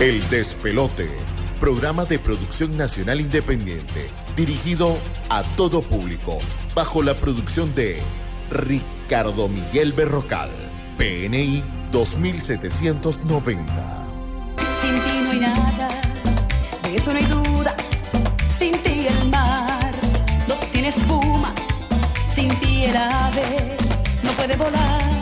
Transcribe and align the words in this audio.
El 0.00 0.26
Despelote, 0.30 1.10
programa 1.60 2.06
de 2.06 2.18
producción 2.18 2.74
nacional 2.78 3.20
independiente, 3.20 4.08
dirigido 4.34 4.98
a 5.28 5.42
todo 5.42 5.82
público, 5.82 6.38
bajo 6.74 7.02
la 7.02 7.14
producción 7.14 7.74
de 7.74 8.00
Ricardo 8.50 9.46
Miguel 9.50 9.92
Berrocal, 9.92 10.48
PNI 10.96 11.62
2790. 11.92 13.74
Sin 14.80 14.94
ti 15.02 15.20
no 15.22 15.32
hay 15.32 15.40
nada, 15.40 15.88
de 16.82 16.96
eso 16.96 17.12
no 17.12 17.18
hay 17.18 17.26
duda, 17.26 17.76
sin 18.58 18.72
ti 18.82 19.06
el 19.06 19.28
mar 19.28 19.94
no 20.48 20.54
tiene 20.72 20.88
espuma, 20.88 21.52
sin 22.34 22.48
ti 22.58 22.86
el 22.86 22.96
ave 22.96 23.76
no 24.22 24.32
puede 24.32 24.56
volar, 24.56 25.12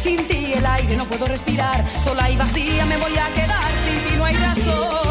sin 0.00 0.24
ti 0.28 0.52
el 0.52 0.64
aire 0.64 0.96
no 0.96 1.06
puedo 1.06 1.26
respirar, 1.26 1.84
sola 2.04 2.30
y 2.30 2.36
vacía 2.36 2.86
me 2.86 2.96
voy 2.96 3.16
a 3.16 3.34
quedar. 3.34 3.59
bailazo. 4.32 5.09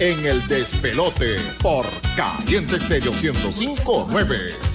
en 0.00 0.26
el 0.26 0.46
despelote 0.46 1.36
por 1.60 1.84
Caliente 2.16 2.76
Estéreo 2.76 3.12
1059. 3.12 4.67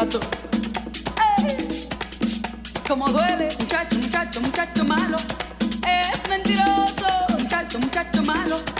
gato. 0.00 0.20
Ey, 1.38 1.88
como 2.86 3.08
duele, 3.08 3.48
muchacho, 3.58 3.96
muchacho, 3.96 4.40
muchacho 4.42 4.84
malo. 4.84 5.16
Es 5.88 6.28
mentiroso, 6.28 7.08
muchacho, 7.38 7.78
muchacho 7.78 8.22
malo. 8.22 8.75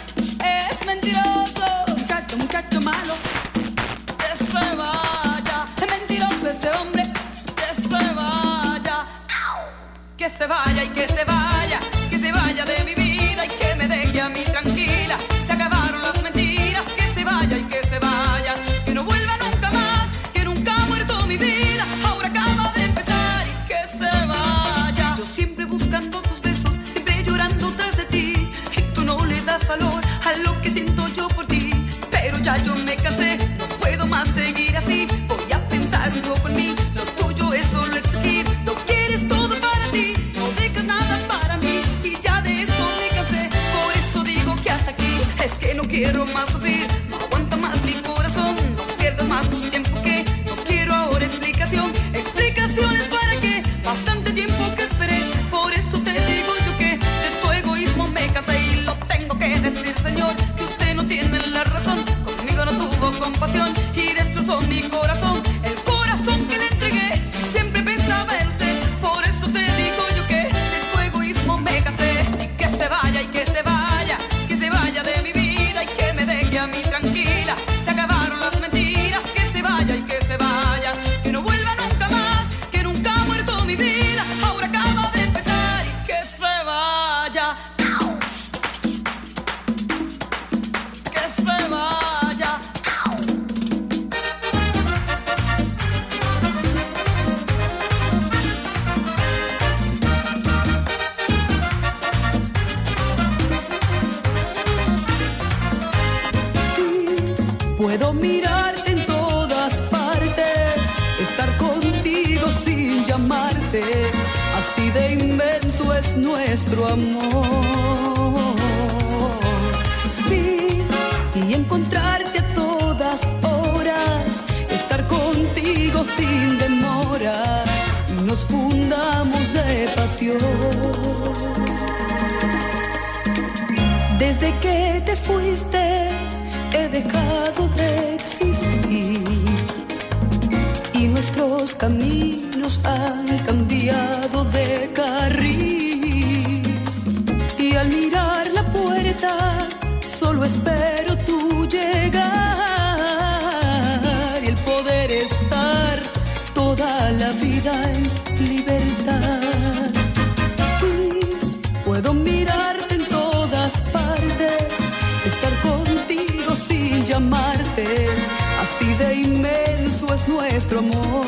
Nuestro 170.56 170.78
amor. 170.78 171.26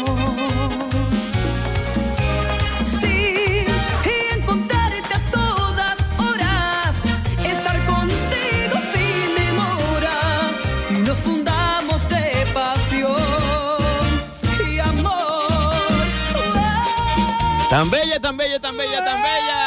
Sí, 2.98 3.66
y 4.06 4.34
encontrarte 4.34 5.14
a 5.14 5.20
todas 5.30 5.98
horas, 6.18 6.94
estar 7.44 7.76
contigo 7.84 8.76
sin 8.92 9.28
demora, 9.40 10.18
y 10.88 10.92
nos 11.02 11.18
fundamos 11.18 12.08
de 12.08 12.46
pasión 12.54 13.18
y 14.66 14.78
amor. 14.78 16.06
Tan 17.68 17.90
bella, 17.90 18.18
tan 18.18 18.34
bella, 18.34 18.58
tan 18.58 18.78
bella, 18.78 19.04
tan 19.04 19.22
bella. 19.22 19.58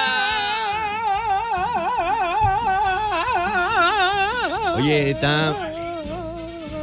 Oye, 4.76 5.14
tan, 5.22 5.71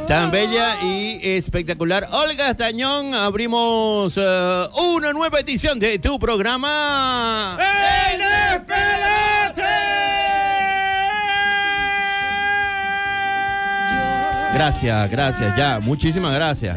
tan 0.09 0.31
bella 0.31 0.81
y 0.81 1.19
espectacular. 1.21 2.07
Olga 2.11 2.49
Estañón, 2.49 3.13
abrimos 3.13 4.17
eh, 4.17 4.67
una 4.95 5.13
nueva 5.13 5.39
edición 5.39 5.77
de 5.79 5.99
tu 5.99 6.17
programa. 6.17 7.55
Gracias, 14.51 15.11
gracias, 15.11 15.55
ya, 15.55 15.79
muchísimas 15.79 16.33
gracias. 16.33 16.75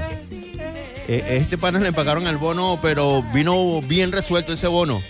Eh, 1.08 1.25
este 1.29 1.56
pana 1.56 1.79
le 1.79 1.90
pagaron 1.90 2.26
el 2.26 2.37
bono, 2.37 2.79
pero 2.82 3.23
vino 3.32 3.81
bien 3.81 4.12
resuelto 4.12 4.52
ese 4.52 4.67
bono. 4.67 5.00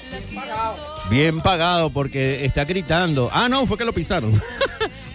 Bien 1.11 1.41
pagado 1.41 1.91
porque 1.91 2.45
está 2.45 2.65
gritando. 2.65 3.31
Ah, 3.33 3.49
no, 3.49 3.67
fue 3.67 3.77
que 3.77 3.85
lo 3.85 3.93
pisaron. 3.93 4.33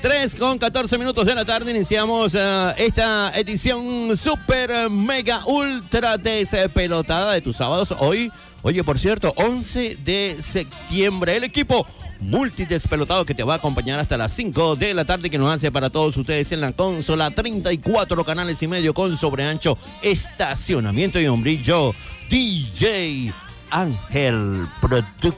3 0.01 0.35
con 0.35 0.57
14 0.59 0.97
minutos 0.97 1.25
de 1.25 1.33
la 1.33 1.43
tarde 1.43 1.71
iniciamos 1.71 2.35
eh, 2.35 2.73
esta 2.77 3.31
edición 3.35 4.15
super 4.15 4.89
mega 4.89 5.41
ultra 5.45 6.17
despelotada 6.17 7.33
de 7.33 7.41
tus 7.41 7.57
sábados. 7.57 7.95
Hoy, 7.99 8.31
oye, 8.61 8.83
por 8.83 8.99
cierto, 8.99 9.33
11 9.35 9.97
de 10.03 10.37
septiembre. 10.39 11.37
El 11.37 11.45
equipo 11.45 11.85
multidespelotado 12.19 13.25
que 13.25 13.33
te 13.33 13.43
va 13.43 13.53
a 13.53 13.57
acompañar 13.57 13.99
hasta 13.99 14.17
las 14.17 14.33
5 14.33 14.75
de 14.75 14.93
la 14.93 15.05
tarde 15.05 15.29
que 15.29 15.37
nos 15.37 15.53
hace 15.53 15.71
para 15.71 15.89
todos 15.89 16.15
ustedes 16.17 16.51
en 16.51 16.61
la 16.61 16.71
consola 16.71 17.31
34 17.31 18.23
canales 18.23 18.61
y 18.61 18.67
medio 18.67 18.93
con 18.93 19.15
sobreancho, 19.17 19.77
estacionamiento 20.01 21.19
y 21.19 21.27
hombrillo. 21.27 21.93
DJ 22.29 23.33
Ángel 23.71 24.63
Production. 24.81 25.33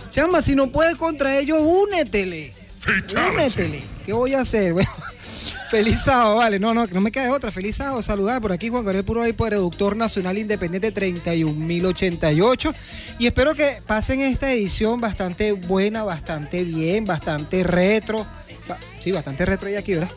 Chama, 0.09 0.41
si 0.41 0.55
no 0.55 0.69
puedes 0.71 0.97
contra 0.97 1.37
ellos, 1.37 1.59
únetele. 1.61 2.58
Únetele. 3.33 3.81
¿Qué 4.05 4.13
voy 4.13 4.33
a 4.33 4.41
hacer? 4.41 4.73
Bueno, 5.69 5.83
feliz 5.83 5.99
sábado, 6.03 6.37
vale. 6.37 6.57
No, 6.59 6.73
no, 6.73 6.87
no 6.87 7.01
me 7.01 7.11
quede 7.11 7.29
otra. 7.29 7.51
Feliz 7.51 7.75
sábado. 7.75 8.01
Saludar 8.01 8.41
por 8.41 8.51
aquí 8.51 8.69
Juan 8.69 8.83
Gabriel 8.83 9.05
Puro 9.05 9.21
ahí, 9.21 9.33
productor 9.33 9.95
nacional 9.95 10.37
independiente 10.37 10.91
31088. 10.91 12.73
Y 13.19 13.27
espero 13.27 13.53
que 13.53 13.81
pasen 13.85 14.21
esta 14.21 14.51
edición 14.51 14.99
bastante 14.99 15.51
buena, 15.51 16.03
bastante 16.03 16.63
bien, 16.63 17.05
bastante 17.05 17.63
retro. 17.63 18.25
Sí, 18.99 19.11
bastante 19.11 19.45
retro 19.45 19.69
y 19.69 19.75
aquí, 19.75 19.93
¿verdad? 19.93 20.09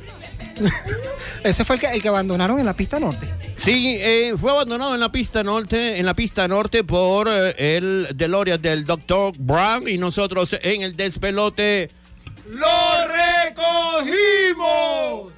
Ese 1.44 1.64
fue 1.64 1.76
el 1.76 1.80
que, 1.80 1.86
el 1.88 2.02
que 2.02 2.08
abandonaron 2.08 2.58
en 2.58 2.66
la 2.66 2.74
pista 2.74 2.98
norte. 2.98 3.28
Sí, 3.56 3.96
eh, 4.00 4.34
fue 4.38 4.50
abandonado 4.50 4.94
en 4.94 5.00
la 5.00 5.12
pista 5.12 5.42
norte, 5.42 5.98
en 5.98 6.06
la 6.06 6.14
pista 6.14 6.48
norte 6.48 6.84
por 6.84 7.28
eh, 7.28 7.76
el 7.76 8.08
DeLorean 8.14 8.60
del 8.60 8.84
Dr. 8.84 9.34
Brown 9.38 9.88
y 9.88 9.98
nosotros 9.98 10.56
en 10.62 10.82
el 10.82 10.96
despelote 10.96 11.90
lo 12.48 12.66
recogimos. 13.46 15.32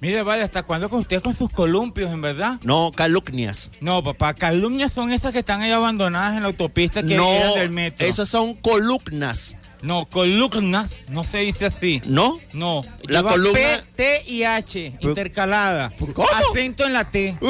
Mire, 0.00 0.22
vale, 0.22 0.42
¿hasta 0.42 0.62
cuándo 0.62 0.88
con 0.88 1.00
usted 1.00 1.20
con 1.22 1.34
sus 1.34 1.50
columpios, 1.52 2.10
en 2.10 2.22
verdad? 2.22 2.58
No, 2.62 2.90
calumnias. 2.90 3.70
No, 3.82 4.02
papá, 4.02 4.32
calumnias 4.32 4.92
son 4.92 5.12
esas 5.12 5.32
que 5.32 5.40
están 5.40 5.60
ahí 5.60 5.72
abandonadas 5.72 6.36
en 6.36 6.42
la 6.42 6.48
autopista 6.48 7.02
que 7.02 7.16
no, 7.16 7.28
eran 7.30 7.54
del 7.54 7.70
metro. 7.70 8.06
esas 8.06 8.28
son 8.28 8.54
columnas. 8.54 9.56
No, 9.82 10.06
columnas, 10.06 10.96
no 11.08 11.22
se 11.24 11.38
dice 11.38 11.66
así. 11.66 12.00
¿No? 12.06 12.38
No, 12.54 12.80
La 13.02 13.18
lleva 13.20 13.32
columna- 13.32 13.82
P, 13.94 13.96
T 13.96 14.22
y 14.26 14.44
H, 14.44 14.94
intercalada. 15.00 15.92
¿Cómo? 16.14 16.26
Acento 16.50 16.86
en 16.86 16.92
la 16.94 17.10
T. 17.10 17.36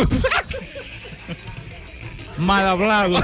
Mal 2.38 2.67
hablado. 2.67 3.19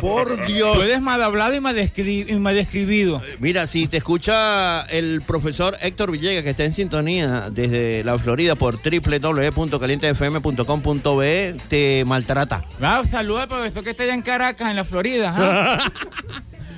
Por 0.00 0.44
Dios. 0.46 0.76
Tú 0.76 0.82
eres 0.82 1.00
mal 1.00 1.22
hablado 1.22 1.54
y 1.54 1.60
mal, 1.60 1.76
y 1.78 2.34
mal 2.34 2.54
describido. 2.54 3.22
Mira, 3.38 3.66
si 3.66 3.86
te 3.86 3.96
escucha 3.98 4.82
el 4.82 5.22
profesor 5.22 5.76
Héctor 5.80 6.10
Villegas, 6.10 6.44
que 6.44 6.50
está 6.50 6.64
en 6.64 6.72
sintonía 6.72 7.48
desde 7.50 8.02
la 8.04 8.18
Florida 8.18 8.54
por 8.54 8.80
www.calientefm.com.be, 8.82 11.56
te 11.68 12.04
maltrata. 12.06 12.64
Ah, 12.80 13.02
saluda 13.08 13.42
al 13.42 13.48
profesor 13.48 13.84
que 13.84 13.90
está 13.90 14.04
allá 14.04 14.14
en 14.14 14.22
Caracas, 14.22 14.70
en 14.70 14.76
la 14.76 14.84
Florida. 14.84 15.34
¿ah? 15.36 15.84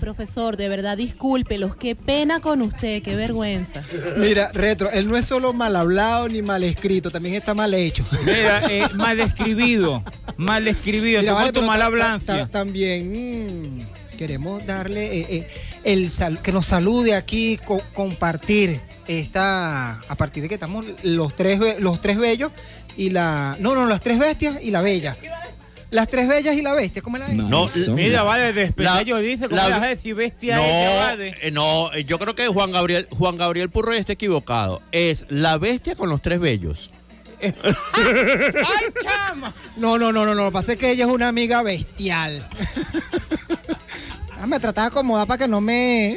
Profesor, 0.01 0.57
de 0.57 0.69
verdad, 0.69 0.97
discúlpelos. 0.97 1.77
Qué 1.77 1.95
pena 1.95 2.41
con 2.41 2.63
usted, 2.63 3.03
qué 3.03 3.15
vergüenza. 3.17 3.83
Mira, 4.17 4.51
Retro, 4.53 4.91
él 4.91 5.07
no 5.09 5.17
es 5.17 5.27
solo 5.27 5.53
mal 5.53 5.77
hablado 5.77 6.29
ni 6.29 6.43
mal 6.43 6.65
escrito, 6.65 7.11
también 7.11 7.35
está 7.37 7.55
mal 7.55 7.73
hecho. 7.75 8.03
Mira, 8.25 8.63
eh, 8.69 8.89
mal 8.95 9.17
describido. 9.19 10.03
Mal 10.37 10.65
describido. 10.65 11.21
Mira, 11.21 11.35
vale, 11.35 11.53
tu 11.53 11.63
mala 11.63 12.19
ta- 12.25 12.49
También 12.49 13.13
mm, 13.77 14.17
queremos 14.17 14.65
darle 14.67 15.21
eh, 15.21 15.27
eh, 15.29 15.49
el 15.85 16.11
sal- 16.11 16.41
que 16.43 16.51
nos 16.53 16.67
salude 16.67 17.15
aquí, 17.15 17.59
co- 17.65 17.83
compartir 17.95 18.81
esta 19.07 19.93
a 20.09 20.15
partir 20.17 20.43
de 20.43 20.49
que 20.49 20.55
estamos 20.55 20.87
los 21.03 21.35
tres 21.37 21.81
los 21.81 22.01
tres 22.01 22.17
bellos 22.17 22.53
y 22.97 23.11
la 23.11 23.57
no 23.61 23.75
no 23.75 23.87
las 23.87 24.01
tres 24.01 24.19
bestias 24.19 24.63
y 24.63 24.71
la 24.71 24.81
bella. 24.83 25.17
Las 25.91 26.07
tres 26.07 26.29
bellas 26.29 26.55
y 26.57 26.63
la 26.63 26.73
bestia, 26.75 27.03
¿cómo 27.03 27.17
es 27.17 27.23
la 27.23 27.29
No, 27.35 27.67
Mira, 27.95 28.23
vale, 28.23 28.53
despecho 28.53 28.89
La- 29.05 29.19
dice, 29.21 29.45
¿cómo 29.49 29.57
la- 29.57 29.67
le 29.69 29.71
vas 29.75 29.83
a 29.83 29.87
decir 29.89 30.15
bestia 30.15 30.57
no, 30.57 30.63
ella, 30.65 30.97
vale? 30.97 31.35
eh, 31.43 31.51
no, 31.51 31.93
eh, 31.93 32.05
yo 32.05 32.19
creo 32.21 32.35
que 32.37 32.47
Juan 32.47 32.71
Gabriel, 32.71 33.09
Juan 33.11 33.37
Gabriel 33.37 33.71
Purroy 33.71 33.99
está 33.99 34.13
equivocado. 34.13 34.83
Es 34.93 35.27
la 35.31 35.59
bestia 35.59 35.97
con 35.97 36.09
los 36.09 36.23
tres 36.23 36.39
bellos. 36.39 36.91
¡Ay, 37.43 37.53
chama! 39.03 39.53
No, 39.77 39.99
no, 39.99 40.13
no, 40.13 40.25
no, 40.25 40.35
no, 40.35 40.43
lo 40.45 40.51
que 40.51 40.53
pasa 40.53 40.73
es 40.75 40.79
que 40.79 40.91
ella 40.93 41.07
es 41.07 41.11
una 41.11 41.29
amiga 41.29 41.63
bestial. 41.63 42.49
Ah, 44.39 44.47
me 44.47 44.61
trataba 44.61 44.89
de 44.89 44.93
acomodar 44.93 45.27
para 45.27 45.39
que 45.39 45.49
no 45.49 45.61
me 45.61 46.17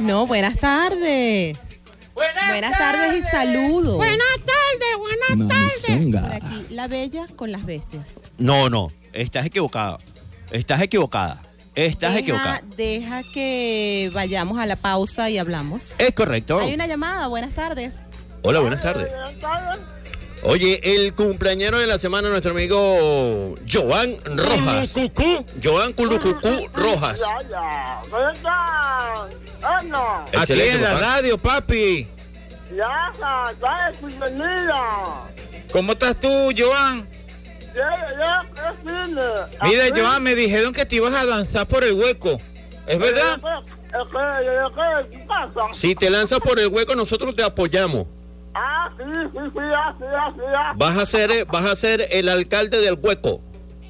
No, 0.00 0.26
buenas 0.26 0.56
tardes. 0.58 1.58
Buenas 2.14 2.78
tardes 2.78 3.18
y 3.18 3.22
saludos. 3.24 3.96
Por 6.22 6.32
aquí, 6.32 6.66
la 6.70 6.88
bella 6.88 7.26
con 7.34 7.52
las 7.52 7.66
bestias. 7.66 8.14
No, 8.38 8.70
no, 8.70 8.88
estás 9.12 9.46
equivocada. 9.46 9.98
Estás 10.50 10.80
equivocada. 10.80 11.40
Estás 11.74 12.14
deja, 12.14 12.20
equivocada. 12.20 12.62
Deja 12.76 13.22
que 13.32 14.10
vayamos 14.14 14.58
a 14.58 14.66
la 14.66 14.76
pausa 14.76 15.28
y 15.30 15.38
hablamos. 15.38 15.96
Es 15.98 16.12
correcto. 16.12 16.60
Hay 16.60 16.74
una 16.74 16.86
llamada, 16.86 17.26
buenas 17.26 17.54
tardes. 17.54 17.96
Hola, 18.42 18.60
buenas 18.60 18.80
tardes. 18.80 19.12
Oye, 20.46 20.78
el 20.82 21.14
cumpleañero 21.14 21.78
de 21.78 21.86
la 21.86 21.98
semana, 21.98 22.28
nuestro 22.28 22.50
amigo 22.50 23.54
Joan 23.70 24.16
Rojas. 24.24 24.94
Joan 25.62 25.92
Culucucú 25.94 26.68
Rojas. 26.74 27.22
Aquí 30.36 30.60
en 30.60 30.82
la 30.82 30.94
radio, 31.00 31.38
papi. 31.38 32.08
¿Cómo 35.72 35.92
estás 35.92 36.20
tú, 36.20 36.52
Joan? 36.56 37.08
Mira, 39.62 39.84
Joan, 39.94 40.22
me 40.22 40.34
dijeron 40.34 40.72
que 40.74 40.84
te 40.84 40.96
ibas 40.96 41.14
a 41.14 41.24
danzar 41.24 41.66
por 41.66 41.84
el 41.84 41.94
hueco. 41.94 42.38
¿Es 42.86 42.98
verdad? 42.98 43.40
¿Qué 45.10 45.18
pasa? 45.26 45.72
Si 45.72 45.94
te 45.94 46.10
lanzas 46.10 46.38
por 46.40 46.60
el 46.60 46.66
hueco, 46.68 46.94
nosotros 46.94 47.34
te 47.34 47.42
apoyamos. 47.42 48.06
Ah, 48.54 48.88
sí, 48.96 49.04
sí, 49.32 49.38
sí, 49.52 49.58
ah, 49.58 49.94
sí, 49.98 50.04
ah, 50.08 50.32
sí, 50.34 50.40
ah. 50.56 50.72
Vas 50.76 50.96
a 50.96 51.06
ser, 51.06 51.44
vas 51.46 51.64
a 51.64 51.74
ser 51.74 52.06
el 52.10 52.28
alcalde 52.28 52.80
del 52.80 52.98
hueco. 53.00 53.40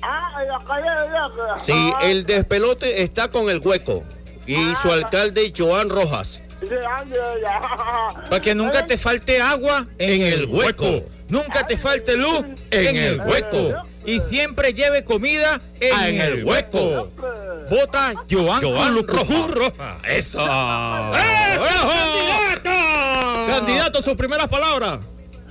Ah, 0.03 0.43
en 0.43 0.49
la 0.49 0.59
calle 0.59 0.91
de 0.91 1.95
Ah, 1.97 2.01
el 2.03 2.27
despelote 2.27 3.03
está 3.03 3.29
con 3.29 3.49
el 3.51 3.61
hueco 3.61 4.05
y 4.47 4.75
su 4.77 4.91
alcalde 4.91 5.53
Joan 5.57 5.89
Rojas. 5.89 6.43
sí. 6.61 6.69
Para 8.29 8.41
que 8.41 8.55
nunca 8.55 8.87
te 8.87 8.97
falte 8.99 9.41
agua 9.41 9.87
en, 9.99 10.23
En 10.23 10.27
el 10.27 10.33
el 10.41 10.45
hueco. 10.47 10.85
hueco. 10.91 11.09
Nunca 11.29 11.67
te 11.67 11.77
falte 11.77 12.17
luz 12.17 12.45
en, 12.71 12.97
el 12.97 13.21
hueco. 13.21 13.83
Y 14.07 14.21
siempre 14.21 14.75
lleve 14.75 15.05
comida 15.05 15.61
en, 15.81 15.93
Ah, 15.95 16.09
en 16.09 16.21
el 16.21 16.45
hueco. 16.45 17.11
Vota 17.71 18.13
Joan, 18.31 18.61
Joan. 18.61 18.97
¡Eso! 20.05 20.39
¡Eso, 20.39 20.45
candidato! 22.63 23.47
Candidato, 23.47 24.03
sus 24.03 24.15
primeras 24.15 24.49
palabras. 24.49 25.01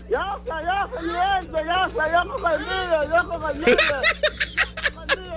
Ya 0.09 0.37
ya 0.45 0.61
ya 0.61 0.87
sé, 0.91 1.51
ya 1.65 1.89
ya 2.11 2.23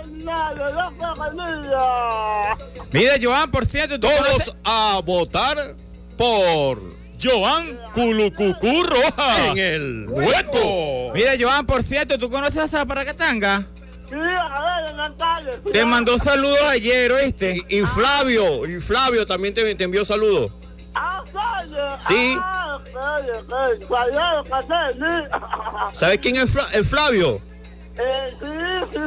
ni 0.09 0.25
nada, 0.25 0.69
ya 0.75 1.15
Carmilla. 1.17 2.57
Mira, 2.93 3.15
Joan, 3.23 3.51
por 3.51 3.65
cierto, 3.67 3.99
¿tú 3.99 4.07
Todos 4.09 4.19
conoces 4.19 4.55
a 4.65 5.01
votar 5.05 5.75
por 6.19 6.83
Joan 7.23 7.79
Culucucú 7.93 8.83
Rojas. 8.85 9.39
en 9.53 9.59
el 9.59 10.07
hueco. 10.09 11.13
Mira, 11.15 11.33
Joan, 11.39 11.67
por 11.67 11.83
cierto, 11.83 12.17
¿tú 12.19 12.31
conoces 12.31 12.63
a 12.63 12.69
Zaparacatanga? 12.69 13.67
Sí, 14.09 14.15
a 14.15 14.19
ver, 14.21 14.91
en 14.91 14.97
la 14.97 15.13
calle. 15.19 15.51
sí, 15.65 15.73
Te 15.73 15.85
mandó 15.85 16.17
saludos 16.19 16.63
ayer, 16.69 17.11
¿oíste? 17.13 17.63
Y, 17.69 17.79
y 17.79 17.83
Flavio, 17.83 18.65
y 18.67 18.81
Flavio 18.81 19.27
también 19.27 19.53
te, 19.53 19.75
te 19.75 19.85
envió 19.85 20.05
saludos. 20.05 20.53
Ah. 20.95 21.23
Sí. 22.07 22.37
Ah. 22.41 22.79
¿Sabes 25.93 26.19
quién 26.19 26.37
es 26.37 26.57
el 26.73 26.85
Flavio? 26.85 27.41
Eh, 27.99 28.27
sí, 28.43 28.49
sí. 28.93 28.99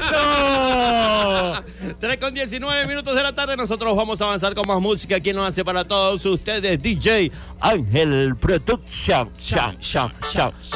¡Eso! 0.00 1.64
3 1.98 2.16
con 2.18 2.34
19 2.34 2.86
minutos 2.86 3.14
de 3.14 3.22
la 3.22 3.32
tarde, 3.32 3.56
nosotros 3.56 3.94
vamos 3.94 4.20
a 4.20 4.24
avanzar 4.24 4.54
con 4.54 4.66
más 4.66 4.80
música. 4.80 5.20
¿Quién 5.20 5.36
nos 5.36 5.46
hace 5.48 5.64
para 5.64 5.84
todos 5.84 6.24
ustedes? 6.26 6.82
DJ 6.82 7.30
Ángel 7.60 8.34
Production. 8.40 9.30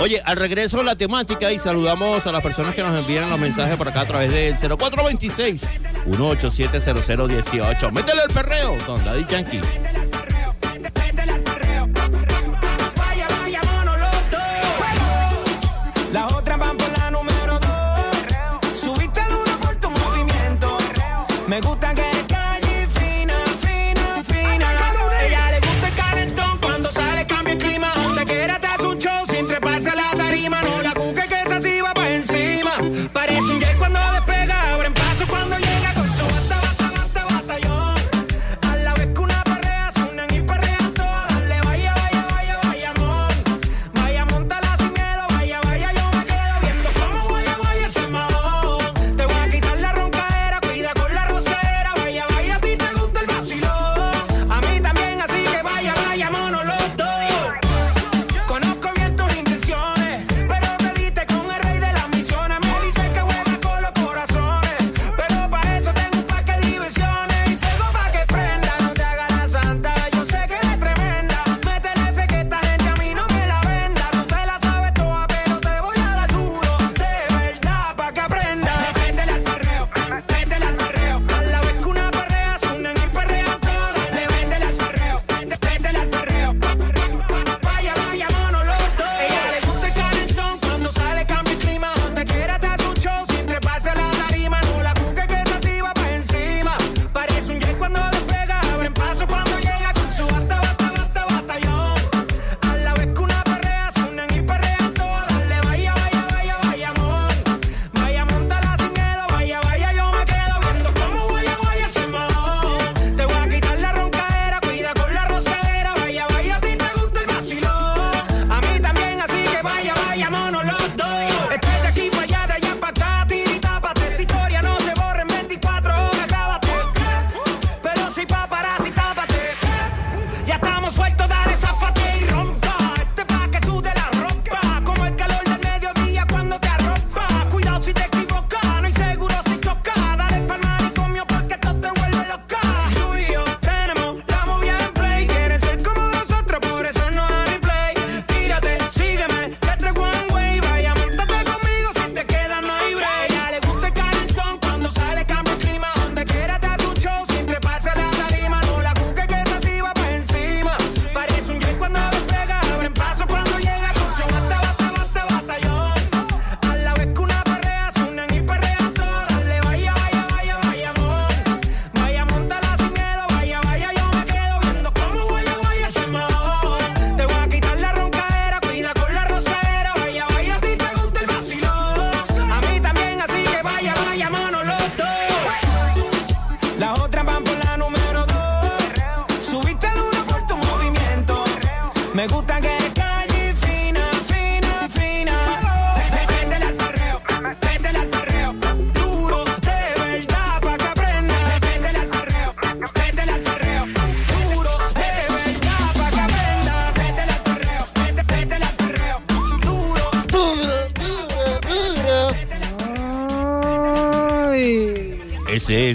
Oye, 0.01 0.23
al 0.25 0.37
regreso 0.37 0.83
la 0.83 0.95
temática 0.97 1.51
y 1.51 1.59
saludamos 1.59 2.27
a 2.27 2.33
las 2.33 2.43
personas 2.43 2.75
que 2.75 2.83
nos 2.83 2.97
envían 2.99 3.29
los 3.29 3.39
mensajes 3.39 3.77
por 3.77 3.89
acá 3.89 4.03
a 4.03 4.07
través 4.07 4.33
del 4.33 4.55
0426 4.57 5.69
187 6.05 6.81
0018. 6.81 7.91
Métele 7.91 8.23
el 8.29 8.35
perreo 8.35 8.79
con 8.87 9.05
Daddy 9.05 9.25
Yankee. 9.29 9.61
Me 21.49 21.61
gusta 21.61 21.95
que 21.95 22.06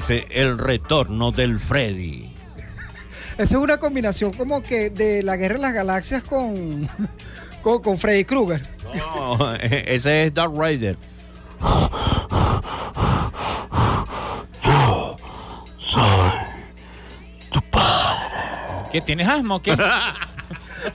El 0.10 0.58
retorno 0.58 1.32
del 1.32 1.60
Freddy. 1.60 2.34
Esa 3.34 3.44
es 3.44 3.54
una 3.54 3.78
combinación 3.78 4.34
como 4.34 4.62
que 4.64 4.90
de 4.90 5.22
la 5.24 5.38
guerra 5.38 5.56
de 5.56 5.62
las 5.62 5.74
galaxias 5.74 6.24
con, 6.24 6.88
con, 7.64 7.82
con 7.82 7.98
Freddy 7.98 8.26
Krueger. 8.26 8.62
No, 8.96 9.54
ese 9.62 10.26
es 10.26 10.34
Dark 10.34 10.54
Rider. 10.60 10.98
¿Qué 18.92 19.02
tienes 19.02 19.28
asma 19.28 19.56
o 19.56 19.62
qué? 19.62 19.76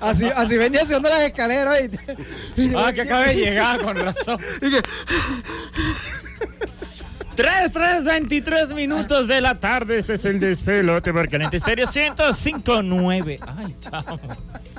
Así, 0.01 0.27
así 0.35 0.57
venía 0.57 0.83
haciendo 0.83 1.09
las 1.09 1.23
escaleras. 1.23 1.79
Y, 2.57 2.63
y 2.63 2.71
yo- 2.71 2.79
Ah, 2.79 2.93
que 2.93 3.03
acabé 3.03 3.29
de 3.29 3.35
llegar, 3.37 3.81
con 3.81 3.97
razón. 3.97 4.39
y 4.61 4.71
que- 4.71 4.83
3, 7.87 8.03
3, 8.03 8.05
23 8.05 8.69
minutos 8.75 9.29
de 9.29 9.41
la 9.41 9.55
tarde. 9.55 9.99
Este 9.99 10.15
es 10.15 10.25
el 10.25 10.41
despelote 10.41 11.13
por 11.13 11.29
Caliente 11.29 11.57
Estéreo 11.59 11.87
105.9. 11.87 13.39
Ay, 13.47 13.75
chao. 13.81 14.19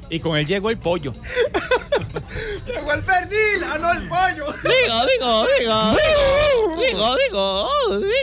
Y 0.09 0.19
con 0.19 0.37
él 0.37 0.45
llegó 0.45 0.69
el 0.69 0.77
pollo. 0.77 1.13
Llegó 2.65 2.93
el 2.93 3.01
pernil, 3.01 3.63
ah 3.69 3.77
no 3.79 3.91
el 3.91 4.07
pollo. 4.07 4.53
Digo, 4.63 5.05
digo, 5.19 5.45
digo. 5.59 5.95
Digo, 6.77 7.15
digo, 7.29 7.69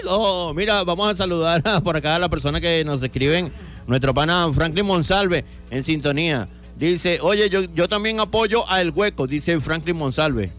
digo. 0.02 0.54
Mira, 0.54 0.82
vamos 0.84 1.10
a 1.10 1.14
saludar 1.14 1.60
a- 1.64 1.80
por 1.80 1.96
acá 1.96 2.16
a 2.16 2.18
la 2.18 2.28
persona 2.28 2.60
que 2.60 2.84
nos 2.84 3.02
escriben. 3.02 3.52
Nuestro 3.86 4.14
pana 4.14 4.48
Franklin 4.52 4.86
Monsalve 4.86 5.44
en 5.70 5.82
sintonía. 5.82 6.48
Dice, 6.76 7.18
oye, 7.22 7.48
yo, 7.50 7.62
yo 7.62 7.86
también 7.88 8.18
apoyo 8.20 8.68
a 8.70 8.80
El 8.80 8.90
Hueco, 8.90 9.26
dice 9.26 9.60
Franklin 9.60 9.96
Monsalve. 9.96 10.50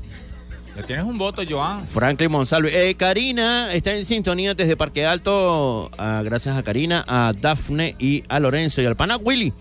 Ya 0.76 0.84
tienes 0.84 1.06
un 1.06 1.18
voto, 1.18 1.42
Joan. 1.48 1.88
Franklin 1.88 2.30
Monsalve. 2.32 2.90
Eh, 2.90 2.96
Karina 2.96 3.72
está 3.74 3.94
en 3.94 4.06
sintonía 4.06 4.54
desde 4.54 4.76
Parque 4.76 5.06
Alto. 5.06 5.90
ah, 5.98 6.22
gracias 6.24 6.58
a 6.58 6.64
Karina, 6.64 7.04
a 7.08 7.32
Dafne 7.40 7.96
y 7.98 8.24
a 8.28 8.40
Lorenzo 8.40 8.82
y 8.82 8.86
al 8.86 8.98
pana 8.98 9.16
Willy, 9.16 9.54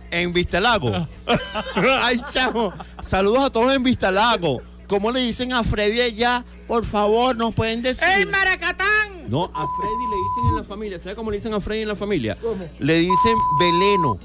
en 0.10 0.32
Vistalago. 0.32 1.06
Ay, 2.02 2.22
chamo. 2.32 2.72
Saludos 3.02 3.44
a 3.44 3.50
todos 3.50 3.74
en 3.74 3.82
Vistalago. 3.82 4.62
¿Cómo 4.88 5.12
le 5.12 5.20
dicen 5.20 5.52
a 5.52 5.62
Freddy 5.62 6.00
allá? 6.00 6.46
Por 6.66 6.86
favor, 6.86 7.36
nos 7.36 7.54
pueden 7.54 7.82
decir. 7.82 8.08
¡El 8.16 8.26
Maracatán! 8.26 9.28
No, 9.28 9.44
a 9.52 9.66
Freddy 9.76 10.06
le 10.10 10.16
dicen 10.16 10.48
en 10.50 10.56
la 10.56 10.64
familia. 10.64 10.98
¿Sabe 10.98 11.14
cómo 11.14 11.30
le 11.30 11.36
dicen 11.36 11.52
a 11.52 11.60
Freddy 11.60 11.82
en 11.82 11.88
la 11.88 11.96
familia? 11.96 12.38
Le 12.78 12.94
dicen 12.94 13.36
Beleno. 13.58 14.18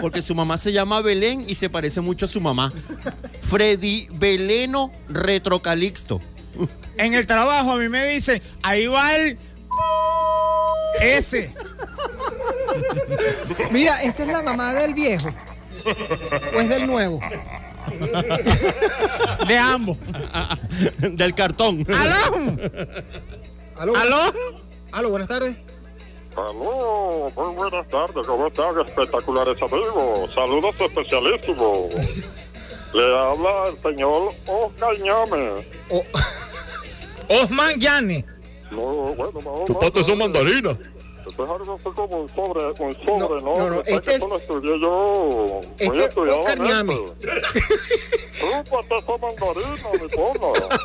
Porque 0.00 0.22
su 0.22 0.34
mamá 0.34 0.58
se 0.58 0.72
llama 0.72 1.02
Belén 1.02 1.44
y 1.46 1.54
se 1.54 1.70
parece 1.70 2.00
mucho 2.00 2.24
a 2.24 2.28
su 2.28 2.40
mamá. 2.40 2.72
Freddy 3.42 4.08
Beleno 4.14 4.90
Retrocalixto. 5.08 6.18
En 6.96 7.14
el 7.14 7.26
trabajo 7.26 7.72
a 7.72 7.76
mí 7.76 7.88
me 7.88 8.06
dicen, 8.06 8.42
ahí 8.62 8.86
va 8.86 9.14
el... 9.14 9.38
Ese. 11.00 11.54
Mira, 13.70 14.02
esa 14.02 14.22
es 14.22 14.28
la 14.28 14.42
mamá 14.42 14.74
del 14.74 14.94
viejo. 14.94 15.28
¿O 16.54 16.60
es 16.60 16.68
del 16.68 16.86
nuevo? 16.86 17.20
De 19.46 19.58
ambos. 19.58 19.98
Del 20.98 21.34
cartón. 21.34 21.86
¡Aló! 21.94 22.56
¿Aló? 23.76 23.96
¿Aló? 23.96 24.32
Aló, 24.92 25.10
buenas 25.10 25.28
tardes. 25.28 25.56
Aló, 26.36 27.32
muy 27.34 27.54
buenas 27.54 27.88
tardes, 27.88 28.26
¿cómo 28.26 28.46
están 28.48 28.78
espectaculares 28.80 29.54
amigos? 29.62 30.30
Saludos 30.34 30.74
especialísimos. 30.78 31.94
Le 32.92 33.18
habla 33.18 33.68
el 33.68 33.82
señor 33.82 34.28
Oscar 34.46 34.98
Ñame. 35.00 35.52
Oh, 35.90 36.02
Osman 37.28 37.78
Yane. 37.80 38.24
No, 38.70 38.80
bueno, 39.14 39.40
no, 39.44 39.64
Chupate 39.66 40.02
son 40.04 40.18
mandarinas. 40.18 40.76
Esto 41.28 41.44
es 41.44 41.50
algo 41.50 41.74
así 41.74 41.84
como 41.96 42.20
un 42.20 42.28
sobre, 42.28 42.66
un 42.66 42.94
sobre, 43.04 43.40
No, 43.42 43.54
¿no? 43.54 43.56
no, 43.56 43.70
no, 43.70 43.80
este 43.84 44.14
es- 44.14 44.22
estudié 44.22 44.80
yo 44.80 45.60
muy 45.80 45.98
este 45.98 46.22
es. 46.22 46.30
Oscar 46.30 46.60
Ñame. 46.60 47.00
Chúpate 48.38 48.94
esa 48.96 49.18
mandarina, 49.18 49.88
mi 50.00 50.08
pana. 50.08 50.78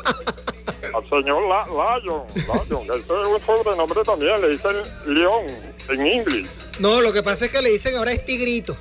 Al 0.94 1.08
señor 1.08 1.42
La 1.48 1.64
Lion, 2.00 2.22
Lion, 2.68 2.82
ese 2.82 2.98
es 3.20 3.26
un 3.28 3.40
sobrenombre 3.40 4.02
también, 4.02 4.40
le 4.40 4.48
dicen 4.50 4.76
León 5.06 5.46
en 5.88 6.06
inglés. 6.06 6.48
no, 6.80 7.00
lo 7.00 7.12
que 7.12 7.22
pasa 7.22 7.46
es 7.46 7.52
que 7.52 7.62
le 7.62 7.70
dicen 7.70 7.94
ahora 7.96 8.12
es 8.12 8.24
tigrito. 8.24 8.76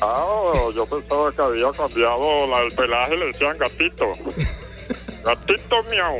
Ah, 0.00 0.44
yo 0.74 0.86
pensaba 0.86 1.32
que 1.32 1.42
había 1.42 1.70
cambiado 1.72 2.46
la, 2.48 2.62
el 2.62 2.72
pelaje, 2.74 3.16
le 3.16 3.26
decían 3.26 3.58
gatito. 3.58 4.06
Gatito 5.24 5.82
miau. 5.90 6.18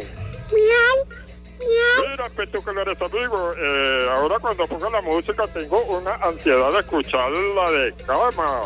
Miau. 0.52 1.22
Mira, 2.10 2.24
pues 2.34 2.50
tú 2.50 2.62
que 2.64 2.72
no 2.72 2.80
eres 2.82 3.00
amigo, 3.00 3.52
eh, 3.56 4.08
ahora 4.16 4.36
cuando 4.40 4.66
pongo 4.66 4.90
la 4.90 5.00
música 5.00 5.44
tengo 5.54 5.80
una 5.84 6.14
ansiedad 6.16 6.72
de 6.72 6.80
escuchar 6.80 7.30
la 7.30 7.70
de 7.70 7.94
Cama, 8.04 8.60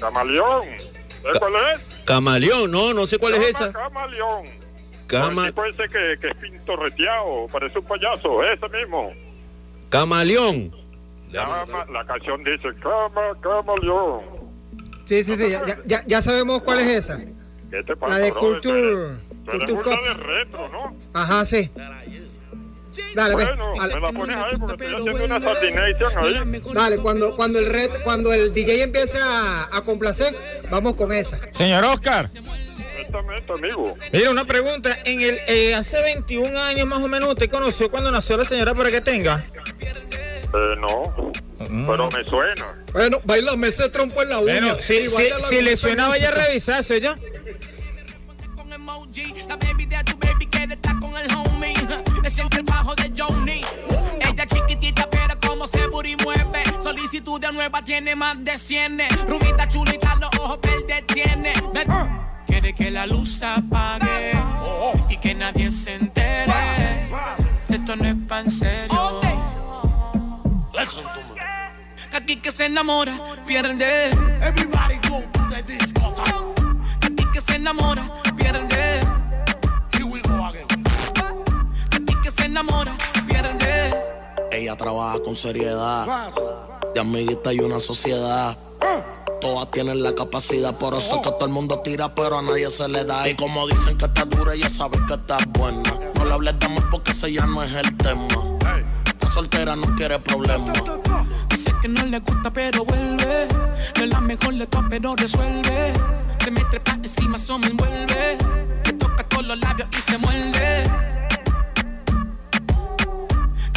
Camaleón. 0.00 0.62
¿Sabes 1.22 1.38
cuál 1.38 1.52
es? 1.72 1.80
Camaleón, 2.04 2.70
no, 2.72 2.92
no 2.92 3.06
sé 3.06 3.18
cuál 3.18 3.34
es 3.36 3.56
Cama, 3.56 3.68
esa. 3.68 3.72
Camaleón. 3.72 4.44
Cama, 5.06 5.46
El 5.46 5.52
tipo 5.52 5.64
ese 5.64 5.82
que, 5.84 6.14
que 6.20 6.28
es 6.28 6.36
pintorreteado, 6.36 7.46
parece 7.52 7.78
un 7.78 7.84
payaso, 7.84 8.42
ese 8.44 8.68
mismo. 8.68 9.10
camaleón. 9.88 10.74
Cama, 11.32 11.86
la 11.92 12.04
canción 12.06 12.42
dice 12.42 12.68
Cama, 12.82 13.22
Camaleón. 13.40 14.22
Sí, 15.04 15.22
sí, 15.22 15.34
sí, 15.34 15.50
ya, 15.50 15.60
ya- 15.86 16.02
ya, 16.06 16.20
sabemos 16.20 16.62
cuál 16.62 16.80
es 16.80 16.88
esa. 16.88 17.20
¿Qué 17.70 17.82
te 17.84 17.94
pasa, 17.96 18.14
La 18.14 18.24
de 18.24 18.30
brother? 18.32 18.50
Culture. 18.52 19.29
Tú 19.58 19.74
Culture 19.74 20.02
de 20.02 20.14
retro, 20.14 20.68
¿no? 20.70 20.96
Ajá, 21.12 21.44
sí. 21.44 21.70
Dale, 23.14 23.36
ve. 23.36 23.44
Bueno, 23.44 23.72
Dale. 23.78 23.94
me 23.94 24.00
la 24.00 24.12
pones 24.12 24.36
ahí 24.36 24.58
porque 24.58 24.84
estoy 24.84 25.00
haciendo 25.00 25.24
una 25.24 25.40
sardination 25.40 26.18
ahí. 26.18 26.62
Dale, 26.74 26.96
cuando, 26.98 27.36
cuando 27.36 27.58
el 27.58 27.66
red, 27.66 27.90
cuando 28.02 28.32
el 28.32 28.52
DJ 28.52 28.82
empiece 28.82 29.18
a, 29.20 29.68
a 29.72 29.82
complacer, 29.84 30.34
vamos 30.70 30.94
con 30.94 31.12
esa. 31.12 31.38
Señor 31.52 31.84
Oscar, 31.84 32.26
Exactamente, 32.98 33.52
amigo. 33.52 33.90
mira 34.12 34.30
una 34.30 34.44
pregunta. 34.44 34.98
En 35.04 35.20
el 35.20 35.38
eh, 35.46 35.74
hace 35.74 36.00
21 36.02 36.58
años 36.60 36.86
más 36.86 37.00
o 37.02 37.08
menos, 37.08 37.28
¿usted 37.30 37.48
conoció 37.50 37.90
cuando 37.90 38.10
nació 38.10 38.36
la 38.36 38.44
señora 38.44 38.74
para 38.74 38.90
que 38.90 39.00
tenga? 39.00 39.44
Eh, 40.52 40.74
no, 40.78 41.32
pero 41.86 42.08
me 42.10 42.24
suena. 42.24 42.74
Bueno, 42.92 43.20
bailame 43.24 43.68
ese 43.68 43.88
trompo 43.88 44.20
en 44.22 44.30
la 44.30 44.40
uña. 44.40 44.52
Bueno, 44.60 44.76
si, 44.80 44.94
Y 44.96 45.08
si, 45.08 45.22
si 45.48 45.62
le 45.62 45.76
suena, 45.76 46.08
vaya 46.08 46.28
a 46.28 46.32
revisarse 46.32 47.00
yo. 47.00 47.14
La 49.48 49.56
baby 49.56 49.86
de 49.86 50.02
tu 50.04 50.16
baby 50.18 50.46
que 50.46 50.64
está 50.64 50.94
con 51.00 51.16
el 51.16 51.28
homie. 51.36 51.74
Le 52.22 52.30
siente 52.30 52.58
el 52.58 52.62
bajo 52.64 52.94
de 52.94 53.12
Johnny. 53.16 53.62
Ella 54.20 54.46
chiquitita, 54.46 55.08
pero 55.10 55.38
como 55.40 55.66
se 55.66 55.86
booty 55.86 56.16
mueve. 56.16 56.62
Solicitud 56.80 57.40
de 57.40 57.52
nueva 57.52 57.82
tiene 57.84 58.14
más 58.14 58.36
de 58.44 58.56
100. 58.58 58.98
Rubita 59.26 59.68
chulita, 59.68 60.14
los 60.16 60.30
ojos 60.38 60.58
verdes 60.62 61.06
tiene. 61.06 61.52
Ve- 61.74 61.86
Quiere 62.46 62.74
que 62.74 62.90
la 62.90 63.06
luz 63.06 63.38
se 63.38 63.46
apague 63.46 64.32
y 65.08 65.16
que 65.18 65.34
nadie 65.34 65.70
se 65.70 65.94
entere. 65.94 66.52
Esto 67.68 67.94
no 67.96 68.04
es 68.04 68.16
pan 68.28 68.50
serio. 68.50 69.20
Aquí 72.12 72.36
que 72.36 72.50
se 72.50 72.66
enamora, 72.66 73.12
pierde. 73.46 74.10
Everybody 74.42 74.96
go 75.08 75.22
to 75.32 75.46
the 75.48 75.62
disco. 75.62 76.24
Aquí 77.02 77.24
que 77.32 77.40
se 77.40 77.54
enamora, 77.56 78.02
pierde. 78.50 79.00
Que 82.22 82.30
se 82.30 82.44
enamora, 82.44 82.94
pierde. 83.26 83.94
Ella 84.52 84.76
trabaja 84.76 85.18
con 85.22 85.36
seriedad. 85.36 86.30
De 86.94 87.00
amiguita 87.00 87.52
y 87.52 87.60
una 87.60 87.80
sociedad. 87.80 88.56
Todas 89.40 89.70
tienen 89.70 90.02
la 90.02 90.14
capacidad, 90.14 90.76
por 90.76 90.94
eso 90.94 91.16
es 91.16 91.22
que 91.22 91.30
todo 91.30 91.46
el 91.46 91.52
mundo 91.52 91.80
tira, 91.80 92.14
pero 92.14 92.38
a 92.38 92.42
nadie 92.42 92.68
se 92.70 92.86
le 92.88 93.04
da. 93.04 93.26
Y 93.26 93.34
como 93.34 93.66
dicen 93.66 93.96
que 93.96 94.04
está 94.04 94.26
dura, 94.26 94.52
ella 94.52 94.68
sabe 94.68 94.98
que 95.06 95.14
está 95.14 95.38
buena. 95.48 95.94
No 96.16 96.24
le 96.26 96.32
hables 96.34 96.58
de 96.58 96.66
amor 96.66 96.90
porque 96.90 97.12
ese 97.12 97.32
ya 97.32 97.46
no 97.46 97.62
es 97.62 97.72
el 97.74 97.96
tema. 97.96 98.28
La 99.22 99.30
soltera 99.32 99.76
no 99.76 99.94
quiere 99.96 100.18
problemas. 100.18 100.78
Dice 101.48 101.72
que 101.80 101.88
no 101.88 102.04
le 102.04 102.18
gusta, 102.18 102.52
pero 102.52 102.84
vuelve. 102.84 103.48
No 103.96 104.04
es 104.04 104.10
la 104.10 104.20
mejor 104.20 104.54
de 104.54 104.66
todas, 104.66 104.86
pero 104.90 105.16
resuelve. 105.16 105.92
Se 106.42 106.50
me 106.50 106.60
trepa 106.64 106.92
encima, 106.92 107.36
eso 107.36 107.58
me 107.58 107.66
envuelve. 107.66 108.38
Se 108.82 108.92
toca 108.94 109.24
con 109.28 109.46
los 109.46 109.60
labios 109.60 109.88
y 109.96 110.00
se 110.00 110.18
muerde. 110.18 110.84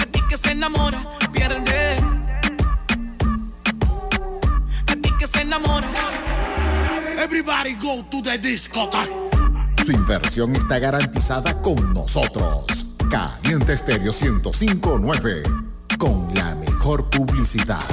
Aquí 0.02 0.22
que 0.30 0.38
se 0.38 0.52
enamora, 0.52 1.00
pierde. 1.32 1.98
Aquí 4.88 5.12
que 5.20 5.28
se 5.28 5.42
enamora. 5.42 5.90
Everybody 7.22 7.76
go 7.76 8.04
to 8.10 8.22
the 8.22 8.38
discotheque. 8.38 9.12
Su 9.86 9.92
inversión 9.92 10.56
está 10.56 10.80
garantizada 10.80 11.62
con 11.62 11.94
nosotros. 11.94 12.96
Caliente 13.10 13.74
Estéreo 13.74 14.14
1059. 14.14 15.44
Con 15.98 16.34
la 16.34 16.56
mejor 16.56 17.10
publicidad. 17.10 17.84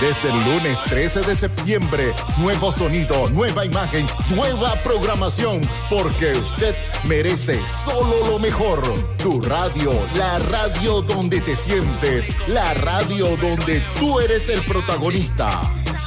Desde 0.01 0.31
el 0.31 0.53
lunes 0.53 0.83
13 0.87 1.21
de 1.21 1.37
septiembre, 1.37 2.12
nuevo 2.38 2.73
sonido, 2.73 3.31
nueva 3.31 3.64
imagen, 3.64 4.05
nueva 4.31 4.75
programación, 4.83 5.61
porque 5.88 6.33
usted 6.33 6.75
merece 7.05 7.61
solo 7.85 8.33
lo 8.33 8.40
mejor. 8.40 8.83
Tu 9.19 9.40
radio, 9.40 9.93
la 10.17 10.40
radio 10.40 11.03
donde 11.03 11.40
te 11.40 11.55
sientes, 11.55 12.37
la 12.49 12.75
radio 12.75 13.37
donde 13.37 13.81
tú 14.01 14.19
eres 14.19 14.49
el 14.49 14.61
protagonista. 14.64 15.62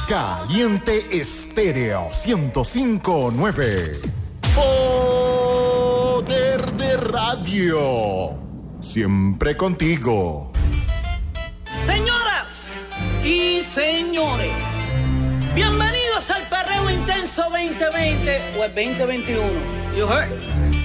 Caliente 0.08 1.06
Estéreo 1.10 2.08
1059. 2.24 4.00
Poder 4.54 6.72
de 6.72 6.96
radio. 6.96 8.38
Siempre 8.80 9.54
contigo. 9.54 10.50
Señoras 11.84 12.78
y 13.22 13.60
señores, 13.60 14.50
bienvenidos 15.54 16.30
al 16.30 16.42
Perreo 16.48 16.88
Intenso 16.88 17.42
2020 17.50 18.40
o 18.58 18.64
el 18.64 18.74
2021. 18.74 19.42
You 19.94 20.06
heard? 20.06 20.30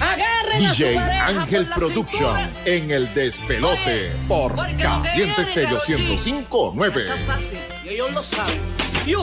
Agarren 0.02 0.66
a 0.66 0.74
su 0.74 0.82
DJ 0.82 0.96
pareja 0.96 1.26
Ángel 1.28 1.66
Production 1.70 2.36
cintura. 2.36 2.50
en 2.66 2.90
el 2.90 3.14
despelote 3.14 4.12
por 4.28 4.54
Caliente 4.54 5.42
Estéreo 5.42 5.70
de 5.70 5.76
aquí 5.78 5.92
1059. 5.94 7.04
Está 7.04 7.16
fácil 7.32 7.58
y 7.84 7.88
ellos 7.88 8.12
lo 8.12 8.22
saben. 8.22 8.83
Yo 9.06 9.22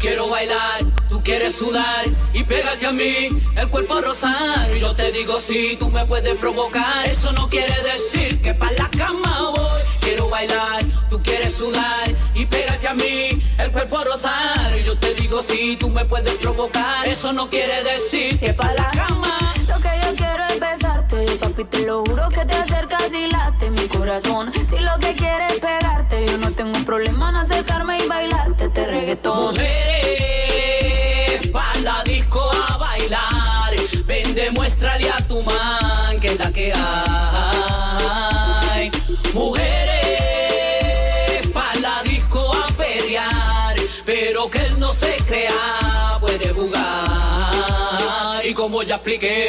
quiero 0.00 0.28
bailar, 0.28 0.84
tú 1.08 1.20
quieres 1.24 1.56
sudar 1.56 2.04
y 2.32 2.44
pégate 2.44 2.86
a 2.86 2.92
mí 2.92 3.28
el 3.56 3.68
cuerpo 3.68 4.00
rosar. 4.00 4.72
Yo 4.78 4.94
te 4.94 5.10
digo 5.10 5.38
si 5.38 5.76
tú 5.76 5.90
me 5.90 6.06
puedes 6.06 6.36
provocar, 6.36 7.04
eso 7.06 7.32
no 7.32 7.48
quiere 7.48 7.74
decir 7.82 8.40
que 8.40 8.54
para 8.54 8.72
la 8.72 8.88
cama 8.90 9.50
voy. 9.56 9.82
Quiero 10.00 10.28
bailar, 10.28 10.84
tú 11.10 11.20
quieres 11.20 11.52
sudar 11.52 12.08
y 12.34 12.46
pégate 12.46 12.86
a 12.86 12.94
mí 12.94 13.30
el 13.58 13.72
cuerpo 13.72 14.04
rosar. 14.04 14.76
Yo 14.84 14.96
te 14.96 15.14
digo 15.14 15.42
si 15.42 15.76
tú 15.76 15.90
me 15.90 16.04
puedes 16.04 16.34
provocar, 16.36 17.08
eso 17.08 17.32
no 17.32 17.50
quiere 17.50 17.82
decir 17.82 18.38
que 18.38 18.54
para 18.54 18.74
la 18.74 18.90
cama. 18.90 19.51
Papi, 21.36 21.64
te 21.64 21.86
lo 21.86 22.04
juro 22.04 22.28
que 22.28 22.44
te 22.44 22.54
acercas 22.54 23.12
y 23.12 23.26
late 23.30 23.70
mi 23.70 23.86
corazón. 23.88 24.52
Si 24.68 24.78
lo 24.78 24.98
que 25.00 25.14
quieres 25.14 25.52
es 25.52 25.60
pegarte, 25.60 26.26
yo 26.26 26.36
no 26.38 26.50
tengo 26.52 26.78
problema 26.84 27.30
en 27.30 27.36
acercarme 27.36 27.98
y 28.04 28.06
bailarte 28.06 28.64
este 28.64 28.86
reggaetón. 28.86 29.54
Mujeres, 29.54 31.48
pa' 31.52 31.74
la 31.82 32.02
disco 32.04 32.50
a 32.68 32.76
bailar. 32.76 33.74
Ven, 34.06 34.34
demuéstrale 34.34 35.10
a 35.10 35.16
tu 35.26 35.42
man 35.42 36.20
que 36.20 36.28
es 36.28 36.38
la 36.38 36.52
que 36.52 36.72
hay. 36.74 38.02
Mujeres, 39.32 40.82
pa' 41.52 41.74
la 41.80 42.02
disco 42.02 42.52
a 42.54 42.66
pelear. 42.74 43.76
Pero 44.04 44.50
que 44.50 44.58
él 44.66 44.78
no 44.78 44.92
se 44.92 45.16
crea, 45.26 46.18
puede 46.20 46.52
jugar. 46.52 48.44
Y 48.44 48.52
como 48.54 48.82
ya 48.82 48.96
expliqué. 48.96 49.48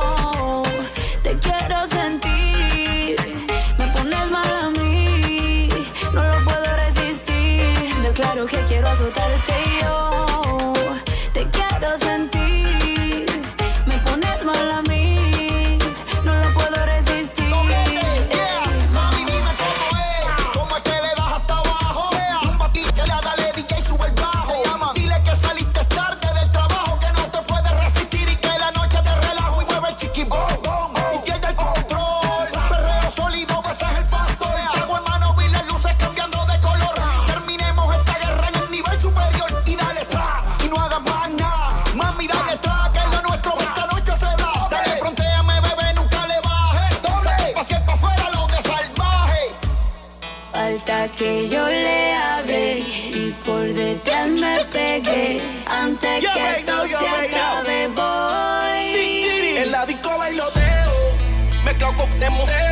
Temos 62.21 62.70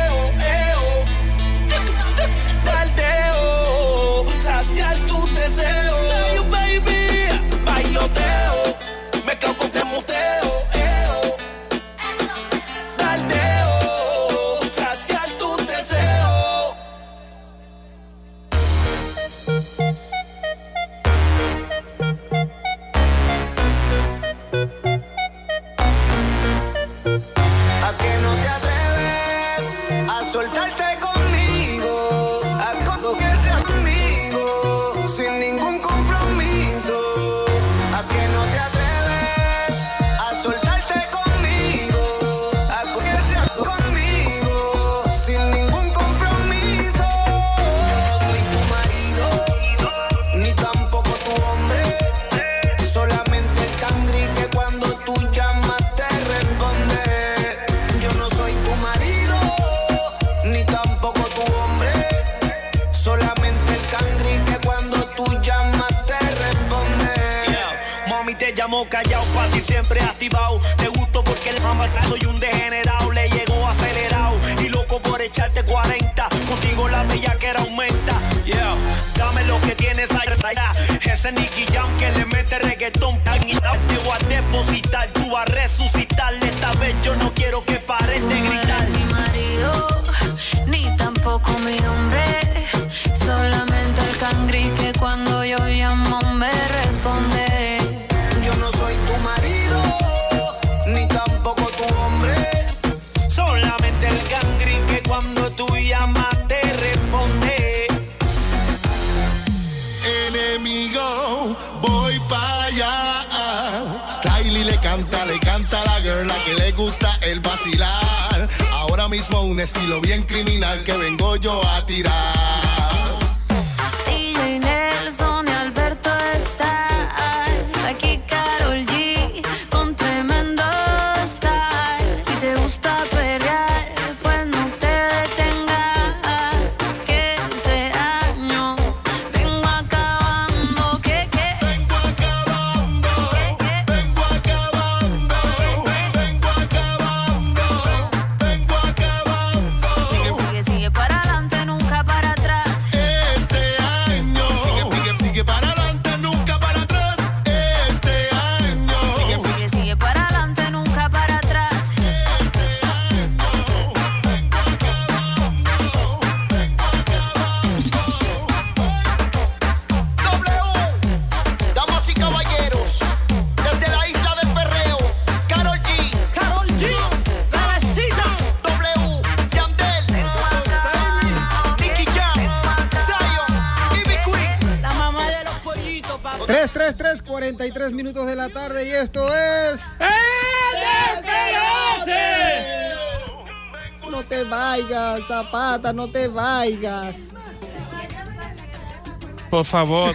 por 199.60 199.66
favor. 199.66 200.14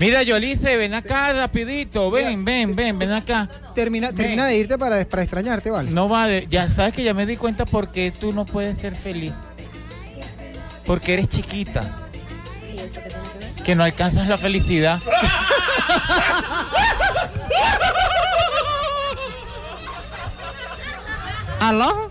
Mira, 0.00 0.22
Yolice, 0.22 0.78
ven 0.78 0.94
acá 0.94 1.34
rapidito. 1.34 2.10
Ven, 2.10 2.42
ven, 2.46 2.74
ven, 2.74 2.98
ven 2.98 3.12
acá. 3.12 3.46
Termina, 3.74 4.10
termina 4.10 4.46
de 4.46 4.56
irte 4.56 4.78
para, 4.78 5.04
para 5.04 5.22
extrañarte, 5.22 5.70
¿vale? 5.70 5.90
No 5.90 6.08
vale. 6.08 6.46
Ya 6.48 6.66
sabes 6.70 6.94
que 6.94 7.02
ya 7.02 7.12
me 7.12 7.26
di 7.26 7.36
cuenta 7.36 7.66
porque 7.66 8.10
tú 8.10 8.32
no 8.32 8.46
puedes 8.46 8.78
ser 8.78 8.96
feliz. 8.96 9.34
Porque 10.86 11.12
eres 11.12 11.28
chiquita. 11.28 12.08
Que? 13.56 13.62
Que 13.62 13.74
no 13.74 13.84
alcanzas 13.84 14.28
la 14.28 14.38
felicidad. 14.38 14.98
¿Aló? 21.60 22.10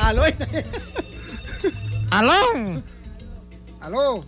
¿Aló? 0.00 0.22
¿Aló? 2.10 2.34
¿Aló? 3.80 4.24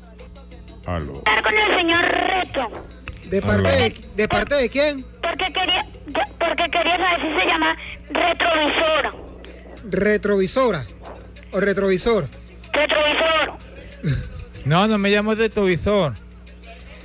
Estar 0.83 1.43
con 1.43 1.55
el 1.57 1.79
señor 1.79 2.05
Reto. 2.05 2.73
¿De 3.31 3.41
parte 3.41 3.71
de, 3.71 3.95
de 4.17 4.29
parte 4.29 4.55
de 4.57 4.69
quién? 4.69 5.05
Porque 5.23 5.45
quería, 5.53 5.87
porque 6.39 6.71
quería 6.71 6.97
saber 6.99 7.21
si 7.21 7.41
se 7.41 7.47
llama 7.47 7.77
retrovisor. 8.11 9.15
Retrovisora. 9.89 10.85
O 11.53 11.61
retrovisor. 11.61 12.29
Retrovisor. 12.73 13.53
No, 14.65 14.89
no 14.89 14.99
me 14.99 15.11
llamo 15.11 15.37
de 15.37 15.49
tu 15.51 15.65
visor. 15.65 16.15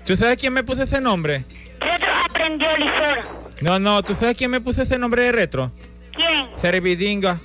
¿Tú 0.05 0.15
sabes 0.15 0.37
quién 0.37 0.53
me 0.53 0.63
puso 0.63 0.83
ese 0.83 0.99
nombre? 0.99 1.45
Retro 1.79 2.07
aprendió 2.25 2.75
lisor. 2.77 3.19
No, 3.61 3.77
no, 3.77 4.01
¿tú 4.03 4.15
sabes 4.15 4.35
quién 4.35 4.51
me 4.51 4.59
puso 4.59 4.81
ese 4.81 4.97
nombre 4.97 5.21
de 5.23 5.31
retro? 5.31 5.71
¿Quién? 6.15 6.47
Servidinga. 6.59 7.39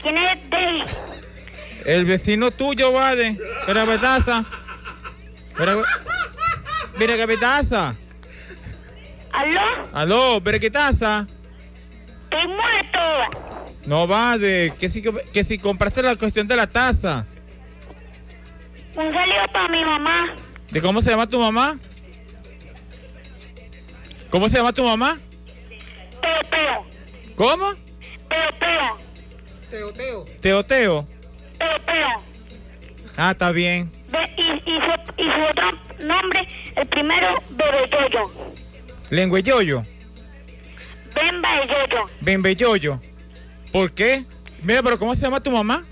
¿Quién 0.00 0.16
es 0.16 0.50
David? 0.50 0.84
El 1.84 2.04
vecino 2.04 2.50
tuyo, 2.50 2.92
vale. 2.92 3.38
Pero 3.66 3.86
betaza. 3.86 4.44
Pero... 5.58 5.82
Mira 6.96 7.16
que 7.16 7.26
betaza. 7.26 7.94
¿Aló? 9.32 9.60
Aló, 9.92 10.40
pero 10.42 10.58
qué 10.58 10.70
taza. 10.70 11.26
Estoy 12.30 12.48
muerto. 12.48 12.98
No 13.86 14.06
vale, 14.06 14.74
que 14.78 14.88
si, 14.88 15.02
que 15.02 15.44
si 15.44 15.58
compraste 15.58 16.02
la 16.02 16.16
cuestión 16.16 16.46
de 16.46 16.56
la 16.56 16.66
taza. 16.66 17.26
Un 18.96 19.12
saludo 19.12 19.52
para 19.52 19.68
mi 19.68 19.84
mamá. 19.84 20.34
¿De 20.70 20.80
cómo 20.80 21.00
se 21.00 21.10
llama 21.10 21.28
tu 21.28 21.38
mamá? 21.38 21.78
¿Cómo 24.30 24.48
se 24.48 24.56
llama 24.58 24.72
tu 24.72 24.84
mamá? 24.84 25.18
Teo, 26.20 26.40
teo. 26.50 26.86
¿Cómo? 27.36 27.72
Teo, 28.28 28.50
teo. 28.58 28.96
Teo, 29.70 29.92
teo. 29.92 30.24
Teoteo. 30.40 31.08
Teo, 31.58 31.80
teo. 31.84 32.27
Ah, 33.20 33.32
está 33.32 33.50
bien. 33.50 33.90
Ve- 34.10 34.30
y, 34.36 34.42
y, 34.70 34.74
su, 34.74 35.12
y 35.16 35.24
su 35.24 35.42
otro 35.50 35.68
nombre, 36.06 36.46
el 36.76 36.86
primero, 36.86 37.42
Bebe 37.50 37.88
Yoyo. 37.90 38.22
Lengüeyoyo. 39.10 39.82
Bemba 41.14 41.48
de 41.56 41.66
Yoyo. 41.66 42.06
Bembeyoyo. 42.20 43.00
¿Por 43.72 43.92
qué? 43.92 44.24
Mira, 44.62 44.82
pero 44.84 44.96
¿cómo 45.00 45.14
se 45.16 45.22
llama 45.22 45.42
tu 45.42 45.50
mamá? 45.50 45.84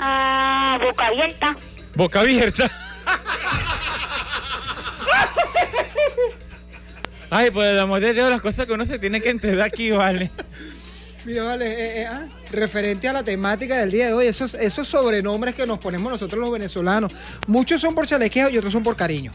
Ah, 0.00 0.76
boca 0.82 1.06
abierta. 1.06 1.56
Boca 1.94 2.20
abierta. 2.20 2.68
Ay, 7.30 7.50
pues 7.50 7.68
el 7.68 7.78
amor 7.78 8.00
de 8.00 8.14
Dios, 8.14 8.28
las 8.30 8.40
cosas 8.40 8.66
que 8.66 8.72
uno 8.72 8.86
se 8.86 8.98
tiene 8.98 9.20
que 9.20 9.28
enterar 9.30 9.60
aquí, 9.66 9.90
vale. 9.92 10.30
Mira, 11.28 11.44
vale, 11.44 11.66
eh, 11.66 12.02
eh, 12.02 12.06
ah, 12.06 12.26
referente 12.52 13.06
a 13.06 13.12
la 13.12 13.22
temática 13.22 13.76
del 13.76 13.90
día 13.90 14.06
de 14.06 14.12
hoy, 14.14 14.26
esos, 14.26 14.54
esos 14.54 14.88
sobrenombres 14.88 15.54
que 15.54 15.66
nos 15.66 15.78
ponemos 15.78 16.10
nosotros 16.10 16.40
los 16.40 16.50
venezolanos, 16.50 17.12
muchos 17.46 17.82
son 17.82 17.94
por 17.94 18.06
chalequeo 18.06 18.48
y 18.48 18.56
otros 18.56 18.72
son 18.72 18.82
por 18.82 18.96
cariño. 18.96 19.30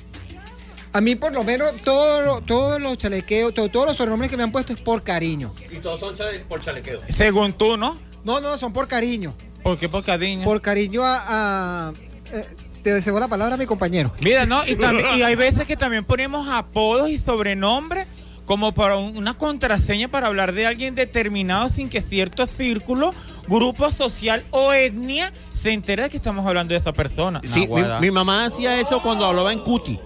A 0.91 1.01
mí 1.01 1.13
por 1.15 1.31
lo 1.33 1.43
menos 1.43 1.71
todo 1.83 2.41
todos 2.41 2.81
los 2.81 2.97
chalequeos, 2.97 3.53
to- 3.53 3.69
todos 3.69 3.85
los 3.85 3.95
sobrenombres 3.97 4.31
que 4.31 4.37
me 4.37 4.41
han 4.43 4.51
puesto 4.51 4.73
es 4.73 4.81
por 4.81 5.03
cariño. 5.03 5.53
Y 5.71 5.75
todos 5.77 5.99
son 5.99 6.15
por 6.49 6.63
chalequeo. 6.63 6.99
Según 7.15 7.53
tú, 7.53 7.77
¿no? 7.77 7.95
No, 8.23 8.39
no, 8.41 8.57
son 8.57 8.73
por 8.73 8.87
cariño. 8.87 9.35
¿Por 9.61 9.77
qué 9.77 9.87
por 9.87 10.03
cariño? 10.03 10.43
Por 10.43 10.63
cariño 10.63 11.03
a... 11.05 11.89
a 11.89 11.93
eh, 12.33 12.43
te 12.81 12.91
deseo 12.91 13.19
la 13.19 13.27
palabra 13.27 13.53
a 13.53 13.57
mi 13.59 13.67
compañero. 13.67 14.11
Mira, 14.19 14.47
¿no? 14.47 14.65
Y, 14.65 14.75
también- 14.77 15.15
y 15.15 15.21
hay 15.21 15.35
veces 15.35 15.65
que 15.65 15.77
también 15.77 16.05
ponemos 16.05 16.47
apodos 16.49 17.11
y 17.11 17.19
sobrenombres 17.19 18.07
como 18.45 18.73
para 18.73 18.97
un- 18.97 19.15
una 19.17 19.33
contraseña 19.35 20.07
para 20.07 20.27
hablar 20.27 20.53
de 20.53 20.65
alguien 20.65 20.95
determinado 20.95 21.69
sin 21.69 21.89
que 21.89 22.01
cierto 22.01 22.45
círculo, 22.47 23.13
grupo 23.47 23.89
social 23.91 24.43
o 24.51 24.73
etnia 24.73 25.31
se 25.53 25.71
entere 25.71 26.03
de 26.03 26.09
que 26.09 26.17
estamos 26.17 26.45
hablando 26.45 26.73
de 26.73 26.79
esa 26.79 26.91
persona. 26.93 27.39
Sí, 27.43 27.67
mi, 28.01 28.11
mamá 28.11 28.45
hacía 28.45 28.79
eso 28.79 29.01
cuando 29.01 29.25
hablaba 29.25 29.53
en 29.53 29.59
cuti. 29.59 29.99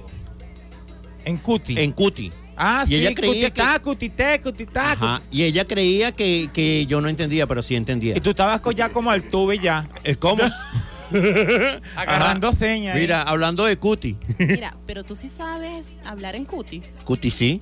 ¿En 1.25 1.37
cuti? 1.37 1.79
En 1.79 1.91
cuti. 1.91 2.31
Ah, 2.55 2.83
y 2.85 2.89
sí, 2.89 2.95
ella 2.95 3.13
creía 3.13 3.49
cutitá, 3.49 3.73
que... 3.75 3.81
cutité, 3.81 4.41
cutitá, 4.41 4.91
Ajá, 4.93 5.21
y 5.29 5.43
ella 5.43 5.63
creía 5.65 6.11
que, 6.11 6.49
que 6.51 6.87
yo 6.87 7.01
no 7.01 7.07
entendía, 7.07 7.45
pero 7.45 7.61
sí 7.61 7.75
entendía. 7.75 8.17
Y 8.17 8.21
tú 8.21 8.31
estabas 8.31 8.61
ya 8.75 8.89
como 8.89 9.11
al 9.11 9.21
tuve 9.23 9.59
ya. 9.59 9.87
¿Es 10.03 10.17
como? 10.17 10.41
Agarrando 11.95 12.51
señas. 12.53 12.95
¿eh? 12.97 12.99
Mira, 12.99 13.21
hablando 13.21 13.65
de 13.65 13.77
cuti. 13.77 14.17
Mira, 14.39 14.75
pero 14.85 15.03
tú 15.03 15.15
sí 15.15 15.29
sabes 15.29 15.93
hablar 16.05 16.35
en 16.35 16.45
cuti. 16.45 16.81
Cuti 17.03 17.29
sí. 17.31 17.61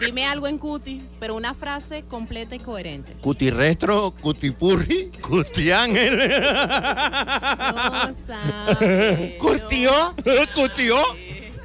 Dime 0.00 0.26
algo 0.26 0.46
en 0.46 0.58
cuti, 0.58 1.00
pero 1.20 1.34
una 1.34 1.54
frase 1.54 2.04
completa 2.08 2.54
y 2.54 2.58
coherente. 2.58 3.12
Cuti 3.20 3.50
restro, 3.50 4.12
cuti 4.20 4.50
purri, 4.50 5.10
cuti 5.20 5.70
ángel. 5.70 6.20
¿Curtió? 9.38 9.92
¿Curtió? 10.54 10.96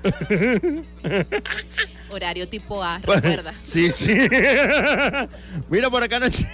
Horario 2.10 2.47
tipo 2.47 2.84
A, 2.84 2.99
recuerda. 2.99 3.54
Sí, 3.64 3.89
sí. 3.89 4.14
Mira 5.70 5.89
por 5.89 6.04
acá 6.04 6.20
nuestro... 6.20 6.47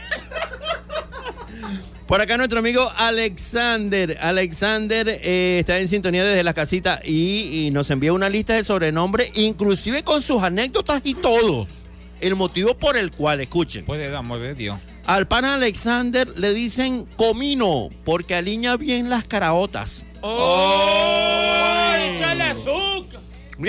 Por 2.06 2.22
acá 2.22 2.38
nuestro 2.38 2.60
amigo 2.60 2.90
Alexander. 2.96 4.18
Alexander 4.22 5.10
eh, 5.10 5.58
está 5.60 5.78
en 5.80 5.90
sintonía 5.90 6.24
desde 6.24 6.44
la 6.44 6.54
casita 6.54 7.02
y, 7.04 7.66
y 7.66 7.72
nos 7.72 7.90
envía 7.90 8.14
una 8.14 8.30
lista 8.30 8.54
de 8.54 8.64
sobrenombres, 8.64 9.32
inclusive 9.36 10.04
con 10.04 10.22
sus 10.22 10.42
anécdotas 10.42 11.02
y 11.04 11.16
todos. 11.16 11.88
El 12.22 12.36
motivo 12.36 12.78
por 12.78 12.98
el 12.98 13.12
cual, 13.12 13.42
escuchen. 13.42 13.86
Pues 13.86 14.00
de 14.00 14.16
amor 14.16 14.40
de 14.40 14.56
Dios. 14.56 14.78
Al 15.06 15.28
pan 15.28 15.46
Alexander 15.46 16.28
le 16.38 16.54
dicen 16.54 17.06
comino 17.16 17.90
porque 18.04 18.36
aliña 18.36 18.76
bien 18.76 19.10
las 19.10 19.26
caraotas. 19.28 20.06
¡Oh! 20.22 21.94
¡Échale 22.14 22.44
azúcar! 22.44 22.97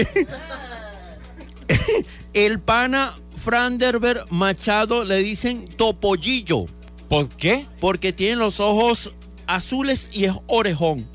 El 2.34 2.60
pana 2.60 3.14
Franderberg 3.36 4.30
Machado 4.30 5.04
le 5.04 5.16
dicen 5.18 5.68
topollillo. 5.68 6.66
¿Por 7.08 7.28
qué? 7.28 7.66
Porque 7.80 8.12
tiene 8.12 8.36
los 8.36 8.60
ojos 8.60 9.14
azules 9.46 10.10
y 10.12 10.24
es 10.24 10.34
orejón. 10.46 11.08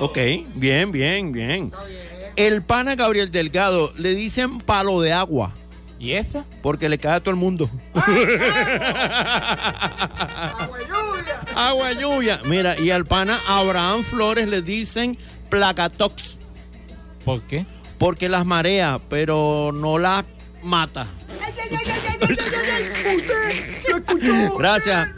ok, 0.00 0.18
bien, 0.54 0.90
bien, 0.90 1.32
bien. 1.32 1.72
El 2.36 2.62
pana 2.62 2.96
Gabriel 2.96 3.30
Delgado 3.30 3.92
le 3.96 4.14
dicen 4.14 4.58
palo 4.58 5.00
de 5.00 5.12
agua. 5.12 5.52
¿Y 5.98 6.12
eso? 6.14 6.44
Porque 6.62 6.88
le 6.88 6.98
cae 6.98 7.16
a 7.16 7.20
todo 7.20 7.30
el 7.30 7.36
mundo. 7.36 7.70
Agua 11.54 11.92
lluvia. 11.92 12.40
Mira, 12.44 12.76
y 12.76 12.90
al 12.90 13.04
pana 13.04 13.38
Abraham 13.46 14.02
Flores 14.02 14.48
le 14.48 14.62
dicen 14.62 15.16
placatox. 15.48 16.40
¿Por 17.24 17.42
qué? 17.42 17.66
Porque 17.98 18.28
las 18.28 18.44
marea, 18.44 19.00
pero 19.08 19.70
no 19.72 19.98
las 19.98 20.24
mata. 20.62 21.06
Gracias. 24.58 25.08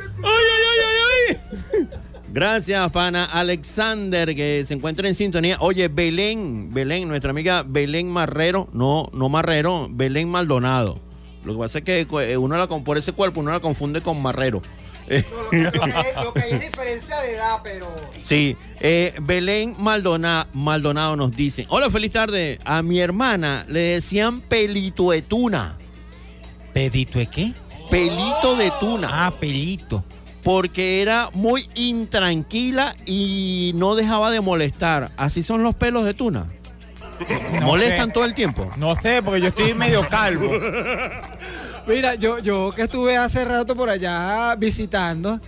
Gracias, 2.35 2.91
pana 2.91 3.27
Alexander, 3.27 4.35
que 4.35 4.65
se 4.65 4.75
encuentra 4.75 5.07
en 5.07 5.15
sintonía. 5.15 5.57
Oye, 5.61 5.87
Belén, 5.87 6.69
Belén, 6.75 7.07
nuestra 7.07 7.31
amiga 7.31 7.63
Belén 7.65 8.11
Marrero, 8.11 8.69
no, 8.73 9.09
no 9.13 9.29
Marrero, 9.29 9.87
Belén 9.89 10.29
Maldonado. 10.29 10.99
Lo 11.45 11.53
que 11.53 11.59
pasa 11.61 11.79
es 11.79 11.85
que 11.85 12.01
eh, 12.01 12.37
uno 12.37 12.57
la 12.57 12.67
por 12.67 12.99
ese 12.99 13.13
cuerpo 13.13 13.39
uno 13.39 13.53
la 13.53 13.61
confunde 13.61 14.01
con 14.01 14.21
Marrero. 14.21 14.63
Eh, 15.09 15.23
Lo 15.53 16.33
que 16.33 16.41
hay 16.43 16.53
es 16.53 16.61
diferencia 16.61 17.21
de 17.21 17.35
edad, 17.35 17.59
pero... 17.63 17.87
Sí, 18.23 18.57
eh, 18.81 19.15
Belén 19.23 19.77
Maldona- 19.79 20.47
Maldonado 20.55 21.15
nos 21.17 21.33
dice, 21.33 21.67
hola, 21.69 21.91
feliz 21.91 22.13
tarde. 22.13 22.59
A 22.65 22.83
mi 22.83 23.01
hermana 23.01 23.65
le 23.69 23.81
decían 23.81 24.41
pelito 24.41 25.11
de 25.11 25.23
tuna. 25.23 25.77
¿Pedito 26.73 27.19
de 27.19 27.27
qué? 27.27 27.53
Pelito 27.91 28.57
de 28.57 28.73
tuna. 28.81 29.27
Ah, 29.27 29.31
pelito. 29.39 30.05
Porque 30.43 31.01
era 31.03 31.29
muy 31.35 31.69
intranquila 31.75 32.95
y 33.07 33.73
no 33.77 33.95
dejaba 33.95 34.31
de 34.31 34.41
molestar. 34.41 35.11
Así 35.17 35.43
son 35.43 35.63
los 35.63 35.75
pelos 35.75 36.05
de 36.05 36.15
tuna. 36.15 36.47
¿Molestan 37.63 38.09
sé. 38.09 38.13
todo 38.13 38.25
el 38.25 38.35
tiempo? 38.35 38.71
No 38.77 38.95
sé, 38.97 39.23
porque 39.23 39.41
yo 39.41 39.49
estoy 39.49 39.75
medio 39.75 40.09
calvo. 40.09 40.51
Mira, 41.87 42.15
yo, 42.15 42.39
yo 42.39 42.73
que 42.73 42.83
estuve 42.83 43.17
hace 43.17 43.45
rato 43.45 43.77
por 43.77 43.91
allá 43.91 44.55
visitando, 44.57 45.39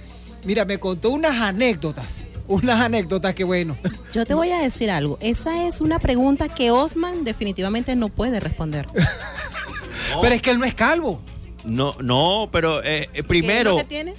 mira, 0.45 0.65
me 0.65 0.79
contó 0.79 1.11
unas 1.11 1.41
anécdotas. 1.41 2.25
Unas 2.49 2.81
anécdotas 2.81 3.35
que 3.35 3.43
bueno. 3.43 3.77
Yo 4.13 4.25
te 4.25 4.35
voy 4.35 4.51
a 4.51 4.59
decir 4.59 4.91
algo. 4.91 5.19
Esa 5.21 5.67
es 5.67 5.81
una 5.81 5.99
pregunta 5.99 6.49
que 6.49 6.71
Osman 6.71 7.25
definitivamente 7.25 7.97
no 7.97 8.09
puede 8.09 8.39
responder. 8.39 8.87
Pero 10.23 10.35
es 10.35 10.43
que 10.43 10.51
él 10.51 10.59
no 10.59 10.65
es 10.65 10.75
calvo. 10.75 11.21
No, 11.65 11.97
no, 12.01 12.49
pero 12.53 12.81
eh, 12.85 12.85
eh, 12.85 13.09
¿Qué 13.13 13.21
es 13.21 13.27
primero, 13.27 13.73
lo 13.73 13.79
que 13.79 13.85
tiene? 13.85 14.15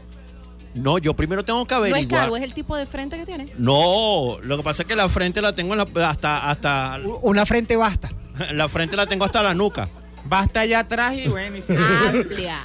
No, 0.77 0.97
yo 0.97 1.13
primero 1.15 1.43
tengo 1.43 1.65
que 1.65 1.73
averiguar. 1.73 2.27
No 2.27 2.35
es 2.35 2.41
es 2.41 2.47
el 2.47 2.53
tipo 2.53 2.75
de 2.75 2.85
frente 2.85 3.17
que 3.17 3.25
tiene. 3.25 3.45
No, 3.57 4.37
lo 4.41 4.57
que 4.57 4.63
pasa 4.63 4.83
es 4.83 4.87
que 4.87 4.95
la 4.95 5.09
frente 5.09 5.41
la 5.41 5.53
tengo 5.53 5.75
la, 5.75 5.85
hasta, 6.07 6.49
hasta. 6.49 6.97
Una 7.21 7.45
frente 7.45 7.75
basta. 7.75 8.11
La 8.51 8.69
frente 8.69 8.95
la 8.95 9.07
tengo 9.07 9.25
hasta 9.25 9.41
la 9.41 9.55
nuca. 9.55 9.89
Basta 10.25 10.59
allá 10.59 10.81
atrás 10.81 11.15
y 11.15 11.27
bueno. 11.27 11.57
Y. 11.57 11.63
Amplia, 12.07 12.59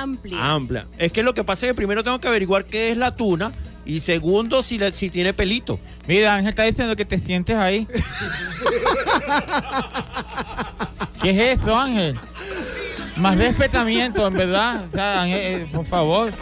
amplia. 0.00 0.52
Amplia. 0.54 0.86
Es 0.98 1.12
que 1.12 1.22
lo 1.22 1.34
que 1.34 1.44
pasa 1.44 1.66
es 1.66 1.72
que 1.72 1.76
primero 1.76 2.02
tengo 2.02 2.18
que 2.18 2.26
averiguar 2.26 2.64
qué 2.64 2.90
es 2.90 2.96
la 2.96 3.14
tuna 3.14 3.52
y 3.86 4.00
segundo 4.00 4.62
si, 4.62 4.78
le, 4.78 4.90
si 4.92 5.10
tiene 5.10 5.32
pelito. 5.34 5.78
Mira, 6.08 6.34
Ángel 6.34 6.50
está 6.50 6.64
diciendo 6.64 6.96
que 6.96 7.04
te 7.04 7.18
sientes 7.18 7.56
ahí. 7.56 7.86
¿Qué 11.22 11.30
es 11.30 11.60
eso, 11.60 11.76
Ángel? 11.76 12.18
Más 13.16 13.38
respetamiento, 13.38 14.26
en 14.26 14.34
verdad. 14.34 14.84
O 14.84 14.88
sea, 14.88 15.22
Ángel, 15.22 15.40
eh, 15.40 15.68
por 15.72 15.84
favor. 15.84 16.32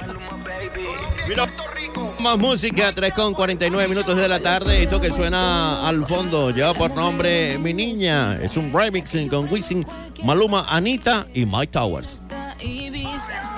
Más 2.19 2.39
música, 2.39 2.93
3 2.95 3.13
con 3.13 3.35
49 3.35 3.89
minutos 3.89 4.17
de 4.17 4.29
la 4.29 4.41
tarde. 4.41 4.83
Esto 4.83 5.01
que 5.01 5.11
suena 5.11 5.87
al 5.87 6.07
fondo 6.07 6.51
lleva 6.51 6.73
por 6.75 6.95
nombre 6.95 7.59
Mi 7.59 7.75
Niña. 7.75 8.37
Es 8.37 8.57
un 8.57 8.73
remixing 8.73 9.29
con 9.29 9.53
Wisin, 9.53 9.87
Maluma, 10.23 10.67
Anita 10.69 11.27
y 11.35 11.45
Mike 11.47 11.73
Towers. 11.73 12.25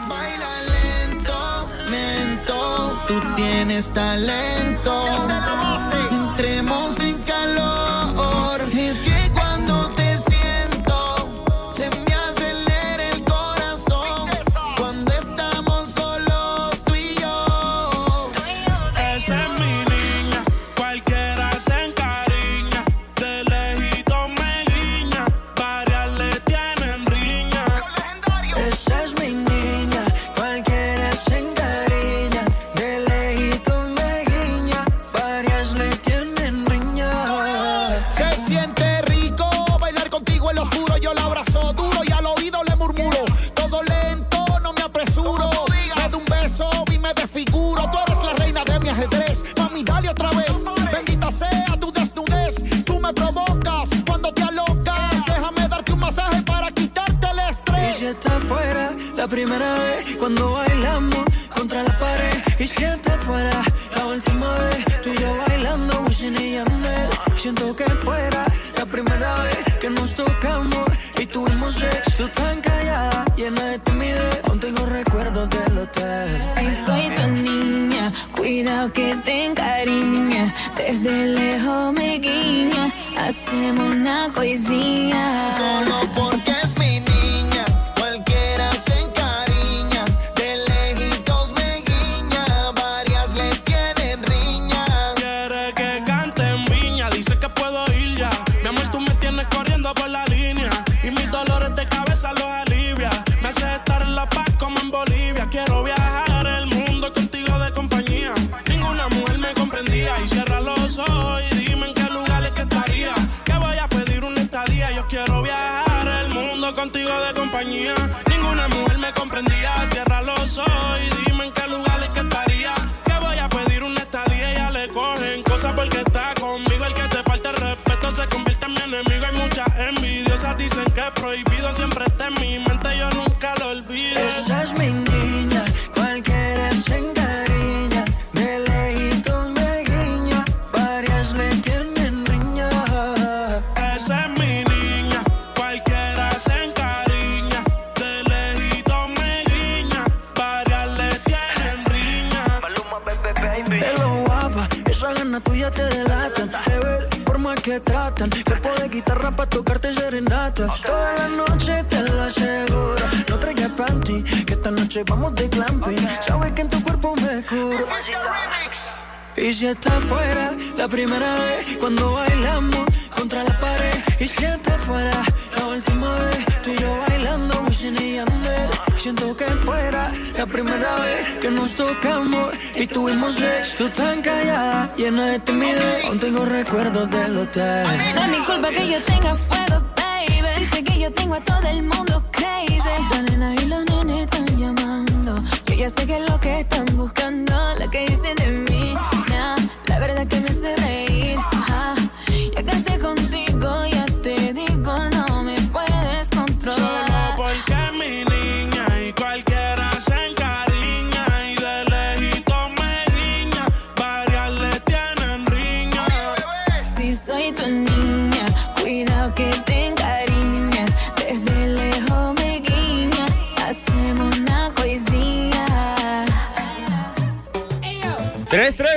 Baila 0.08 0.50
lento, 0.72 1.68
lento, 1.90 3.04
tú 3.06 3.20
tienes 3.36 3.92
talento. 3.92 5.04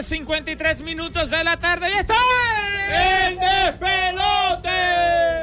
53 0.07 0.81
minutos 0.81 1.29
de 1.29 1.43
la 1.43 1.57
tarde. 1.57 1.87
¡Y 1.93 1.97
está! 1.97 2.15
¡El 3.27 3.37
despelote! 3.37 4.69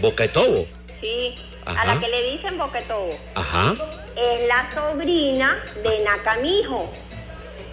Boca 0.00 0.24
de 0.24 0.28
Tobo. 0.28 0.66
sí, 1.00 1.34
Ajá. 1.64 1.80
a 1.82 1.86
la 1.94 1.98
que 2.00 2.08
le 2.08 2.32
dicen 2.32 2.58
Boquetobo, 2.58 3.18
Ajá. 3.34 3.74
es 4.16 4.46
la 4.46 4.70
sobrina 4.74 5.64
de 5.82 6.04
Nakamijo. 6.04 6.92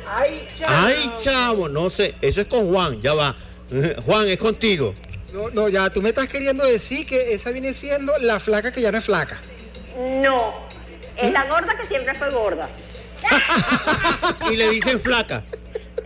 Ay, 0.08 0.48
Ay, 0.68 1.12
chamo, 1.22 1.68
no 1.70 1.90
sé. 1.90 2.16
Eso 2.22 2.42
es 2.42 2.48
con 2.48 2.72
Juan, 2.72 3.02
ya 3.02 3.14
va. 3.14 3.36
Juan, 4.06 4.30
es 4.30 4.38
contigo. 4.40 4.94
No, 5.34 5.50
no, 5.50 5.68
ya, 5.68 5.90
tú 5.90 6.02
me 6.02 6.10
estás 6.10 6.28
queriendo 6.28 6.64
decir 6.64 7.08
que 7.08 7.34
esa 7.34 7.50
viene 7.50 7.74
siendo 7.74 8.14
la 8.20 8.40
flaca 8.40 8.72
que 8.72 8.82
ya 8.82 8.92
no 8.92 9.00
es 9.00 9.04
flaca. 9.06 9.42
No, 10.22 10.54
es 11.18 11.32
la 11.34 11.46
gorda 11.48 11.76
que 11.82 11.88
siempre 11.88 12.14
fue 12.14 12.30
gorda. 12.30 12.70
Y 14.52 14.56
le 14.56 14.70
dicen 14.70 15.00
flaca. 15.00 15.44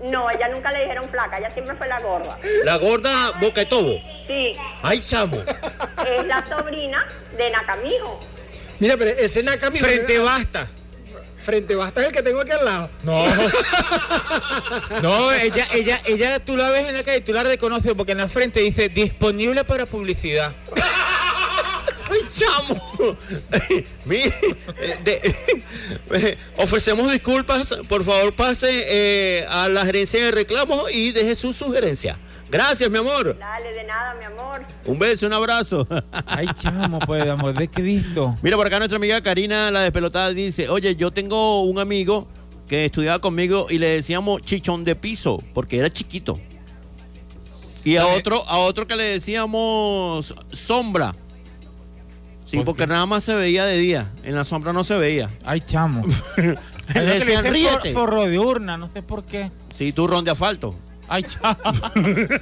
No, 0.03 0.29
ella 0.29 0.47
nunca 0.49 0.71
le 0.71 0.81
dijeron 0.81 1.09
flaca, 1.09 1.39
ella 1.39 1.49
siempre 1.51 1.75
fue 1.75 1.87
la 1.87 1.99
gorda. 1.99 2.37
La 2.63 2.77
gorda 2.77 3.31
Boca 3.41 3.61
de 3.61 3.65
Tobo. 3.65 3.99
Sí, 4.27 4.53
Ay, 4.81 5.01
chamo. 5.01 5.37
es 6.07 6.25
la 6.25 6.45
sobrina 6.45 7.05
de 7.35 7.49
Nakamijo. 7.49 8.19
Mira, 8.79 8.95
pero 8.95 9.09
ese 9.11 9.43
Nakami. 9.43 9.79
Frente 9.79 10.19
basta. 10.19 10.67
Frente 11.47 11.75
basta 11.75 12.01
es 12.01 12.07
el 12.07 12.11
que 12.11 12.21
tengo 12.21 12.41
aquí 12.41 12.51
al 12.51 12.65
lado. 12.65 12.89
No. 13.03 13.25
No, 15.01 15.31
ella, 15.31 15.65
ella, 15.73 16.01
ella, 16.05 16.39
tú 16.43 16.57
la 16.57 16.69
ves 16.69 16.89
en 16.89 16.93
la 16.93 17.03
calle, 17.05 17.21
tú 17.21 17.31
la 17.31 17.43
reconoces 17.43 17.93
porque 17.95 18.11
en 18.11 18.17
la 18.17 18.27
frente 18.27 18.59
dice 18.59 18.89
disponible 18.89 19.63
para 19.63 19.85
publicidad. 19.85 20.53
¡Ay, 22.09 22.19
chamo! 22.33 23.17
Mire, 24.05 24.35
eh, 26.11 26.37
ofrecemos 26.57 27.09
disculpas. 27.09 27.73
Por 27.87 28.03
favor, 28.03 28.33
pase 28.33 28.83
eh, 28.85 29.45
a 29.47 29.69
la 29.69 29.85
gerencia 29.85 30.21
de 30.25 30.31
reclamos 30.31 30.91
y 30.91 31.13
deje 31.13 31.33
su 31.35 31.53
sugerencia. 31.53 32.17
Gracias, 32.49 32.89
mi 32.89 32.97
amor. 32.97 33.37
Dale, 33.37 33.73
de 33.73 33.83
nada, 33.83 34.15
mi 34.15 34.25
amor. 34.25 34.65
Un 34.85 34.99
beso, 34.99 35.27
un 35.27 35.33
abrazo. 35.33 35.87
Ay, 36.25 36.47
chamo, 36.55 36.99
pues, 36.99 37.27
amor 37.27 37.53
de 37.53 37.69
Cristo. 37.69 38.37
Mira, 38.41 38.55
por 38.55 38.65
acá 38.67 38.77
nuestra 38.79 38.97
amiga 38.97 39.21
Karina, 39.21 39.69
la 39.69 39.81
despelotada, 39.81 40.33
dice, 40.33 40.69
oye, 40.69 40.95
yo 40.95 41.11
tengo 41.11 41.61
un 41.61 41.79
amigo 41.79 42.27
que 42.67 42.85
estudiaba 42.85 43.19
conmigo 43.19 43.67
y 43.69 43.79
le 43.79 43.89
decíamos 43.89 44.41
chichón 44.41 44.83
de 44.83 44.95
piso, 44.95 45.37
porque 45.53 45.77
era 45.77 45.89
chiquito. 45.89 46.39
Y 47.83 47.95
a 47.97 48.05
otro, 48.07 48.43
a 48.47 48.57
otro 48.57 48.87
que 48.87 48.95
le 48.95 49.05
decíamos 49.05 50.35
sombra. 50.51 51.13
Sí, 52.43 52.61
porque 52.63 52.87
nada 52.87 53.05
más 53.05 53.25
se 53.25 53.33
veía 53.33 53.65
de 53.65 53.77
día. 53.77 54.11
En 54.23 54.35
la 54.35 54.45
sombra 54.45 54.71
no 54.71 54.83
se 54.85 54.95
veía. 54.95 55.29
Ay, 55.45 55.59
chamo. 55.61 56.05
le 56.37 57.01
decían, 57.01 57.45
ríete. 57.45 57.91
forro 57.93 58.25
de 58.25 58.39
urna, 58.39 58.77
no 58.77 58.89
sé 58.89 59.01
por 59.01 59.25
qué. 59.25 59.51
Sí, 59.73 59.91
turrón 59.91 60.23
de 60.23 60.31
asfalto. 60.31 60.73
Ay, 61.07 61.23
chamo. 61.23 61.57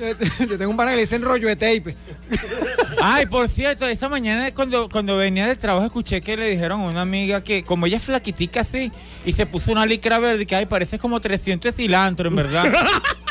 Yo 0.00 0.56
tengo 0.56 0.70
un 0.70 0.76
pana 0.76 0.92
que 0.92 0.96
le 0.96 1.02
dicen 1.02 1.22
rollo 1.22 1.46
de 1.48 1.56
tape. 1.56 1.94
Ay, 3.02 3.26
por 3.26 3.48
cierto, 3.48 3.86
esta 3.86 4.08
mañana 4.08 4.52
cuando, 4.54 4.88
cuando 4.88 5.16
venía 5.16 5.46
del 5.46 5.58
trabajo 5.58 5.86
escuché 5.86 6.22
que 6.22 6.36
le 6.36 6.48
dijeron 6.48 6.80
a 6.80 6.84
una 6.84 7.02
amiga 7.02 7.42
que 7.42 7.62
como 7.62 7.86
ella 7.86 7.98
es 7.98 8.04
flaquitica 8.04 8.62
así 8.62 8.90
y 9.26 9.32
se 9.32 9.44
puso 9.44 9.72
una 9.72 9.84
licra 9.84 10.18
verde 10.18 10.46
que 10.46 10.56
ay, 10.56 10.66
parece 10.66 10.98
como 10.98 11.20
300 11.20 11.74
de 11.74 11.82
cilantro, 11.82 12.28
en 12.28 12.36
verdad. 12.36 12.64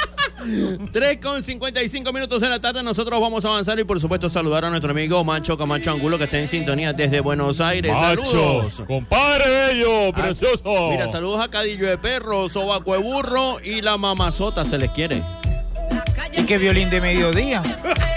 3 0.91 1.17
con 1.21 1.41
55 1.41 2.13
minutos 2.13 2.41
de 2.41 2.49
la 2.49 2.59
tarde, 2.59 2.81
nosotros 2.83 3.19
vamos 3.19 3.43
a 3.45 3.49
avanzar 3.49 3.79
y 3.79 3.83
por 3.83 3.99
supuesto 3.99 4.29
saludar 4.29 4.65
a 4.65 4.69
nuestro 4.69 4.91
amigo 4.91 5.23
Macho 5.23 5.57
Camacho 5.57 5.91
Angulo 5.91 6.17
que 6.17 6.23
está 6.25 6.37
en 6.39 6.47
sintonía 6.47 6.93
desde 6.93 7.19
Buenos 7.19 7.59
Aires. 7.59 7.91
Macho, 7.93 8.25
saludos. 8.25 8.83
compadre 8.87 9.45
bello, 9.49 10.09
Ah, 10.09 10.11
precioso. 10.13 10.89
Mira, 10.89 11.07
saludos 11.07 11.41
a 11.41 11.49
Cadillo 11.49 11.87
de 11.87 11.97
Perro, 11.97 12.47
Sobaco 12.49 12.93
de 12.93 12.99
Burro 12.99 13.59
y 13.63 13.81
la 13.81 13.97
mamazota 13.97 14.63
se 14.65 14.77
les 14.77 14.89
quiere. 14.91 15.21
Y 16.37 16.45
que 16.45 16.57
violín 16.57 16.89
de 16.89 17.01
mediodía. 17.01 17.61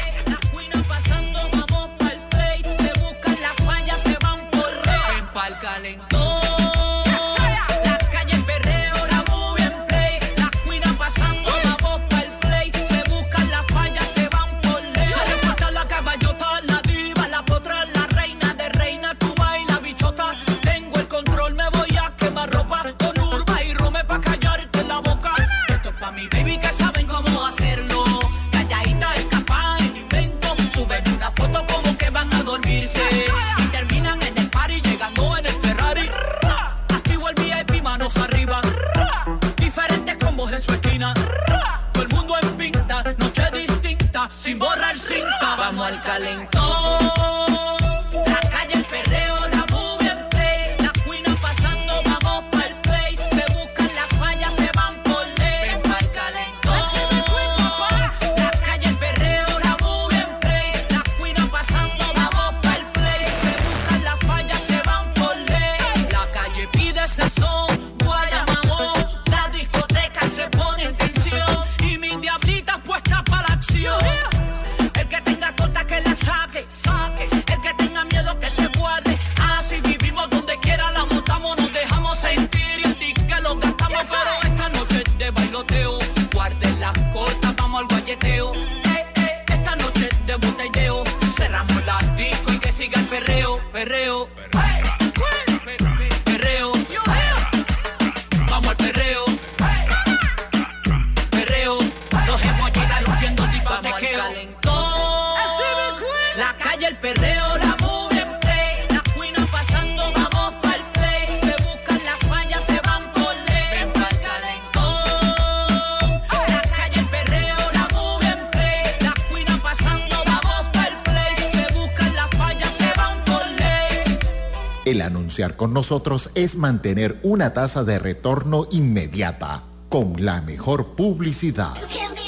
con 125.63 125.73
nosotros 125.73 126.31
es 126.35 126.57
mantener 126.57 127.21
una 127.23 127.55
tasa 127.55 127.85
de 127.85 128.01
retorno 128.01 128.67
inmediata 128.73 129.63
con 129.89 130.15
la 130.25 130.41
mejor 130.41 130.97
publicidad. 130.97 131.75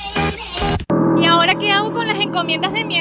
¿Y 1.17 1.26
ahora 1.26 1.55
qué 1.55 1.71
hago 1.71 1.93
con 1.93 2.07
las 2.07 2.19
encomiendas 2.19 2.73
de 2.73 2.84
mi 2.84 2.97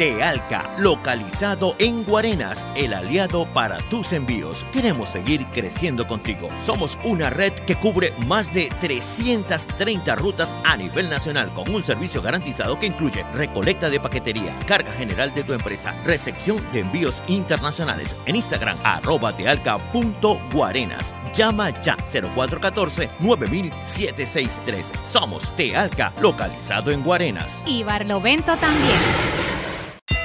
Tealca, 0.00 0.64
localizado 0.78 1.76
en 1.78 2.04
Guarenas, 2.04 2.66
el 2.74 2.94
aliado 2.94 3.46
para 3.52 3.76
tus 3.90 4.14
envíos. 4.14 4.66
Queremos 4.72 5.10
seguir 5.10 5.44
creciendo 5.48 6.06
contigo. 6.06 6.48
Somos 6.60 6.98
una 7.04 7.28
red 7.28 7.52
que 7.52 7.76
cubre 7.76 8.14
más 8.26 8.50
de 8.52 8.70
330 8.80 10.16
rutas 10.16 10.56
a 10.64 10.74
nivel 10.76 11.10
nacional 11.10 11.52
con 11.52 11.68
un 11.74 11.82
servicio 11.82 12.22
garantizado 12.22 12.78
que 12.78 12.86
incluye 12.86 13.26
recolecta 13.34 13.90
de 13.90 14.00
paquetería, 14.00 14.58
carga 14.66 14.90
general 14.92 15.34
de 15.34 15.44
tu 15.44 15.52
empresa, 15.52 15.94
recepción 16.06 16.66
de 16.72 16.80
envíos 16.80 17.22
internacionales. 17.26 18.16
En 18.24 18.36
Instagram, 18.36 18.78
arroba 18.82 19.36
tealca.guarenas. 19.36 21.14
Llama 21.34 21.78
ya 21.82 21.96
0414-9763. 21.96 24.92
Somos 25.06 25.54
Tealca, 25.56 26.14
localizado 26.20 26.90
en 26.90 27.02
Guarenas. 27.02 27.62
Y 27.66 27.84
Barlovento 27.84 28.56
también. 28.56 28.99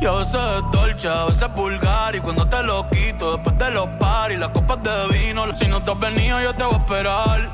Y 0.00 0.06
a 0.06 0.12
veces 0.12 0.34
es 0.34 0.70
dolce, 0.72 1.08
a 1.08 1.24
veces 1.26 1.42
es 1.42 1.54
vulgar. 1.54 2.16
Y 2.16 2.20
cuando 2.20 2.46
te 2.46 2.62
lo 2.62 2.88
quito, 2.88 3.36
después 3.36 3.58
de 3.58 3.70
los 3.72 3.86
paris 3.98 4.38
Las 4.38 4.48
copas 4.48 4.82
de 4.82 4.90
vino, 5.18 5.54
si 5.54 5.66
no 5.66 5.82
te 5.82 5.90
has 5.90 5.98
venido 5.98 6.40
yo 6.40 6.54
te 6.54 6.64
voy 6.64 6.74
a 6.74 6.78
esperar. 6.78 7.50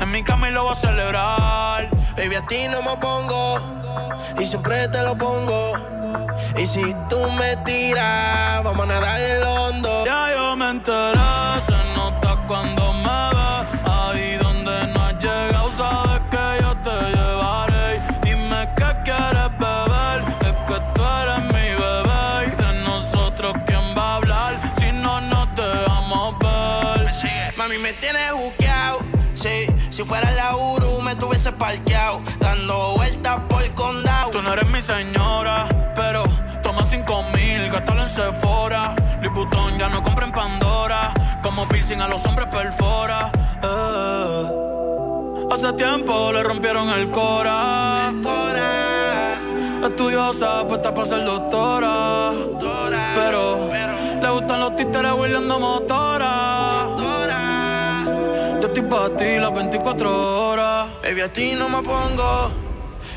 En 0.00 0.10
mi 0.10 0.22
cama 0.22 0.48
y 0.48 0.52
lo 0.52 0.64
voy 0.64 0.72
a 0.72 0.74
celebrar. 0.74 1.88
Baby, 2.16 2.34
a 2.34 2.42
ti 2.46 2.66
no 2.68 2.82
me 2.82 2.96
pongo. 2.96 3.60
Y 4.40 4.44
siempre 4.44 4.88
te 4.88 5.02
lo 5.02 5.16
pongo. 5.16 5.72
Y 6.56 6.66
si 6.66 6.94
tú 7.08 7.30
me 7.32 7.56
tiras, 7.58 8.64
vamos 8.64 8.82
a 8.82 8.86
nadar 8.86 9.20
el 9.20 9.42
hondo. 9.42 10.04
Ya 10.04 10.34
yo 10.34 10.56
me 10.56 10.70
enteré, 10.70 11.18
se 11.60 11.72
nota 11.96 12.36
cuando 12.46 12.92
me 12.92 13.03
Dando 32.38 32.94
vueltas 32.96 33.38
por 33.48 33.62
el 33.62 33.72
condado. 33.74 34.30
Tú 34.30 34.42
no 34.42 34.52
eres 34.52 34.68
mi 34.70 34.80
señora, 34.80 35.64
pero 35.94 36.24
toma 36.62 36.84
cinco 36.84 37.22
mil, 37.34 37.70
gástalo 37.70 38.02
en 38.02 38.10
Sephora. 38.10 38.94
Louis 39.22 39.78
ya 39.78 39.88
no 39.88 40.02
compra 40.02 40.26
en 40.26 40.32
Pandora. 40.32 41.12
Como 41.42 41.66
piercing 41.68 42.00
a 42.00 42.08
los 42.08 42.24
hombres 42.26 42.48
perfora. 42.48 43.30
eh. 43.62 44.46
Hace 45.52 45.72
tiempo 45.74 46.32
le 46.32 46.42
rompieron 46.42 46.88
el 46.90 47.10
cora. 47.10 48.12
Estudiosa, 49.82 50.66
puesta 50.66 50.94
para 50.94 51.06
ser 51.06 51.24
doctora. 51.24 52.32
Pero 53.14 53.68
le 54.22 54.30
gustan 54.30 54.60
los 54.60 54.76
títeres 54.76 55.12
huirleando 55.12 55.60
motora. 55.60 56.83
Para 58.94 59.16
ti 59.16 59.38
las 59.40 59.52
24 59.52 60.50
horas. 60.50 60.88
Baby, 61.02 61.22
a 61.22 61.32
ti 61.32 61.54
no 61.56 61.68
me 61.68 61.82
pongo. 61.82 62.48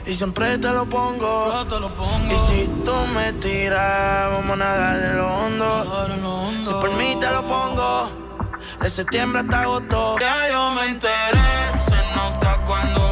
Y 0.08 0.14
siempre 0.16 0.58
te 0.58 0.72
lo 0.72 0.88
pongo. 0.88 1.54
Y 2.32 2.52
si 2.52 2.68
tú 2.84 2.96
me 3.14 3.32
tiras, 3.34 4.32
vamos 4.32 4.54
a 4.54 4.56
nadar 4.56 4.98
en 4.98 5.18
lo 5.18 5.28
hondo. 5.28 6.58
Si 6.64 6.74
por 6.74 6.92
mí 6.94 7.16
te 7.20 7.30
lo 7.30 7.44
pongo. 7.44 8.10
De 8.82 8.90
septiembre 8.90 9.42
hasta 9.42 9.62
agosto. 9.62 10.16
Ya 10.20 10.50
yo 10.50 10.72
me 10.72 10.90
enteré, 10.90 11.48
se 11.76 12.16
nota 12.16 12.58
cuando 12.66 13.07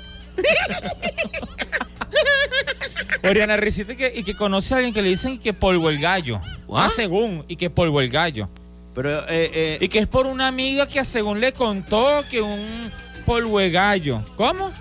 Oriana 3.24 3.58
Risita 3.58 3.94
y 3.94 3.96
que, 3.96 4.14
y 4.16 4.24
que 4.24 4.36
conoce 4.36 4.74
a 4.74 4.78
alguien 4.78 4.94
que 4.94 5.02
le 5.02 5.10
dicen 5.10 5.40
que 5.40 5.54
polvo 5.54 5.90
el 5.90 6.00
gallo. 6.00 6.40
Ah, 6.74 6.90
según, 6.94 7.44
y 7.48 7.56
que 7.56 7.70
polvo 7.70 8.02
el 8.02 8.10
gallo. 8.10 8.50
Pero, 8.94 9.22
eh, 9.30 9.78
y 9.82 9.88
que 9.88 10.00
es 10.00 10.08
por 10.08 10.28
una 10.28 10.48
amiga 10.48 10.88
que 10.88 11.04
según 11.06 11.40
le 11.40 11.54
contó 11.54 12.24
que 12.30 12.42
un 12.42 12.92
polvo 13.26 13.60
de 13.60 13.72
gallo. 13.72 14.24
¿Cómo? 14.36 14.72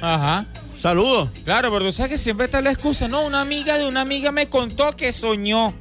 Ajá. 0.00 0.46
Saludos. 0.76 1.28
Claro, 1.44 1.70
pero 1.70 1.84
tú 1.84 1.92
sabes 1.92 2.12
que 2.12 2.18
siempre 2.18 2.46
está 2.46 2.62
la 2.62 2.70
excusa. 2.70 3.06
No, 3.08 3.26
una 3.26 3.42
amiga 3.42 3.76
de 3.76 3.86
una 3.86 4.00
amiga 4.00 4.32
me 4.32 4.46
contó 4.46 4.92
que 4.96 5.12
soñó 5.12 5.74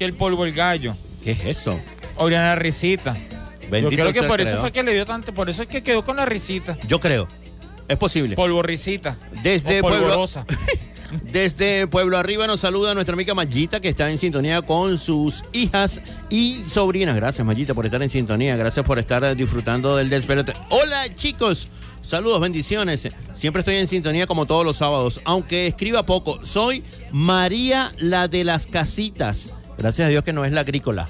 que 0.00 0.06
el 0.06 0.14
polvo 0.14 0.46
el 0.46 0.54
gallo. 0.54 0.96
¿Qué 1.22 1.32
es 1.32 1.44
eso? 1.44 1.78
Oriana 2.16 2.54
Risita. 2.54 3.12
Yo 3.12 3.68
Bendito 3.70 4.02
creo 4.02 4.12
que 4.14 4.22
por 4.22 4.40
eso 4.40 4.56
fue 4.56 4.72
que 4.72 4.82
le 4.82 4.94
dio 4.94 5.04
tanto, 5.04 5.34
por 5.34 5.50
eso 5.50 5.60
es 5.60 5.68
que 5.68 5.82
quedó 5.82 6.02
con 6.02 6.16
la 6.16 6.24
risita. 6.24 6.78
Yo 6.88 6.98
creo. 7.00 7.28
Es 7.86 7.98
posible. 7.98 8.34
Polvo 8.34 8.62
risita. 8.62 9.18
Desde 9.42 9.82
Pueblo, 9.82 10.06
polvorosa. 10.06 10.46
desde 11.30 11.86
Pueblo 11.86 12.16
Arriba 12.16 12.46
nos 12.46 12.60
saluda 12.60 12.94
nuestra 12.94 13.12
amiga 13.12 13.34
Mayita 13.34 13.80
que 13.80 13.90
está 13.90 14.10
en 14.10 14.16
sintonía 14.16 14.62
con 14.62 14.96
sus 14.96 15.42
hijas 15.52 16.00
y 16.30 16.64
sobrinas. 16.66 17.14
Gracias 17.14 17.46
Mayita 17.46 17.74
por 17.74 17.84
estar 17.84 18.02
en 18.02 18.08
sintonía. 18.08 18.56
Gracias 18.56 18.86
por 18.86 18.98
estar 18.98 19.36
disfrutando 19.36 19.96
del 19.96 20.08
despelote. 20.08 20.54
Hola 20.70 21.14
chicos. 21.14 21.68
Saludos, 22.00 22.40
bendiciones. 22.40 23.06
Siempre 23.34 23.60
estoy 23.60 23.76
en 23.76 23.86
sintonía 23.86 24.26
como 24.26 24.46
todos 24.46 24.64
los 24.64 24.78
sábados, 24.78 25.20
aunque 25.26 25.66
escriba 25.66 26.06
poco. 26.06 26.42
Soy 26.42 26.84
María 27.12 27.92
la 27.98 28.28
de 28.28 28.44
las 28.44 28.66
casitas. 28.66 29.52
Gracias 29.80 30.06
a 30.06 30.08
Dios 30.10 30.22
que 30.22 30.34
no 30.34 30.44
es 30.44 30.52
la 30.52 30.60
agrícola. 30.60 31.08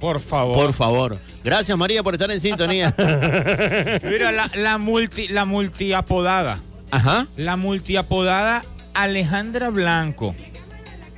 Por 0.00 0.18
favor. 0.18 0.56
Por 0.56 0.72
favor. 0.72 1.16
Gracias 1.44 1.78
María 1.78 2.02
por 2.02 2.14
estar 2.14 2.30
en 2.30 2.40
sintonía. 2.40 2.92
Mira, 4.02 4.32
la, 4.32 4.50
la 4.54 4.78
multi, 4.78 5.28
la 5.28 5.44
multiapodada. 5.44 6.58
Ajá. 6.90 7.28
La 7.36 7.56
multiapodada 7.56 8.62
Alejandra 8.94 9.70
Blanco. 9.70 10.34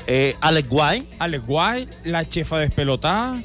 Eh, 0.07 0.35
Alex 0.43 0.69
Guay. 0.69 1.09
Alex 1.19 1.47
Guay, 1.47 1.89
la 2.05 2.29
chefa 2.29 2.59
despelotada, 2.59 3.41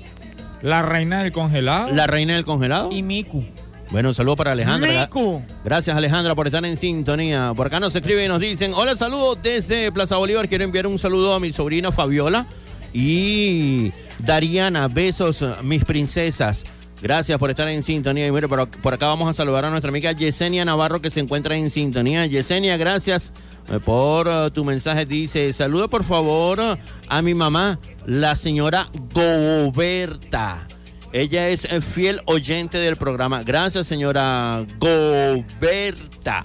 la 0.62 0.82
reina 0.82 1.24
del 1.24 1.32
congelado. 1.32 1.92
La 1.92 2.06
reina 2.08 2.34
del 2.34 2.44
congelado. 2.44 2.90
Y 2.92 3.02
Miku. 3.02 3.46
Bueno, 3.92 4.10
un 4.10 4.16
saludo 4.16 4.36
para 4.36 4.52
Alejandra. 4.52 5.04
Miku. 5.04 5.42
Gracias 5.64 5.96
Alejandra 5.96 6.36
por 6.36 6.48
estar 6.48 6.66
en 6.66 6.76
sintonía. 6.76 7.54
Por 7.56 7.68
acá 7.68 7.80
nos 7.80 7.96
escriben 7.96 8.26
y 8.26 8.28
nos 8.28 8.42
dicen, 8.42 8.74
hola, 8.74 8.98
saludos 8.98 9.38
desde 9.42 9.90
Plaza 9.94 10.18
Bolívar. 10.18 10.50
Quiero 10.50 10.66
enviar 10.66 10.88
un 10.88 11.00
saludo 11.00 11.34
a 11.34 11.40
mi 11.40 11.54
sobrina 11.54 11.94
Fabiola 11.94 12.46
y 12.94 13.92
Dariana. 14.20 14.88
Besos, 14.88 15.44
mis 15.64 15.84
princesas. 15.84 16.66
Gracias 17.02 17.38
por 17.38 17.50
estar 17.50 17.68
en 17.68 17.84
sintonía. 17.84 18.28
Y 18.28 18.32
mire, 18.32 18.48
por, 18.48 18.68
por 18.70 18.94
acá 18.94 19.08
vamos 19.08 19.30
a 19.30 19.34
saludar 19.34 19.66
a 19.66 19.70
nuestra 19.70 19.90
amiga 19.90 20.12
Yesenia 20.12 20.66
Navarro 20.66 21.02
que 21.02 21.10
se 21.10 21.20
encuentra 21.20 21.56
en 21.56 21.70
sintonía. 21.70 22.26
Yesenia, 22.26 22.78
gracias 22.78 23.32
eh, 23.72 23.80
por 23.80 24.28
eh, 24.28 24.50
tu 24.52 24.64
mensaje. 24.66 25.06
Dice, 25.06 25.54
saluda 25.54 25.88
por 25.88 26.04
favor 26.04 26.60
a 27.08 27.22
mi 27.22 27.36
mamá, 27.36 27.80
la 28.06 28.36
señora 28.36 28.88
Goberta. 29.14 30.68
Ella 31.14 31.50
es 31.50 31.66
eh, 31.66 31.82
fiel 31.82 32.22
oyente 32.26 32.80
del 32.80 32.96
programa. 32.96 33.44
Gracias, 33.44 33.88
señora 33.88 34.66
Goberta. 34.80 36.44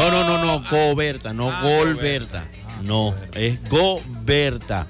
No, 0.00 0.10
no, 0.10 0.24
no, 0.24 0.44
no, 0.44 0.64
Goberta, 0.70 1.34
no 1.34 1.52
Golberta. 1.62 2.42
No, 2.84 3.14
es 3.34 3.60
Goberta. 3.68 4.86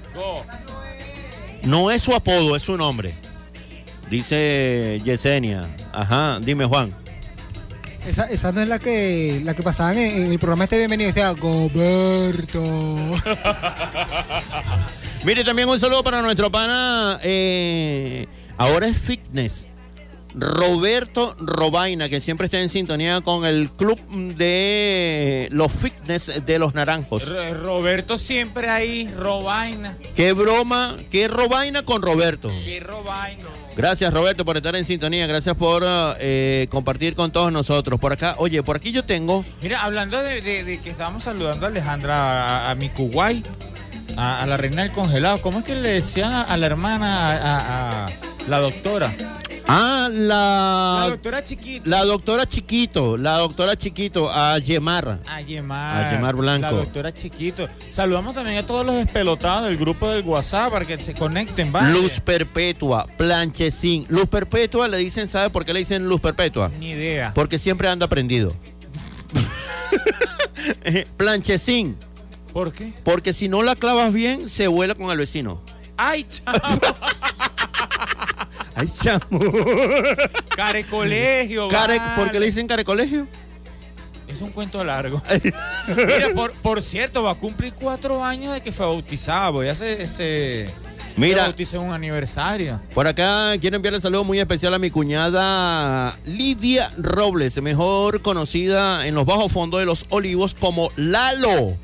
No 1.63 1.91
es 1.91 2.01
su 2.01 2.15
apodo, 2.15 2.55
es 2.55 2.63
su 2.63 2.77
nombre. 2.77 3.13
Dice 4.09 4.99
Yesenia. 5.03 5.61
Ajá, 5.91 6.39
dime 6.41 6.63
Juan. 6.65 6.93
Esa, 8.07 8.25
esa 8.25 8.51
no 8.53 8.61
es 8.61 8.69
la 8.69 8.79
que 8.79 9.41
la 9.43 9.53
que 9.53 9.61
pasaban 9.63 9.97
en, 9.97 10.23
en 10.23 10.31
el 10.31 10.39
programa 10.39 10.63
este 10.63 10.77
bienvenido. 10.77 11.07
Decía 11.09 11.29
Goberto. 11.31 12.63
Mire, 15.25 15.43
también 15.43 15.67
un 15.67 15.79
saludo 15.79 16.03
para 16.03 16.21
nuestro 16.21 16.49
pana. 16.49 17.19
eh, 17.21 18.27
ahora 18.57 18.87
es 18.87 18.97
fitness. 18.97 19.67
Roberto 20.33 21.35
Robaina, 21.39 22.07
que 22.09 22.19
siempre 22.19 22.45
está 22.45 22.59
en 22.59 22.69
sintonía 22.69 23.21
con 23.21 23.45
el 23.45 23.69
club 23.71 23.99
de 24.35 25.47
los 25.51 25.71
fitness 25.71 26.45
de 26.45 26.59
los 26.59 26.73
naranjos. 26.73 27.23
R- 27.23 27.53
Roberto 27.55 28.17
siempre 28.17 28.69
ahí, 28.69 29.07
Robaina. 29.17 29.97
Qué 30.15 30.33
broma, 30.33 30.95
qué 31.11 31.27
Robaina 31.27 31.83
con 31.83 32.01
Roberto. 32.01 32.49
Qué 32.63 32.79
Robaina. 32.79 33.43
Gracias 33.75 34.13
Roberto 34.13 34.43
por 34.45 34.57
estar 34.57 34.75
en 34.75 34.83
sintonía, 34.85 35.27
gracias 35.27 35.55
por 35.55 35.83
eh, 35.85 36.67
compartir 36.69 37.15
con 37.15 37.31
todos 37.31 37.51
nosotros. 37.51 37.99
Por 37.99 38.11
acá, 38.13 38.35
oye, 38.37 38.61
por 38.63 38.75
aquí 38.75 38.91
yo 38.91 39.03
tengo, 39.05 39.43
Mira, 39.61 39.81
hablando 39.83 40.21
de, 40.21 40.41
de- 40.41 40.63
de 40.63 40.79
que 40.81 40.89
estábamos 40.89 41.23
saludando 41.23 41.65
a 41.65 41.69
Alejandra, 41.69 42.15
a, 42.67 42.71
a 42.71 42.75
mi 42.75 42.89
Kuwait, 42.89 43.47
a, 44.17 44.41
a 44.41 44.45
la 44.45 44.57
reina 44.57 44.83
del 44.83 44.91
congelado, 44.91 45.41
¿cómo 45.41 45.59
es 45.59 45.65
que 45.65 45.75
le 45.75 45.89
decían 45.89 46.33
a, 46.33 46.41
a 46.41 46.57
la 46.57 46.65
hermana, 46.65 47.27
a, 47.27 47.57
a- 47.57 48.05
a 48.05 48.07
la 48.47 48.59
doctora? 48.59 49.13
Ah, 49.67 50.09
la, 50.11 50.99
La 51.03 51.07
doctora 51.09 51.43
chiquita. 51.43 51.89
la 51.89 52.05
doctora 52.05 52.45
Chiquito, 52.47 53.17
la 53.17 53.37
doctora 53.37 53.75
Chiquito, 53.75 54.29
a 54.31 54.57
Yemar. 54.59 55.19
A 55.27 55.41
Yemar. 55.41 56.05
A 56.05 56.11
Yemar 56.11 56.35
Blanco. 56.35 56.67
La 56.67 56.71
doctora 56.71 57.13
Chiquito. 57.13 57.67
Saludamos 57.89 58.33
también 58.33 58.57
a 58.57 58.65
todos 58.65 58.85
los 58.85 58.95
despelotados 58.95 59.67
del 59.69 59.77
grupo 59.77 60.09
del 60.09 60.23
WhatsApp 60.23 60.71
para 60.71 60.85
que 60.85 60.99
se 60.99 61.13
conecten, 61.13 61.71
¿vale? 61.71 61.91
Luz 61.93 62.19
Perpetua, 62.19 63.05
Planchecín. 63.17 64.05
Luz 64.09 64.27
Perpetua 64.27 64.87
le 64.87 64.97
dicen, 64.97 65.27
¿sabe 65.27 65.49
por 65.49 65.65
qué 65.65 65.73
le 65.73 65.79
dicen 65.79 66.07
Luz 66.07 66.21
Perpetua? 66.21 66.69
Ni 66.79 66.91
idea. 66.91 67.31
Porque 67.33 67.57
siempre 67.59 67.87
anda 67.87 68.07
prendido. 68.07 68.55
Planchecín, 71.17 71.97
¿Por 72.53 72.71
qué? 72.73 72.93
porque 73.03 73.33
si 73.33 73.49
no 73.49 73.61
la 73.63 73.75
clavas 73.75 74.11
bien, 74.13 74.49
se 74.49 74.67
vuela 74.67 74.95
con 74.95 75.09
el 75.11 75.17
vecino. 75.17 75.61
¡Ay, 75.97 76.23
chamo! 76.25 76.59
Ay, 78.75 78.87
chamo. 78.93 79.39
Care 80.55 80.85
colegio, 80.85 81.67
Care, 81.67 81.97
vale. 81.99 82.11
¿Por 82.15 82.31
qué 82.31 82.39
le 82.39 82.45
dicen 82.47 82.67
care 82.67 82.83
colegio? 82.85 83.27
Es 84.27 84.41
un 84.41 84.51
cuento 84.51 84.83
largo. 84.83 85.21
Mira, 85.87 86.29
por, 86.33 86.53
por 86.53 86.81
cierto, 86.81 87.21
va 87.23 87.31
a 87.31 87.35
cumplir 87.35 87.73
cuatro 87.73 88.23
años 88.23 88.53
de 88.53 88.61
que 88.61 88.71
fue 88.71 88.85
bautizada. 88.85 89.49
Voy 89.49 89.67
a 89.67 89.75
se, 89.75 90.05
se, 90.07 90.69
Mira. 91.17 91.39
se 91.39 91.43
bautizó 91.47 91.77
en 91.77 91.83
un 91.87 91.93
aniversario. 91.93 92.79
Por 92.93 93.07
acá 93.07 93.51
quiero 93.59 93.75
enviarle 93.75 93.97
un 93.97 94.01
saludo 94.01 94.23
muy 94.23 94.39
especial 94.39 94.73
a 94.73 94.79
mi 94.79 94.89
cuñada 94.89 96.17
Lidia 96.23 96.89
Robles, 96.97 97.61
mejor 97.61 98.21
conocida 98.21 99.05
en 99.05 99.15
los 99.15 99.25
bajos 99.25 99.51
fondos 99.51 99.81
de 99.81 99.85
los 99.85 100.05
olivos 100.09 100.55
como 100.55 100.89
Lalo, 100.95 101.75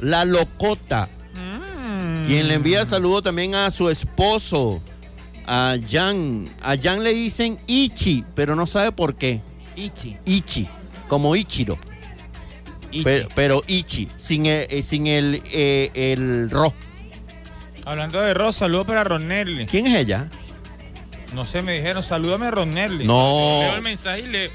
la 0.00 0.24
locota. 0.24 1.08
Quien 2.26 2.46
le 2.46 2.54
envía 2.54 2.86
saludo 2.86 3.20
también 3.22 3.56
a 3.56 3.68
su 3.72 3.90
esposo, 3.90 4.80
a 5.46 5.76
Jan. 5.88 6.48
A 6.62 6.76
Jan 6.76 7.02
le 7.02 7.14
dicen 7.14 7.58
Ichi, 7.66 8.24
pero 8.34 8.54
no 8.54 8.66
sabe 8.66 8.92
por 8.92 9.16
qué. 9.16 9.40
Ichi. 9.76 10.16
Ichi, 10.24 10.68
como 11.08 11.36
Ichiro. 11.36 11.78
Ichi. 12.90 13.04
Pero, 13.04 13.28
pero 13.34 13.62
Ichi, 13.66 14.08
sin 14.16 14.46
el, 14.46 14.66
eh, 14.68 14.82
sin 14.82 15.06
el, 15.06 15.42
eh, 15.52 15.90
el 15.94 16.50
ro. 16.50 16.74
Hablando 17.84 18.20
de 18.20 18.34
Ross, 18.34 18.56
saludo 18.56 18.84
para 18.84 19.04
Ronelli. 19.04 19.66
¿Quién 19.66 19.86
es 19.86 19.96
ella? 19.96 20.28
No 21.34 21.44
sé, 21.44 21.62
me 21.62 21.74
dijeron, 21.74 22.02
salúdame 22.02 22.46
a 22.46 22.50
Ronelli. 22.50 23.04
No. 23.04 23.60
Leo 23.60 23.76
el 23.76 23.82
mensaje 23.82 24.20
y 24.20 24.26
le... 24.26 24.50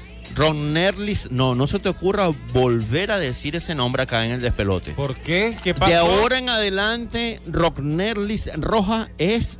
No, 1.30 1.54
no 1.54 1.66
se 1.66 1.78
te 1.78 1.88
ocurra 1.88 2.28
volver 2.52 3.10
a 3.10 3.18
decir 3.18 3.56
ese 3.56 3.74
nombre 3.74 4.02
acá 4.02 4.24
en 4.26 4.32
el 4.32 4.40
despelote. 4.40 4.92
¿Por 4.92 5.14
qué? 5.16 5.56
¿Qué 5.62 5.72
pasó? 5.72 5.90
De 5.90 5.96
ahora 5.96 6.38
en 6.38 6.50
adelante, 6.50 7.40
Rock 7.46 7.78
Nerlis 7.78 8.50
Roja 8.56 9.08
es 9.16 9.58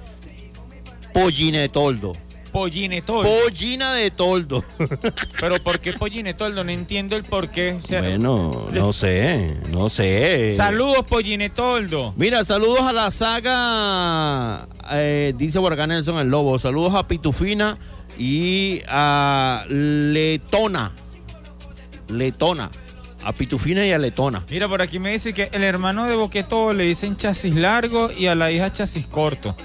Pollinetoldo. 1.17 2.13
Pollinetoldo. 2.53 3.31
Pollina 3.45 3.95
de 3.95 4.11
toldo. 4.11 4.63
Pero 5.41 5.63
¿por 5.63 5.81
qué 5.81 5.95
Pollinetoldo? 5.95 6.63
No 6.63 6.71
entiendo 6.71 7.17
el 7.17 7.23
por 7.23 7.49
qué. 7.49 7.73
O 7.73 7.81
sea, 7.81 8.03
Bueno, 8.03 8.69
no 8.71 8.93
sé, 8.93 9.57
no 9.71 9.89
sé. 9.89 10.55
Saludos, 10.55 11.07
Pollinetoldo. 11.09 12.13
Mira, 12.19 12.45
saludos 12.45 12.83
a 12.83 12.93
la 12.93 13.11
saga, 13.11 14.69
eh, 14.93 15.33
dice 15.37 15.59
acá 15.59 15.87
Nelson 15.87 16.19
el 16.19 16.29
Lobo. 16.29 16.59
Saludos 16.59 16.95
a 16.95 17.09
Pitufina 17.09 17.79
y 18.19 18.83
a 18.89 19.65
Letona. 19.71 20.93
Letona. 22.09 22.71
A 23.25 23.33
Pitufina 23.33 23.87
y 23.87 23.93
a 23.93 23.99
Letona. 23.99 24.45
Mira, 24.51 24.69
por 24.69 24.83
aquí 24.83 24.99
me 24.99 25.13
dice 25.13 25.33
que 25.33 25.49
el 25.51 25.65
hermano 25.65 26.07
de 26.07 26.15
Boqueto 26.15 26.73
le 26.75 26.85
dicen 26.85 27.17
chasis 27.17 27.55
largo 27.55 28.11
y 28.13 28.27
a 28.27 28.35
la 28.35 28.53
hija 28.53 28.71
chasis 28.71 29.07
corto. 29.07 29.57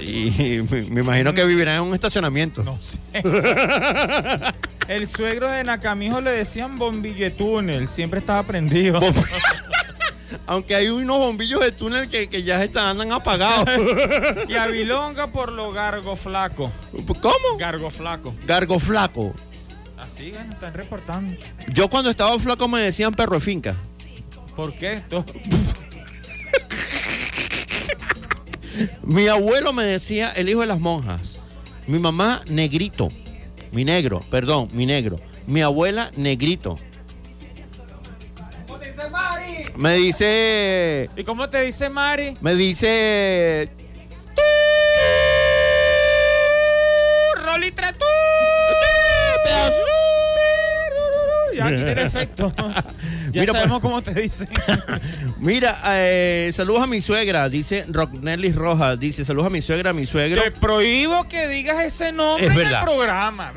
Y 0.00 0.62
me, 0.70 0.82
me 0.82 1.00
imagino 1.00 1.34
que 1.34 1.44
vivirán 1.44 1.76
en 1.76 1.82
un 1.82 1.94
estacionamiento. 1.94 2.62
No 2.62 2.78
sé. 2.80 2.98
El 4.88 5.06
suegro 5.06 5.50
de 5.50 5.64
Nakamijo 5.64 6.20
le 6.20 6.30
decían 6.30 6.78
bombillo 6.78 7.24
de 7.24 7.30
túnel, 7.30 7.88
siempre 7.88 8.18
estaba 8.20 8.42
prendido. 8.42 9.00
Aunque 10.46 10.74
hay 10.74 10.88
unos 10.88 11.18
bombillos 11.18 11.60
de 11.60 11.72
túnel 11.72 12.08
que, 12.08 12.28
que 12.28 12.42
ya 12.42 12.62
están, 12.64 12.86
andan 12.86 13.12
apagados. 13.12 13.68
y 14.48 14.54
a 14.54 14.66
Bilonga 14.66 15.26
por 15.26 15.52
lo 15.52 15.70
gargo 15.70 16.16
flaco. 16.16 16.72
¿Cómo? 17.20 17.58
Gargo 17.58 17.90
flaco. 17.90 18.34
Gargo 18.46 18.78
flaco. 18.78 19.34
Así, 19.98 20.30
bueno, 20.30 20.52
están 20.52 20.72
reportando. 20.72 21.34
Yo 21.68 21.90
cuando 21.90 22.10
estaba 22.10 22.38
flaco 22.38 22.66
me 22.66 22.80
decían 22.80 23.12
perro 23.12 23.34
de 23.34 23.40
finca. 23.40 23.74
¿Por 24.56 24.72
qué? 24.74 25.02
Mi 29.02 29.28
abuelo 29.28 29.72
me 29.72 29.84
decía 29.84 30.30
el 30.32 30.48
hijo 30.48 30.60
de 30.60 30.66
las 30.66 30.80
monjas. 30.80 31.40
Mi 31.86 31.98
mamá, 31.98 32.42
negrito. 32.50 33.08
Mi 33.72 33.84
negro, 33.84 34.20
perdón, 34.30 34.68
mi 34.72 34.86
negro. 34.86 35.16
Mi 35.46 35.62
abuela, 35.62 36.10
negrito. 36.16 36.78
Me 39.76 39.94
dice. 39.94 41.08
¿Y 41.16 41.24
cómo 41.24 41.48
te 41.48 41.62
dice 41.62 41.88
Mari? 41.88 42.34
Me 42.40 42.54
dice. 42.56 43.70
Ya 51.58 51.66
aquí 51.66 51.76
tiene 51.82 52.02
efecto. 52.06 52.52
Ya 52.56 53.40
Mira, 53.40 53.52
sabemos 53.52 53.80
pues- 53.80 53.82
cómo 53.82 54.02
te 54.02 54.14
dice. 54.14 54.46
Mira, 55.38 55.80
eh, 55.86 56.50
saludos 56.52 56.82
a 56.82 56.86
mi 56.86 57.00
suegra, 57.00 57.48
dice 57.48 57.84
Rocknelly 57.88 58.52
Rojas. 58.52 58.98
Dice, 58.98 59.24
saludos 59.24 59.46
a 59.46 59.50
mi 59.50 59.60
suegra, 59.62 59.90
a 59.90 59.92
mi 59.92 60.06
suegro. 60.06 60.42
Te 60.42 60.50
prohíbo 60.50 61.24
que 61.28 61.46
digas 61.48 61.84
ese 61.84 62.12
nombre 62.12 62.46
Es 62.46 62.52
en 62.56 62.66
el 62.66 62.80
programa. 62.82 63.52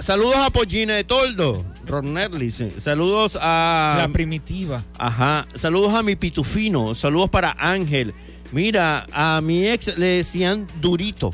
Saludos 0.00 0.36
a 0.36 0.50
Pollina 0.50 0.94
de 0.94 1.04
Toldo. 1.04 1.64
Rocknelly. 1.86 2.50
sí. 2.50 2.72
Saludos 2.78 3.38
a. 3.40 3.96
La 3.98 4.08
primitiva. 4.08 4.82
Ajá. 4.98 5.46
Saludos 5.54 5.94
a 5.94 6.02
mi 6.02 6.16
pitufino. 6.16 6.94
Saludos 6.94 7.30
para 7.30 7.56
Ángel. 7.58 8.14
Mira, 8.52 9.06
a 9.12 9.40
mi 9.42 9.66
ex 9.66 9.96
le 9.98 10.06
decían 10.06 10.66
Durito. 10.80 11.32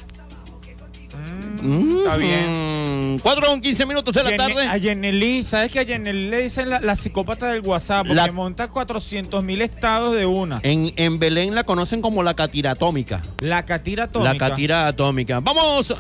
Está 1.63 2.17
bien. 2.17 3.19
4 3.23 3.47
con 3.47 3.61
15 3.61 3.87
minutos 3.87 4.15
de 4.15 4.23
la 4.25 4.37
tarde. 4.37 4.67
A 4.69 4.77
Yeneli, 4.77 5.43
¿sabes 5.45 5.73
que 5.73 5.81
a 5.81 5.83
Yeneli 5.83 6.29
le 6.29 6.43
dicen 6.43 6.71
la, 6.71 6.81
la 6.81 6.95
psicópata 6.97 7.47
del 7.49 7.61
WhatsApp? 7.61 8.07
Porque 8.07 8.15
La- 8.15 8.33
monta 8.33 8.69
400 8.69 9.43
mil 9.43 9.61
estados 9.63 10.15
de 10.17 10.27
una. 10.27 10.61
En, 10.63 10.93
en 10.97 11.19
Belén 11.19 11.55
la 11.55 11.65
conocen 11.65 12.01
como 12.01 12.23
la 12.23 12.35
catira 12.35 12.73
atómica. 12.73 13.21
La 13.41 13.65
catira 13.65 14.05
atómica. 14.05 14.33
La 14.33 14.39
catira 14.39 14.87
atómica. 14.87 15.41
Vamos. 15.41 15.95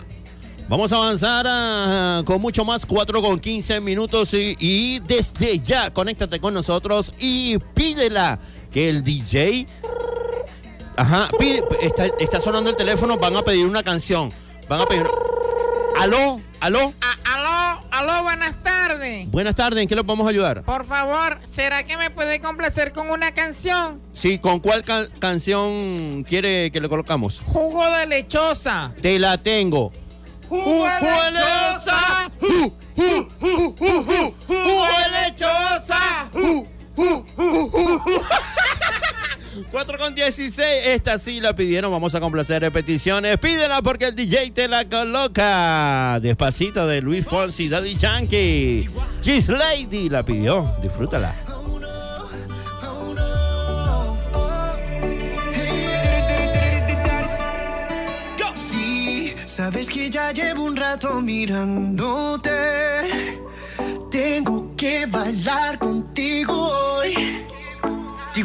Vamos 0.68 0.92
a 0.92 0.96
avanzar 0.96 1.46
ah, 1.48 2.22
con 2.26 2.42
mucho 2.42 2.62
más, 2.62 2.84
4 2.84 3.22
con 3.22 3.40
15 3.40 3.80
minutos 3.80 4.34
y, 4.34 4.54
y 4.60 4.98
desde 4.98 5.60
ya 5.60 5.90
conéctate 5.94 6.40
con 6.40 6.52
nosotros 6.52 7.14
y 7.18 7.56
pídela 7.74 8.38
que 8.70 8.90
el 8.90 9.02
DJ... 9.02 9.64
Ajá, 10.94 11.28
pide- 11.38 11.62
está, 11.80 12.06
está 12.18 12.38
sonando 12.40 12.68
el 12.68 12.76
teléfono, 12.76 13.16
van 13.16 13.36
a 13.36 13.42
pedir 13.42 13.64
una 13.64 13.82
canción. 13.82 14.30
Van 14.68 14.80
a 14.80 14.86
pedir... 14.86 15.06
Aló, 15.98 16.40
aló, 16.60 16.92
aló, 17.34 17.80
aló, 17.90 18.22
buenas 18.22 18.62
tardes. 18.62 19.28
buenas 19.32 19.56
tardes, 19.56 19.82
¿en 19.82 19.88
qué 19.88 19.96
lo 19.96 20.04
podemos 20.04 20.28
ayudar? 20.28 20.62
Por 20.62 20.84
favor, 20.86 21.40
¿será 21.50 21.82
que 21.84 21.96
me 21.96 22.10
puede 22.10 22.40
complacer 22.40 22.92
con 22.92 23.10
una 23.10 23.32
canción? 23.32 24.00
Sí, 24.12 24.38
¿con 24.38 24.60
cuál 24.60 24.84
ca- 24.84 25.08
canción 25.18 26.22
quiere 26.22 26.70
que 26.70 26.80
le 26.80 26.88
colocamos? 26.88 27.40
Jugo 27.44 27.84
de 27.96 28.06
lechosa. 28.06 28.92
Te 29.02 29.18
la 29.18 29.38
tengo. 29.38 29.90
Jugo 30.48 30.84
de 30.84 31.30
lechosa. 31.32 32.30
Jugo 34.46 34.86
de 34.86 35.30
lechosa. 35.30 36.30
4 39.70 39.98
con 39.98 40.14
16, 40.14 40.58
esta 40.86 41.18
sí 41.18 41.40
la 41.40 41.54
pidieron, 41.54 41.90
vamos 41.90 42.14
a 42.14 42.20
complacer 42.20 42.62
repeticiones. 42.62 43.38
Pídela 43.38 43.82
porque 43.82 44.06
el 44.06 44.14
DJ 44.14 44.50
te 44.50 44.68
la 44.68 44.88
coloca. 44.88 46.18
Despacito 46.20 46.86
de 46.86 47.00
Luis 47.00 47.26
Fonsi, 47.26 47.68
Daddy 47.68 47.94
Yankee. 47.96 48.88
Gis 49.22 49.48
Lady 49.48 50.08
la 50.08 50.22
pidió, 50.24 50.70
disfrútala. 50.82 51.34
Sabes 59.46 59.90
que 59.90 60.08
ya 60.08 60.30
llevo 60.30 60.62
un 60.62 60.76
rato 60.76 61.20
mirándote. 61.20 62.50
Tengo 64.08 64.76
que 64.76 65.04
bailar 65.06 65.80
contigo 65.80 66.54
hoy. 66.54 67.12
Vi 68.32 68.44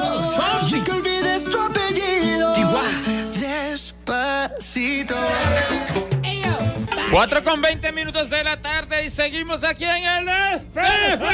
4 7.11 7.43
con 7.43 7.61
20 7.61 7.91
minutos 7.91 8.29
de 8.29 8.41
la 8.41 8.61
tarde 8.61 9.05
y 9.05 9.09
seguimos 9.09 9.65
aquí 9.65 9.83
en 9.83 10.07
el 10.07 10.25
Despelote. 10.25 11.25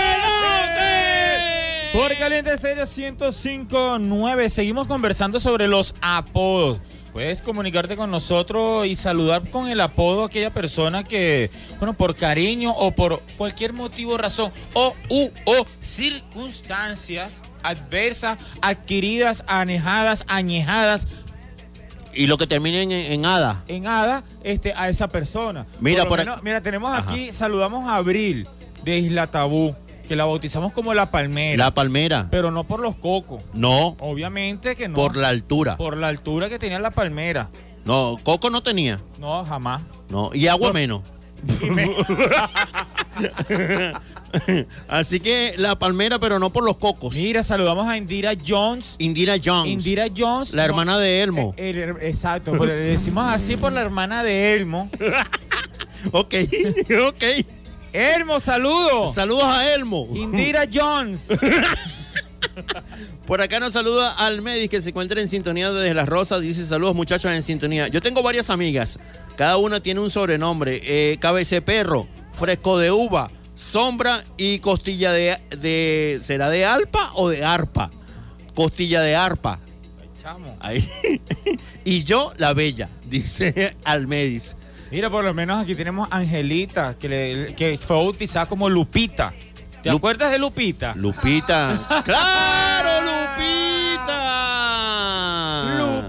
Por 1.94 2.18
Caliente 2.18 2.52
Estéreo 2.52 2.86
105.9 2.86 4.50
seguimos 4.50 4.88
conversando 4.88 5.40
sobre 5.40 5.68
los 5.68 5.94
apodos. 6.02 6.82
Puedes 7.14 7.44
comunicarte 7.44 7.96
con 7.96 8.10
nosotros 8.10 8.88
y 8.88 8.96
saludar 8.96 9.48
con 9.52 9.70
el 9.70 9.80
apodo 9.80 10.24
a 10.24 10.28
aquella 10.28 10.52
persona 10.52 11.04
que, 11.04 11.52
bueno, 11.78 11.94
por 11.94 12.16
cariño 12.16 12.72
o 12.72 12.90
por 12.92 13.22
cualquier 13.38 13.74
motivo, 13.74 14.18
razón 14.18 14.52
o 14.74 14.96
u 15.10 15.30
o 15.46 15.66
circunstancias 15.80 17.40
adversas, 17.64 18.40
adquiridas, 18.62 19.44
anejadas, 19.48 20.26
añejadas, 20.28 21.08
Y 22.18 22.28
lo 22.28 22.38
que 22.38 22.48
termine 22.48 22.82
en, 22.82 22.92
en 22.92 23.26
hada. 23.26 23.64
en 23.68 23.86
hada 23.88 24.24
este, 24.44 24.74
a 24.76 24.90
esa 24.90 25.08
persona. 25.08 25.66
Mira, 25.80 26.06
por 26.06 26.20
menos- 26.20 26.36
aquí- 26.38 26.44
mira, 26.46 26.62
tenemos 26.62 26.92
Ajá. 26.92 27.12
aquí, 27.12 27.32
saludamos 27.32 27.88
a 27.88 27.96
Abril 27.98 28.48
de 28.84 28.98
Isla 29.00 29.28
Tabú, 29.28 29.76
que 30.08 30.16
la 30.16 30.26
bautizamos 30.26 30.74
como 30.74 30.94
la 30.94 31.12
palmera. 31.12 31.58
La 31.66 31.74
palmera. 31.74 32.28
Pero 32.32 32.50
no 32.52 32.64
por 32.64 32.80
los 32.80 32.96
cocos. 32.96 33.44
No, 33.54 33.96
Obviamente 34.00 34.76
que 34.76 34.88
no. 34.88 34.96
por 34.96 35.16
la 35.16 35.28
altura. 35.30 35.78
Por 35.78 35.96
la 35.98 36.08
altura 36.08 36.50
que 36.50 36.58
tenía 36.60 36.80
la 36.80 36.92
palmera. 36.92 37.50
No, 37.86 38.18
coco 38.24 38.50
no 38.50 38.62
tenía. 38.64 39.00
No, 39.20 39.46
jamás. 39.46 39.82
No, 40.10 40.32
y 40.34 40.48
agua 40.48 40.74
menos. 40.74 41.02
Así 44.88 45.20
que 45.20 45.56
la 45.58 45.78
palmera, 45.78 46.20
pero 46.20 46.40
no 46.40 46.52
por 46.52 46.64
los 46.64 46.78
cocos. 46.78 47.16
Mira, 47.16 47.44
saludamos 47.44 47.88
a 47.88 47.98
Indira 47.98 48.34
Jones. 48.46 48.96
Indira 49.00 49.36
Jones. 49.44 49.72
Indira 49.72 50.08
Jones. 50.16 50.54
La 50.54 50.66
hermana 50.66 50.98
de 50.98 51.22
Elmo. 51.22 51.54
Eh, 51.58 51.94
exacto, 52.02 52.52
pero 52.52 52.66
le 52.66 52.76
decimos 52.76 53.26
así 53.28 53.58
por 53.58 53.72
la 53.72 53.82
hermana 53.82 54.24
de 54.24 54.54
Elmo. 54.54 54.90
ok, 56.12 56.34
ok. 57.08 57.24
Elmo, 57.94 58.40
saludos. 58.40 59.16
Saludos 59.16 59.46
a 59.46 59.74
Elmo. 59.74 60.08
Indira 60.14 60.66
Jones. 60.72 61.30
Por 63.26 63.42
acá 63.42 63.60
nos 63.60 63.74
saluda 63.74 64.14
Almedis 64.14 64.70
que 64.70 64.82
se 64.82 64.90
encuentra 64.90 65.20
en 65.20 65.28
sintonía 65.28 65.72
desde 65.72 65.94
Las 65.94 66.08
Rosas. 66.08 66.42
Dice 66.42 66.66
saludos 66.66 66.96
muchachos 66.96 67.32
en 67.32 67.44
sintonía. 67.44 67.88
Yo 67.88 68.02
tengo 68.02 68.24
varias 68.24 68.50
amigas. 68.50 69.00
Cada 69.36 69.58
una 69.58 69.80
tiene 69.80 70.00
un 70.00 70.10
sobrenombre. 70.10 70.82
Eh, 70.84 71.18
cabece 71.20 71.62
perro, 71.62 72.08
fresco 72.34 72.80
de 72.80 72.92
uva, 72.92 73.30
sombra 73.58 74.24
y 74.38 74.60
costilla 74.60 75.12
de, 75.12 75.38
de... 75.58 76.20
¿Será 76.22 76.50
de 76.50 76.64
alpa 76.64 77.10
o 77.16 77.28
de 77.30 77.44
arpa? 77.44 77.90
Costilla 78.56 79.02
de 79.02 79.16
arpa. 79.16 79.60
Ahí. 80.60 80.88
y 81.86 82.04
yo, 82.04 82.34
la 82.38 82.54
bella, 82.54 82.88
dice 83.10 83.76
Almedis. 83.84 84.56
Mira, 84.92 85.10
por 85.10 85.24
lo 85.24 85.34
menos 85.34 85.62
aquí 85.62 85.74
tenemos 85.76 86.08
a 86.12 86.18
Angelita, 86.18 86.96
que, 87.00 87.10
le- 87.10 87.56
que 87.56 87.78
fue 87.78 87.96
bautizada 87.98 88.46
como 88.46 88.70
Lupita. 88.70 89.34
¿Te 89.82 89.90
acuerdas 89.90 90.32
de 90.32 90.40
Lupita? 90.40 90.94
Lupita. 90.96 92.02
¡Claro, 92.06 93.02
Lupita! 93.02 93.77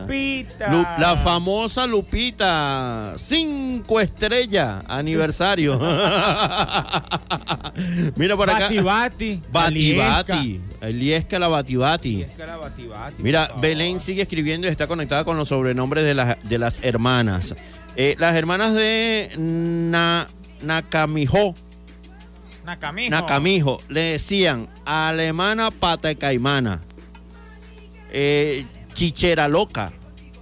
Lupita. 0.09 0.73
Lu- 0.73 0.87
la 0.99 1.17
famosa 1.17 1.87
Lupita. 1.87 3.15
Cinco 3.19 4.01
estrellas. 4.01 4.83
Aniversario. 4.89 5.79
Mira 8.17 8.37
por 8.37 8.51
acá. 8.51 8.65
Bati 8.69 8.79
Bati. 8.81 9.41
Batibati. 9.53 10.61
Eliesca 10.81 11.39
la 11.39 11.49
Batibati. 11.49 12.15
Aliesca 12.23 12.47
la 12.47 12.57
Bati 12.57 12.87
Bati, 12.87 13.23
Mira. 13.23 13.49
Belén 13.61 14.01
sigue 14.01 14.23
escribiendo 14.23 14.67
y 14.67 14.71
está 14.71 14.87
conectada 14.87 15.25
con 15.25 15.37
los 15.37 15.49
sobrenombres 15.49 16.05
de 16.05 16.15
las, 16.15 16.37
de 16.49 16.59
las 16.59 16.81
hermanas. 16.83 17.55
Eh, 17.97 18.17
las 18.19 18.35
hermanas 18.37 18.75
de 18.75 19.31
Na- 19.39 20.27
Nakamijo. 20.63 21.55
Nakamijo. 22.65 23.11
Nakamijo 23.11 23.83
le 23.89 24.01
decían 24.13 24.69
alemana 24.85 25.71
pata 25.71 26.15
caimana, 26.15 26.81
eh, 28.13 28.67
chichera 28.93 29.49
loca, 29.49 29.91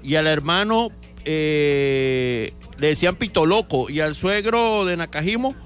y 0.07 0.15
al 0.15 0.29
hermano 0.29 0.93
eh, 1.25 2.53
le 2.79 2.87
decían 2.87 3.17
pito 3.17 3.45
loco, 3.45 3.91
y 3.91 3.99
al 4.01 4.15
suegro 4.15 4.85
de 4.85 4.97
Nakajimo 4.97 5.57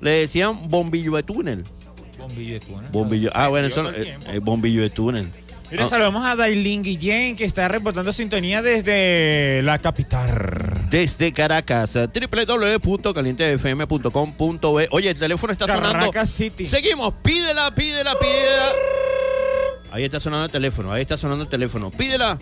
le 0.00 0.10
decían 0.10 0.70
bombillo 0.70 1.16
de 1.16 1.24
túnel. 1.24 1.64
Bombillo 2.16 2.54
de 2.54 2.60
túnel. 2.60 2.88
Bombillo, 2.92 3.30
ah, 3.34 3.48
bueno, 3.48 3.66
eso 3.66 3.90
eh, 3.90 4.16
eh, 4.28 4.38
bombillo 4.38 4.82
de 4.82 4.90
túnel. 4.90 5.28
Ah, 5.76 5.86
saludamos 5.86 6.24
a 6.24 6.36
Dailin 6.36 6.82
Guillén, 6.82 7.36
que 7.36 7.44
está 7.44 7.68
reportando 7.68 8.10
sintonía 8.12 8.62
desde 8.62 9.60
la 9.64 9.78
capital. 9.78 10.86
Desde 10.88 11.32
Caracas, 11.32 11.94
www.calientefm.com.be. 11.94 14.88
Oye, 14.92 15.10
el 15.10 15.18
teléfono 15.18 15.52
está 15.52 15.66
sonando. 15.66 15.98
Caracas 15.98 16.30
City. 16.30 16.64
Seguimos, 16.64 17.12
pídela, 17.22 17.74
pídela, 17.74 18.18
pídela. 18.18 18.72
Ahí 19.90 20.04
está 20.04 20.20
sonando 20.20 20.46
el 20.46 20.52
teléfono, 20.52 20.90
ahí 20.92 21.02
está 21.02 21.18
sonando 21.18 21.42
el 21.42 21.50
teléfono. 21.50 21.90
Pídela. 21.90 22.38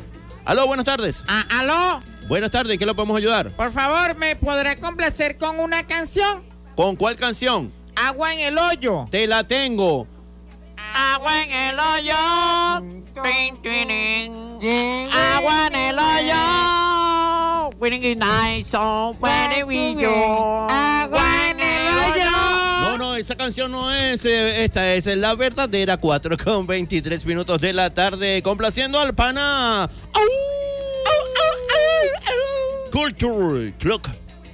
Aló, 0.46 0.64
buenas 0.68 0.86
tardes. 0.86 1.24
Ah, 1.26 1.44
¿Aló? 1.58 2.00
Buenas 2.28 2.52
tardes, 2.52 2.72
¿en 2.72 2.78
¿qué 2.78 2.86
lo 2.86 2.94
podemos 2.94 3.16
ayudar? 3.16 3.50
Por 3.50 3.72
favor, 3.72 4.16
¿me 4.16 4.36
podrá 4.36 4.76
complacer 4.76 5.36
con 5.38 5.58
una 5.58 5.84
canción? 5.84 6.44
¿Con 6.76 6.94
cuál 6.94 7.16
canción? 7.16 7.72
Agua 7.96 8.32
en 8.32 8.38
el 8.38 8.56
hoyo. 8.56 9.06
Te 9.10 9.26
la 9.26 9.42
tengo. 9.42 10.06
Agua 10.94 11.42
en 11.42 11.50
el 11.50 11.80
hoyo. 11.80 13.00
Tin, 13.24 13.60
tin, 13.60 14.58
tin. 14.60 15.10
Agua 15.12 15.66
en 15.66 15.74
el 15.74 15.98
hoyo. 15.98 17.70
Winning 17.80 18.16
night, 18.16 18.68
so 18.68 19.16
when 19.18 19.66
we 19.66 19.94
go. 19.94 20.68
Agua 20.70 21.50
en 21.50 21.58
el 21.58 21.88
hoyo. 21.88 22.25
Esa 23.18 23.34
canción 23.36 23.72
no 23.72 23.92
es. 23.92 24.24
eh, 24.26 24.64
esta 24.64 24.92
es 24.94 25.06
la 25.06 25.34
verdadera 25.34 25.96
4 25.96 26.36
con 26.36 26.66
23 26.66 27.24
minutos 27.26 27.60
de 27.60 27.72
la 27.72 27.88
tarde. 27.92 28.42
Complaciendo 28.42 29.00
al 29.00 29.14
pana. 29.14 29.84
¡Au! 29.84 30.22
Culture 32.92 33.72
Clock. 33.78 34.08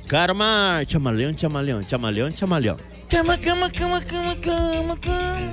Karma, 0.07 0.83
chamaleón, 0.87 1.37
chamaleón, 1.37 1.87
chamaleón, 1.87 2.35
chamaleón. 2.35 2.77
Cama, 3.09 3.39
cama, 3.39 3.71
cama, 3.71 4.01
cama, 4.01 4.35
cama, 4.41 4.97
cama. 5.01 5.53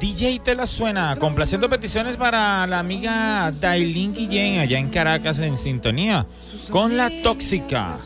DJ 0.21 0.39
te 0.39 0.53
la 0.53 0.67
suena, 0.67 1.15
complaciendo 1.15 1.67
peticiones 1.67 2.15
para 2.15 2.67
la 2.67 2.77
amiga 2.77 3.51
Dailin 3.59 4.13
Guillén 4.13 4.59
allá 4.59 4.77
en 4.77 4.91
Caracas 4.91 5.39
en 5.39 5.57
sintonía 5.57 6.27
con 6.69 6.95
la 6.95 7.09
tóxica. 7.23 7.97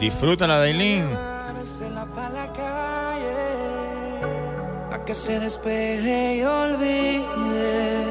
Disfrútala, 0.00 0.58
Dailin. 0.58 1.04
A 4.90 5.04
que 5.06 5.14
se 5.14 5.38
despeje 5.38 6.38
y 6.38 6.42
olvide 6.42 8.04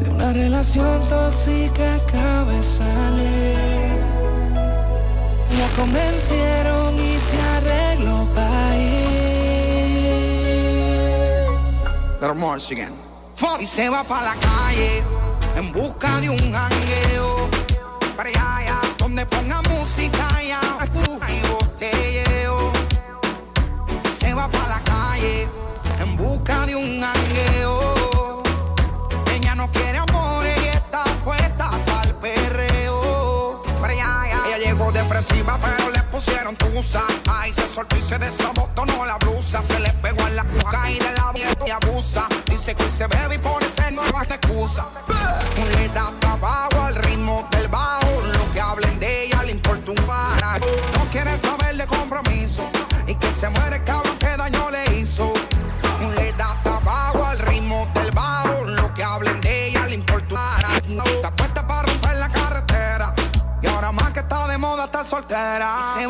de 0.00 0.10
una 0.10 0.32
relación 0.32 1.08
tóxica 1.08 1.94
acaba 1.94 2.52
de 2.52 2.62
salir. 2.64 3.98
La 5.60 5.68
convencieron 5.76 6.94
y 6.96 7.18
se 7.30 7.40
arregló 7.40 8.34
Y 13.60 13.66
se 13.66 13.86
va 13.90 14.02
para 14.02 14.34
la 14.34 14.34
calle 14.36 15.02
en 15.56 15.72
busca 15.72 16.20
de 16.20 16.30
un 16.30 16.52
jangueo. 16.52 17.50
Para 18.16 18.30
allá, 18.30 18.56
allá, 18.56 18.80
donde 18.96 19.26
ponga 19.26 19.60
música 19.60 20.42
ya 20.42 20.60
y 21.28 21.46
botelleo. 21.46 22.72
Se 24.18 24.32
va 24.32 24.48
para 24.48 24.68
la 24.68 24.80
calle 24.84 25.46
en 26.00 26.16
busca 26.16 26.64
de 26.64 26.76
un 26.76 27.02
jangueo. 27.02 28.42
Ella 29.30 29.54
no 29.54 29.70
quiere 29.70 29.98
amor 29.98 30.46
y 30.46 30.68
está 30.68 31.04
puesta 31.24 31.70
para 31.84 32.04
el 32.04 32.14
perreo. 32.14 33.62
Para 33.82 33.92
allá, 33.92 34.22
allá. 34.22 34.42
Ella 34.46 34.58
llegó 34.70 34.90
depresiva, 34.92 35.58
pero 35.60 35.90
le 35.90 36.02
pusieron 36.04 36.56
tusa. 36.56 37.04
Ay, 37.30 37.52
se 37.52 37.68
soltó 37.68 37.96
y 37.96 38.00
se 38.00 38.18
desabotonó 38.18 39.04
la 39.04 39.18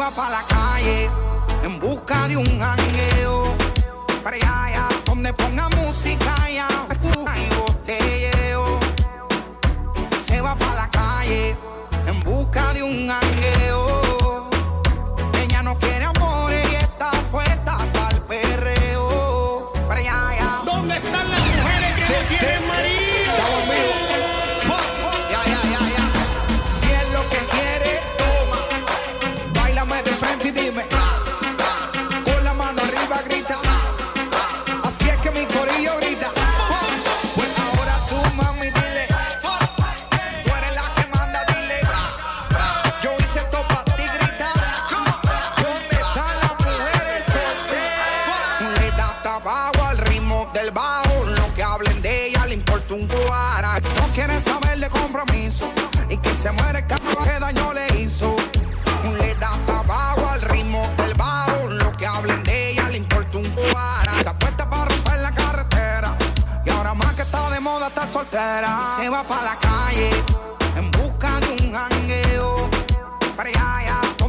va 0.05 0.11
para 0.11 0.31
la 0.31 0.43
calle 0.47 1.11
en 1.63 1.81
busca 1.81 2.29
de 2.29 2.37
un 2.37 2.59
jangueo. 2.59 3.55
Para 4.23 4.37
allá, 4.37 4.65
allá, 4.65 4.89
donde 5.07 5.33
ponga 5.33 5.69
música 5.71 6.35
ya 6.51 6.69
y 7.43 7.55
botelleo. 7.55 8.81
Se 10.27 10.41
va 10.43 10.55
para 10.57 10.75
la 10.75 10.89
calle 10.91 11.57
en 12.07 12.23
busca 12.23 12.73
de 12.75 12.83
un 12.83 13.09
jangueo. 13.09 13.34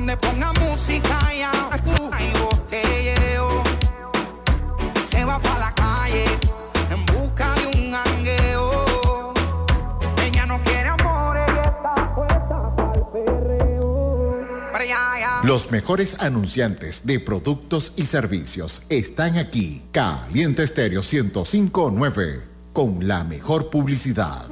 Donde 0.06 0.18
ponga 0.18 0.54
música 0.54 1.20
y 1.34 2.38
botelleo. 2.38 3.64
Se 5.10 5.26
va 5.26 5.40
para 5.40 5.60
la 5.60 5.74
calle 5.74 6.26
en 6.92 7.06
busca 7.08 7.52
de 7.56 7.68
un 7.68 7.92
jangueo. 7.92 9.34
Ella 10.24 10.46
no 10.46 10.64
quiere 10.64 10.90
amor, 10.90 11.38
ella 11.38 11.64
está 11.64 12.14
puesta 12.14 12.76
para 12.76 12.94
el 12.94 13.06
perreo. 13.12 14.38
Los 15.44 15.72
mejores 15.72 16.22
anunciantes 16.22 17.08
de 17.08 17.20
productos 17.20 17.94
y 17.96 18.06
servicios 18.06 18.84
están 18.90 19.38
aquí. 19.38 19.82
Caliente 19.92 20.64
Estéreo 20.64 21.02
1059 21.02 22.44
con 22.74 23.08
la 23.08 23.24
mejor 23.24 23.72
publicidad. 23.72 24.46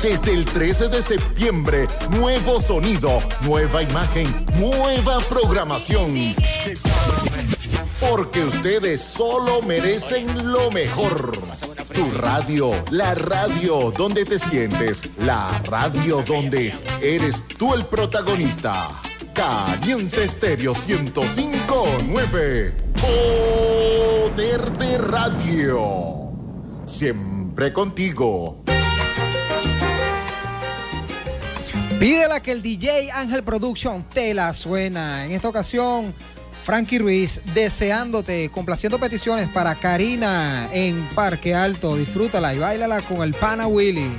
Desde 0.01 0.33
el 0.33 0.45
13 0.45 0.89
de 0.89 1.03
septiembre, 1.03 1.87
nuevo 2.09 2.59
sonido, 2.59 3.21
nueva 3.41 3.83
imagen, 3.83 4.27
nueva 4.59 5.19
programación. 5.29 6.35
Porque 7.99 8.43
ustedes 8.43 9.01
solo 9.01 9.61
merecen 9.61 10.51
lo 10.51 10.71
mejor. 10.71 11.31
Tu 11.93 12.11
radio, 12.17 12.71
la 12.89 13.13
radio 13.13 13.93
donde 13.95 14.25
te 14.25 14.39
sientes, 14.39 15.11
la 15.19 15.47
radio 15.69 16.23
donde 16.23 16.75
eres 17.01 17.47
tú 17.47 17.75
el 17.75 17.85
protagonista. 17.85 19.02
Caliente 19.33 20.23
Estéreo 20.23 20.75
1059. 20.75 22.73
Poder 23.01 24.61
de 24.77 24.97
radio. 24.99 26.31
Siempre 26.85 27.73
contigo. 27.73 28.63
Pídela 31.99 32.41
que 32.41 32.51
el 32.51 32.61
DJ 32.61 33.11
Ángel 33.11 33.43
Production 33.43 34.03
te 34.03 34.35
la 34.35 34.53
suena. 34.53 35.25
En 35.25 35.31
esta 35.31 35.49
ocasión, 35.49 36.13
Frankie 36.63 36.99
Ruiz, 36.99 37.41
deseándote, 37.55 38.49
complaciendo 38.49 38.99
peticiones 38.99 39.49
para 39.49 39.73
Karina 39.73 40.69
en 40.71 41.01
Parque 41.15 41.55
Alto. 41.55 41.95
Disfrútala 41.95 42.53
y 42.53 42.59
bailala 42.59 43.01
con 43.01 43.23
el 43.23 43.33
pana 43.33 43.65
Willy. 43.65 44.11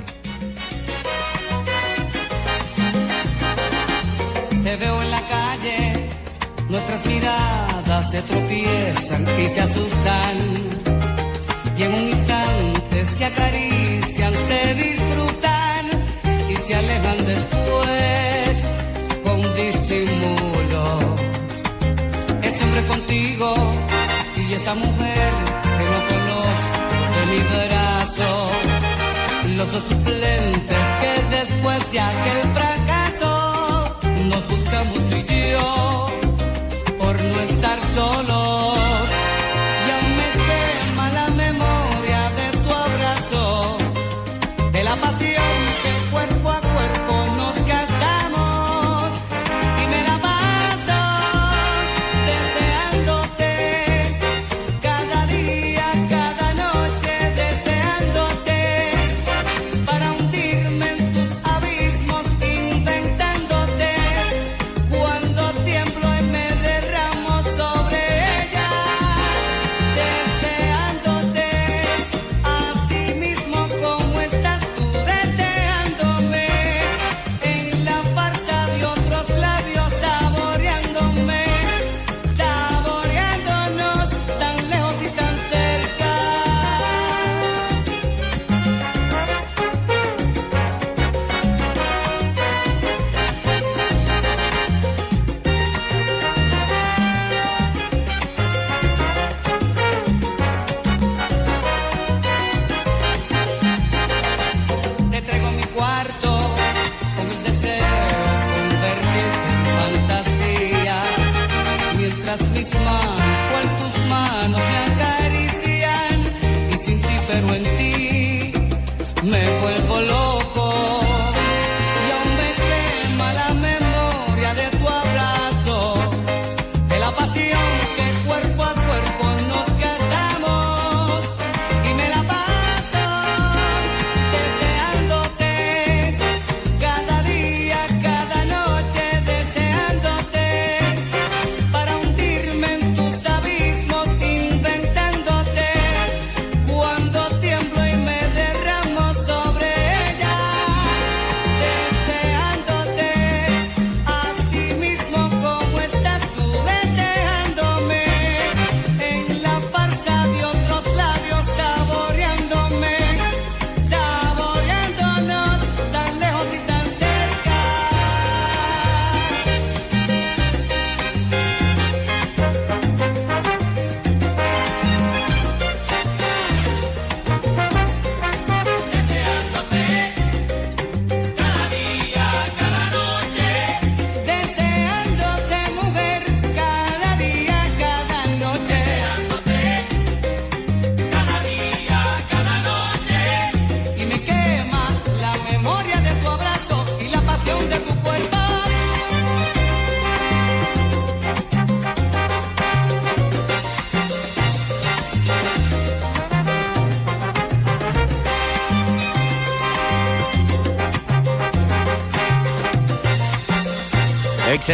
Te 4.65 4.75
veo 4.77 4.99
en 5.03 5.11
la 5.11 5.21
calle, 5.21 6.09
nuestras 6.69 7.05
miradas 7.05 8.09
se 8.09 8.19
tropiezan 8.23 9.23
y 9.39 9.47
se 9.47 9.61
asustan. 9.61 10.37
Y 11.77 11.83
en 11.83 11.93
un 11.93 12.01
instante 12.01 13.05
se 13.05 13.25
acarician, 13.25 14.33
se 14.33 14.73
disfrutan 14.73 15.85
y 16.49 16.55
se 16.55 16.75
alejan 16.77 17.25
después 17.27 18.67
con 19.23 19.39
disimulo. 19.55 20.83
Ese 22.41 22.63
hombre 22.63 22.81
contigo 22.87 23.53
y 24.35 24.53
esa 24.53 24.73
mujer 24.73 25.31
que 25.77 25.85
no 25.93 25.99
conozco 26.11 26.77
de 27.15 27.23
mi 27.31 27.41
brazo. 27.53 28.49
Los 29.57 29.71
dos 29.71 29.83
suplentes 29.89 30.84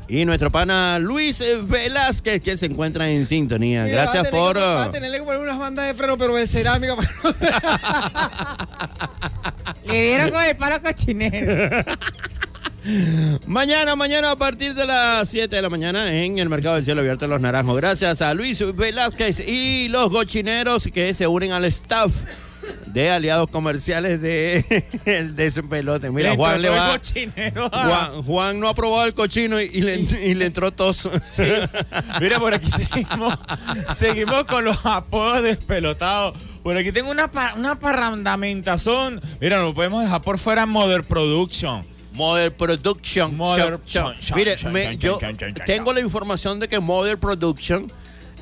Y 0.08 0.24
nuestro 0.26 0.52
pana 0.52 1.00
Luis 1.00 1.44
Velázquez, 1.64 2.42
que 2.42 2.56
se 2.56 2.68
encuentra 2.68 3.10
en 3.10 3.26
sintonía. 3.26 3.86
Mira, 3.86 4.04
Gracias 4.04 4.28
por. 4.28 4.54
Que, 4.54 4.60
va 4.60 4.84
a 4.86 4.92
que 4.92 5.00
poner 5.00 5.40
unas 5.40 5.58
bandas 5.58 5.88
de 5.88 5.96
freno, 5.96 6.16
pero 6.16 6.36
de 6.36 6.46
cerámica 6.46 6.96
para 6.96 7.10
no 7.24 7.34
ser... 7.34 7.54
Le 9.86 10.02
dieron 10.04 10.30
con 10.30 10.44
el 10.44 10.56
palo 10.56 10.82
cochinero. 10.84 11.84
Mañana, 13.48 13.98
mañana 13.98 14.32
a 14.32 14.36
partir 14.38 14.74
de 14.74 14.86
las 14.86 15.28
7 15.30 15.54
de 15.54 15.62
la 15.62 15.70
mañana 15.70 16.14
en 16.14 16.40
el 16.40 16.48
Mercado 16.48 16.76
del 16.76 16.86
Cielo 16.86 17.02
Abierto 17.02 17.26
de 17.26 17.30
los 17.30 17.42
Naranjos. 17.42 17.76
Gracias 17.76 18.22
a 18.22 18.34
Luis 18.34 18.64
Velázquez 18.76 19.42
y 19.42 19.90
los 19.90 20.10
gochineros 20.10 20.88
que 20.94 21.14
se 21.14 21.28
unen 21.28 21.52
al 21.52 21.66
staff 21.66 22.24
de 22.86 23.10
aliados 23.12 23.52
comerciales 23.52 24.22
de 24.22 24.64
el 25.06 25.36
despelote. 25.36 26.12
Mira, 26.12 26.36
Juan 26.36 26.62
le 26.62 26.70
va. 26.70 26.98
Juan, 28.26 28.60
no 28.60 28.70
ha 28.70 28.74
probado 28.74 29.06
el 29.06 29.14
cochino 29.14 29.60
y, 29.60 29.82
le, 29.82 30.46
entró 30.46 30.72
tos. 30.72 31.10
Mira, 32.22 32.40
por 32.40 32.54
aquí 32.54 32.72
seguimos, 32.72 33.34
seguimos 33.96 34.46
con 34.46 34.64
los 34.64 34.86
apodos 34.86 35.44
despelotados. 35.44 36.38
Por 36.64 36.78
aquí 36.78 36.94
tengo 36.94 37.12
una, 37.12 37.30
una 37.58 37.80
parrandamentación. 37.80 39.22
Mira, 39.42 39.60
no 39.60 39.74
podemos 39.74 40.04
dejar 40.04 40.22
por 40.22 40.38
fuera 40.38 40.66
Mother 40.66 41.04
Production. 41.04 41.97
Model 42.18 42.52
Production. 42.52 43.38
Mire, 44.36 44.58
me, 44.72 44.98
yo 44.98 45.20
tengo 45.66 45.94
la 45.94 46.00
información 46.00 46.60
de 46.60 46.68
que 46.68 46.80
Model 46.80 47.18
Production 47.18 47.88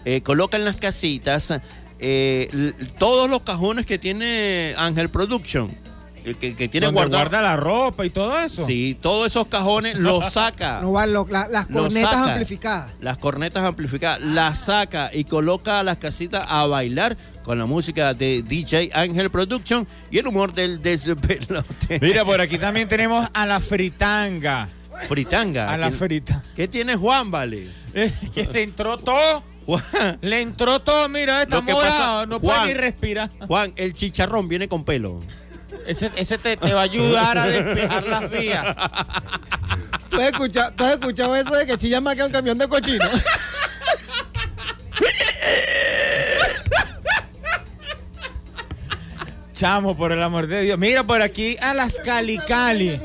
eh, 0.06 0.22
coloca 0.22 0.58
en 0.58 0.66
las 0.66 0.78
casitas 0.78 1.54
eh, 2.00 2.74
todos 2.98 3.30
los 3.30 3.42
cajones 3.42 3.86
que 3.86 4.00
tiene 4.00 4.74
Ángel 4.78 5.10
Production 5.10 5.70
que, 6.34 6.56
que 6.56 6.68
tiene 6.68 6.88
guardado. 6.88 7.24
guarda 7.24 7.42
la 7.42 7.56
ropa 7.56 8.06
y 8.06 8.10
todo 8.10 8.38
eso. 8.40 8.66
Sí, 8.66 8.98
todos 9.00 9.28
esos 9.28 9.48
cajones 9.48 9.98
los 9.98 10.26
saca. 10.34 10.82
No, 10.82 11.06
lo, 11.06 11.28
las 11.28 11.68
cornetas 11.68 12.16
amplificadas. 12.16 12.92
Las 13.00 13.18
cornetas 13.18 13.64
amplificadas. 13.64 14.22
Las 14.22 14.64
saca 14.64 15.12
y 15.14 15.26
coloca 15.26 15.80
a 15.80 15.84
las 15.84 15.98
casitas 15.98 16.46
a 16.50 16.66
bailar 16.66 17.16
con 17.44 17.60
la 17.60 17.66
música 17.66 18.14
de 18.14 18.42
DJ 18.42 18.90
Ángel 18.94 19.30
Production 19.30 19.88
y 20.10 20.18
el 20.18 20.28
humor 20.28 20.54
del 20.54 20.82
despelote. 20.82 22.00
Mira, 22.02 22.26
por 22.26 22.42
aquí 22.42 22.58
también 22.58 22.88
tenemos 22.88 23.30
a 23.34 23.46
la 23.46 23.60
fritanga. 23.60 24.68
Fritanga. 25.08 25.72
A 25.72 25.78
la 25.78 25.92
frita. 25.92 26.42
¿Qué 26.56 26.68
tiene 26.68 26.96
Juan, 26.96 27.30
vale? 27.30 27.70
que 28.34 28.48
le 28.52 28.64
entró 28.64 28.98
todo. 28.98 29.44
Le 30.22 30.42
entró 30.42 30.80
todo, 30.80 31.10
mira, 31.10 31.42
está 31.42 31.60
morado, 31.62 32.28
no 32.28 32.40
puede 32.40 32.68
ni 32.68 32.74
respirar. 32.76 33.32
Juan, 33.48 33.74
el 33.76 33.94
chicharrón 33.94 34.48
viene 34.48 34.68
con 34.68 34.84
pelo. 34.84 35.20
Ese, 35.88 36.12
ese 36.16 36.38
te, 36.38 36.56
va 36.56 36.82
a 36.82 36.84
ayudar 36.84 37.38
a 37.38 37.48
despejar 37.48 38.04
las 38.04 38.30
vías. 38.32 38.76
¿Tú 40.10 40.18
has, 40.18 40.28
escuchado, 40.30 40.74
¿Tú 40.74 40.84
has 40.84 40.94
escuchado 40.94 41.36
eso 41.36 41.54
de 41.56 41.66
que 41.66 41.78
chilla 41.78 42.02
más 42.02 42.16
que 42.16 42.24
un 42.24 42.32
camión 42.32 42.58
de 42.58 42.68
cochino? 42.68 43.06
Chamo, 49.54 49.96
por 49.96 50.12
el 50.12 50.22
amor 50.22 50.48
de 50.48 50.62
Dios. 50.62 50.78
Mira 50.78 51.04
por 51.04 51.22
aquí 51.22 51.56
a 51.62 51.74
las 51.74 52.00
Cali 52.00 52.38
Cali. 52.40 53.00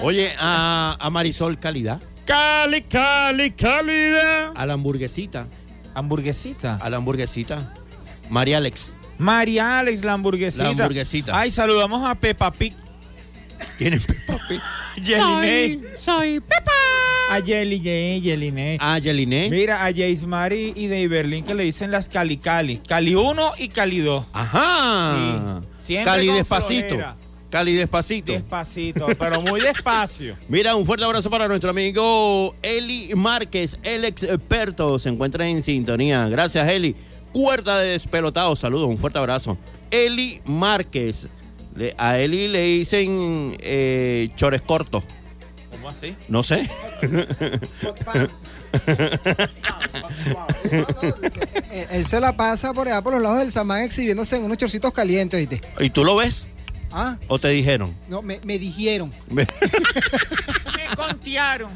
Oye, 0.00 0.32
a, 0.38 0.96
a 0.98 1.10
Marisol 1.10 1.58
Calidad. 1.58 2.00
Cali, 2.24 2.82
Cali, 2.82 3.50
Calidad. 3.50 4.52
A 4.54 4.64
la 4.64 4.74
hamburguesita. 4.74 5.48
¿Hamburguesita? 5.94 6.76
A 6.76 6.88
la 6.88 6.96
hamburguesita. 6.96 7.74
María 8.30 8.56
Alex. 8.56 8.94
María 9.22 9.78
Alex, 9.78 10.04
la 10.04 10.14
hamburguesita. 10.14 10.64
La 10.64 10.70
hamburguesita. 10.70 11.38
Ay, 11.38 11.50
saludamos 11.50 12.04
a 12.04 12.14
Peppa 12.16 12.50
Pig. 12.50 12.74
¿Quién 13.78 13.94
es 13.94 14.04
Peppa 14.04 14.36
Pig? 14.48 14.60
soy, 15.16 15.82
soy 15.96 16.40
Peppa. 16.40 16.72
A 17.30 17.38
Yeline, 17.38 18.20
Yeline. 18.20 18.76
A 18.80 18.94
ah, 18.94 18.98
Yeline. 18.98 19.48
Mira, 19.48 19.86
a 19.86 19.90
Jace 19.90 20.26
Mari 20.26 20.74
y 20.76 20.88
de 20.88 21.08
Berlín 21.08 21.44
que 21.44 21.54
le 21.54 21.62
dicen 21.62 21.90
las 21.90 22.08
Cali 22.08 22.36
Cali. 22.36 22.78
Cali 22.78 23.14
1 23.14 23.52
y 23.58 23.68
Cali 23.68 24.00
2. 24.00 24.24
Ajá. 24.32 25.60
Sí. 25.78 25.96
Cali 26.04 26.26
despacito. 26.26 26.98
Cali 27.48 27.74
despacito. 27.74 28.32
Despacito, 28.32 29.06
pero 29.18 29.40
muy 29.40 29.60
despacio. 29.62 30.36
Mira, 30.48 30.74
un 30.74 30.84
fuerte 30.84 31.04
abrazo 31.04 31.30
para 31.30 31.46
nuestro 31.46 31.70
amigo 31.70 32.54
Eli 32.60 33.10
Márquez, 33.14 33.78
el 33.82 34.04
experto. 34.04 34.98
Se 34.98 35.10
encuentra 35.10 35.46
en 35.46 35.62
sintonía. 35.62 36.28
Gracias, 36.28 36.68
Eli 36.68 36.96
cuerda 37.32 37.78
de 37.78 37.90
despelotado. 37.90 38.54
Saludos, 38.56 38.88
un 38.88 38.98
fuerte 38.98 39.18
abrazo. 39.18 39.58
Eli 39.90 40.40
Márquez. 40.44 41.28
A 41.96 42.18
Eli 42.18 42.48
le 42.48 42.62
dicen 42.64 43.56
eh, 43.60 44.28
chores 44.36 44.60
cortos. 44.62 45.02
¿Cómo 45.70 45.88
así? 45.88 46.14
No 46.28 46.42
sé. 46.42 46.68
Eh, 51.70 51.86
él 51.90 52.06
se 52.06 52.20
la 52.20 52.36
pasa 52.36 52.72
por 52.72 52.88
allá 52.88 53.02
por 53.02 53.14
los 53.14 53.22
lados 53.22 53.38
del 53.38 53.50
Samán 53.50 53.82
exhibiéndose 53.82 54.36
en 54.36 54.44
unos 54.44 54.58
chorcitos 54.58 54.92
calientes, 54.92 55.48
¿viste? 55.48 55.66
¿Y 55.80 55.90
tú 55.90 56.04
lo 56.04 56.16
ves? 56.16 56.46
¿Ah? 56.90 57.16
¿O 57.28 57.38
te 57.38 57.48
dijeron? 57.48 57.94
No, 58.08 58.22
me, 58.22 58.38
me 58.44 58.58
dijeron. 58.58 59.12
me 59.30 59.46
contearon. 60.94 61.70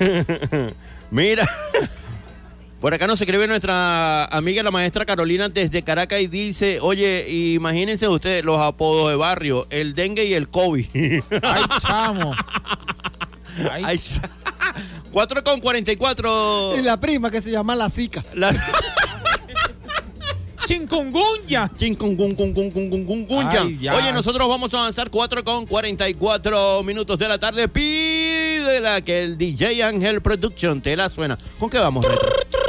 Mira. 1.10 1.46
Por 2.84 2.92
acá 2.92 3.06
nos 3.06 3.18
escribe 3.18 3.46
nuestra 3.46 4.26
amiga 4.26 4.62
la 4.62 4.70
maestra 4.70 5.06
Carolina 5.06 5.48
desde 5.48 5.82
Caracas 5.82 6.20
y 6.20 6.26
dice, 6.26 6.80
oye, 6.82 7.24
imagínense 7.54 8.06
ustedes 8.08 8.44
los 8.44 8.60
apodos 8.60 9.08
de 9.08 9.16
barrio, 9.16 9.66
el 9.70 9.94
dengue 9.94 10.26
y 10.26 10.34
el 10.34 10.50
COVID. 10.50 10.84
Ay, 11.42 11.62
chamo. 11.80 12.34
Ay. 13.72 13.84
Ay 13.86 13.96
ch 13.96 14.20
4 15.12 15.42
con 15.42 15.60
44. 15.60 16.76
Y 16.76 16.82
la 16.82 17.00
prima 17.00 17.30
que 17.30 17.40
se 17.40 17.50
llama 17.50 17.74
la 17.74 17.88
Zika. 17.88 18.22
La... 18.34 18.52
Chingungunya. 20.66 21.70
Chingungunya. 21.78 23.94
Oye, 23.94 24.12
nosotros 24.12 24.46
vamos 24.46 24.74
a 24.74 24.80
avanzar 24.80 25.08
4 25.08 25.42
con 25.42 25.64
44 25.64 26.82
minutos 26.82 27.18
de 27.18 27.28
la 27.28 27.38
tarde. 27.38 27.66
Pídela 27.66 29.00
que 29.00 29.22
el 29.22 29.38
DJ 29.38 29.84
Ángel 29.84 30.20
Production 30.20 30.82
te 30.82 30.94
la 30.94 31.08
suena. 31.08 31.38
¿Con 31.58 31.70
qué 31.70 31.78
vamos, 31.78 32.06
Retro? 32.06 32.63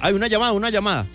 Hay 0.00 0.12
una 0.14 0.26
llamada, 0.28 0.52
una 0.52 0.70
llamada. 0.70 1.06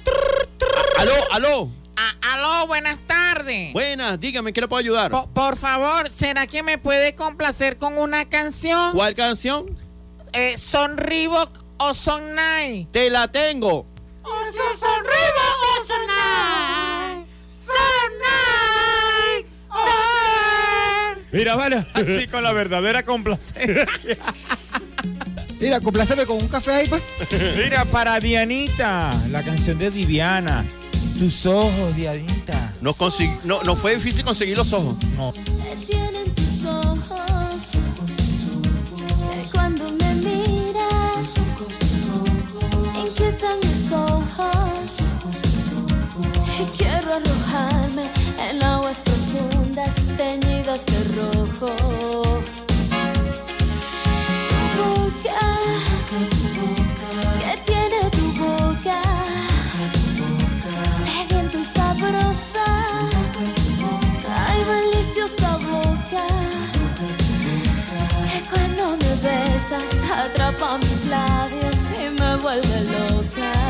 Aló, 0.97 1.13
aló. 1.31 1.69
Ah, 1.97 2.13
aló, 2.33 2.67
buenas 2.67 2.99
tardes. 3.07 3.73
Buenas, 3.73 4.19
dígame, 4.19 4.53
¿qué 4.53 4.61
le 4.61 4.67
puedo 4.67 4.79
ayudar? 4.79 5.11
Po- 5.11 5.27
por 5.33 5.57
favor, 5.57 6.11
¿será 6.11 6.45
que 6.47 6.61
me 6.63 6.77
puede 6.77 7.15
complacer 7.15 7.77
con 7.77 7.97
una 7.97 8.27
canción? 8.27 8.91
¿Cuál 8.93 9.15
canción? 9.15 9.77
Eh, 10.33 10.57
¿Son 10.57 10.97
Reebok 10.97 11.63
o 11.77 11.93
Son 11.93 12.21
Nike? 12.35 12.87
Te 12.91 13.09
la 13.09 13.29
tengo. 13.31 13.85
Son 14.23 15.03
Reebok 15.03 15.61
o 15.81 15.85
Son 15.85 16.01
Nike. 16.07 17.25
Son 17.49 18.11
Nike. 19.39 19.49
Son- 19.69 21.25
Mira, 21.31 21.55
vale, 21.55 21.85
así 21.93 22.27
con 22.27 22.43
la 22.43 22.51
verdadera 22.53 23.03
complacencia. 23.03 23.85
Mira, 25.59 25.79
compláceme 25.79 26.25
con 26.25 26.37
un 26.37 26.47
café 26.47 26.73
ahí, 26.73 26.87
pues. 26.87 27.01
Mira, 27.57 27.85
para 27.85 28.19
Dianita, 28.19 29.09
la 29.31 29.41
canción 29.43 29.77
de 29.77 29.89
Diviana. 29.89 30.65
Tus 31.19 31.45
ojos, 31.45 31.95
Dianita. 31.95 32.73
No, 32.81 32.93
no, 33.45 33.63
no 33.63 33.75
fue 33.75 33.95
difícil 33.95 34.25
conseguir 34.25 34.57
los 34.57 34.73
ojos. 34.73 34.97
No. 35.15 35.33
tienen 35.87 36.29
tus 36.35 36.65
ojos 36.65 37.71
cuando 39.53 39.85
me 39.85 40.15
miras 40.15 41.35
inquietan 42.97 43.57
mis 43.59 43.91
ojos 43.93 45.15
y 46.59 46.77
quiero 46.77 47.13
arrojarme 47.13 48.03
en 48.49 48.63
aguas 48.63 49.01
profundas 49.03 49.95
teñidas 50.17 50.85
de 50.85 51.03
rojo 51.15 52.35
besas 69.69 69.95
atrapa 70.11 70.77
mis 70.77 71.05
labios 71.07 71.91
y 71.99 72.09
me 72.19 72.35
vuelve 72.37 72.81
loca 72.91 73.64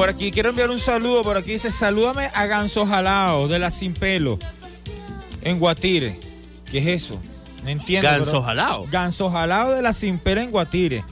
por 0.00 0.08
aquí 0.08 0.30
quiero 0.30 0.48
enviar 0.48 0.70
un 0.70 0.80
saludo. 0.80 1.22
Por 1.22 1.36
aquí 1.36 1.52
dice, 1.52 1.70
salúdame 1.70 2.30
a 2.32 2.46
Ganso 2.46 2.86
Jalao 2.86 3.48
de 3.48 3.58
la 3.58 3.70
Sin 3.70 3.92
Pelo 3.92 4.38
en 5.42 5.58
Guatire. 5.58 6.18
¿Qué 6.70 6.78
es 6.78 7.04
eso? 7.04 7.20
No 7.64 7.68
entiendo. 7.68 8.08
Ganso 8.08 8.30
pero- 8.30 8.42
Jalao. 8.42 8.86
Ganso 8.90 9.30
Jalao 9.30 9.72
de 9.72 9.82
la 9.82 9.92
Sin 9.92 10.18
Pelo 10.18 10.40
en 10.40 10.50
Guatire. 10.50 11.04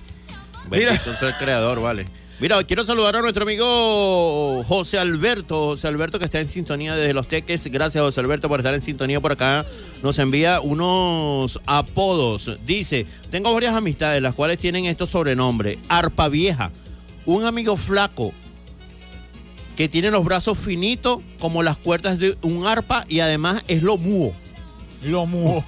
Bendito 0.70 1.15
sea 1.15 1.28
el 1.28 1.35
creador, 1.35 1.82
vale. 1.82 2.06
Mira, 2.40 2.65
quiero 2.65 2.82
saludar 2.82 3.16
a 3.16 3.20
nuestro 3.20 3.43
amigo 3.43 4.65
José 4.66 4.98
Alberto, 4.98 5.66
José 5.66 5.86
Alberto 5.86 6.19
que 6.19 6.24
está 6.24 6.40
en 6.40 6.48
sintonía 6.48 6.94
desde 6.94 7.12
Los 7.12 7.28
Teques. 7.28 7.66
Gracias, 7.66 8.02
José 8.02 8.20
Alberto, 8.20 8.48
por 8.48 8.60
estar 8.60 8.73
en 8.73 8.81
sintonía 8.81 9.20
por 9.20 9.32
acá. 9.32 9.66
Nos 10.02 10.19
envía 10.19 10.62
unos 10.62 11.60
apodos. 11.66 12.59
Dice, 12.65 13.05
tengo 13.31 13.52
varias 13.52 13.74
amistades, 13.74 14.23
las 14.23 14.32
cuales 14.35 14.59
tienen 14.59 14.86
estos 14.86 15.10
sobrenombres. 15.10 15.77
Arpa 15.90 16.31
Vieja, 16.31 16.70
un 17.27 17.44
amigo 17.44 17.77
flaco 17.77 18.32
que 19.79 19.89
tiene 19.89 20.11
los 20.11 20.25
brazos 20.25 20.59
finitos 20.59 21.21
como 21.39 21.63
las 21.63 21.77
cuerdas 21.77 22.19
de 22.19 22.37
un 22.43 22.67
arpa 22.67 23.05
y 23.09 23.21
además 23.21 23.63
es 23.69 23.85
lo 23.85 23.97
mudo. 23.97 24.33
Lo 25.05 25.25
mudo. 25.25 25.63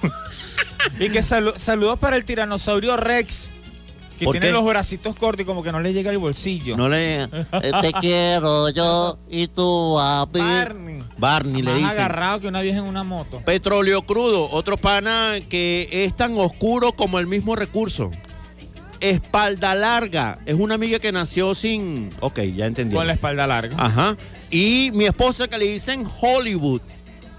y 0.99 1.09
que 1.09 1.21
salu- 1.21 1.55
saludos 1.57 1.97
para 1.97 2.17
el 2.17 2.25
tiranosaurio 2.25 2.97
Rex. 2.97 3.49
Que 4.19 4.25
¿Por 4.25 4.33
tiene 4.33 4.47
qué? 4.47 4.51
los 4.51 4.65
bracitos 4.65 5.15
cortos 5.15 5.43
y 5.43 5.45
como 5.45 5.63
que 5.63 5.71
no 5.71 5.79
le 5.79 5.93
llega 5.93 6.11
el 6.11 6.17
bolsillo. 6.17 6.75
No 6.75 6.89
le... 6.89 7.23
Eh, 7.63 7.71
Te 7.81 7.93
quiero 8.01 8.67
yo 8.69 9.17
y 9.29 9.47
tú 9.47 9.97
a 9.97 10.25
mí. 10.25 10.39
Barney. 10.41 11.03
Barney 11.17 11.61
le 11.61 11.71
Más 11.71 11.75
dicen. 11.79 11.91
agarrado 11.91 12.41
que 12.41 12.47
una 12.49 12.61
vieja 12.61 12.79
en 12.79 12.83
una 12.85 13.03
moto. 13.03 13.41
Petróleo 13.45 14.01
crudo, 14.01 14.49
otro 14.51 14.75
pana 14.75 15.35
que 15.49 15.87
es 15.89 16.13
tan 16.17 16.37
oscuro 16.37 16.91
como 16.91 17.17
el 17.17 17.27
mismo 17.27 17.55
recurso. 17.55 18.11
Espalda 19.01 19.73
larga, 19.75 20.39
es 20.45 20.55
una 20.55 20.75
amiga 20.75 20.99
que 20.99 21.11
nació 21.11 21.55
sin... 21.55 22.09
Ok, 22.19 22.39
ya 22.55 22.67
entendí. 22.67 22.95
Con 22.95 23.07
la 23.07 23.13
espalda 23.13 23.47
larga. 23.47 23.75
Ajá. 23.77 24.15
Y 24.51 24.91
mi 24.93 25.05
esposa 25.05 25.47
que 25.47 25.57
le 25.57 25.65
dicen 25.67 26.05
Hollywood, 26.21 26.81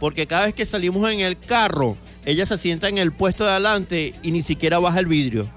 porque 0.01 0.27
cada 0.27 0.47
vez 0.47 0.55
que 0.55 0.67
salimos 0.67 1.09
en 1.11 1.21
el 1.21 1.39
carro, 1.39 1.97
ella 2.25 2.47
se 2.47 2.57
sienta 2.57 2.89
en 2.89 2.99
el 2.99 3.13
puesto 3.13 3.45
de 3.45 3.51
adelante 3.51 4.13
y 4.23 4.33
ni 4.33 4.43
siquiera 4.43 4.81
baja 4.81 4.99
el 4.99 5.07
vidrio. 5.07 5.49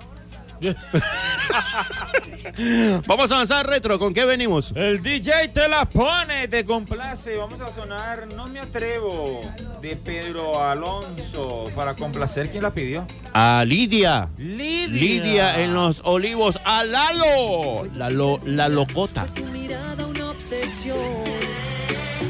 Vamos 3.08 3.32
a 3.32 3.36
avanzar 3.36 3.68
retro, 3.68 4.00
¿con 4.00 4.14
qué 4.14 4.26
venimos? 4.26 4.72
El 4.76 5.02
DJ 5.02 5.50
te 5.50 5.68
la 5.68 5.86
pone, 5.86 6.48
te 6.48 6.64
complace. 6.64 7.38
Vamos 7.38 7.60
a 7.62 7.72
sonar 7.72 8.28
No 8.36 8.48
me 8.48 8.60
atrevo 8.60 9.42
de 9.82 9.96
Pedro 9.98 10.64
Alonso 10.64 11.66
para 11.76 11.96
complacer 11.96 12.50
quien 12.50 12.64
la 12.64 12.72
pidió. 12.72 13.06
A 13.34 13.64
Lidia. 13.66 14.30
Lidia. 14.38 14.88
Lidia 14.88 15.62
en 15.62 15.74
los 15.74 16.02
olivos. 16.06 16.60
A 16.66 16.84
Lalo. 16.84 17.86
Lalo, 17.96 18.40
la 18.46 18.70
locota. 18.70 19.26
mirada 19.52 20.06
una 20.06 20.32
obsesión. 20.32 20.98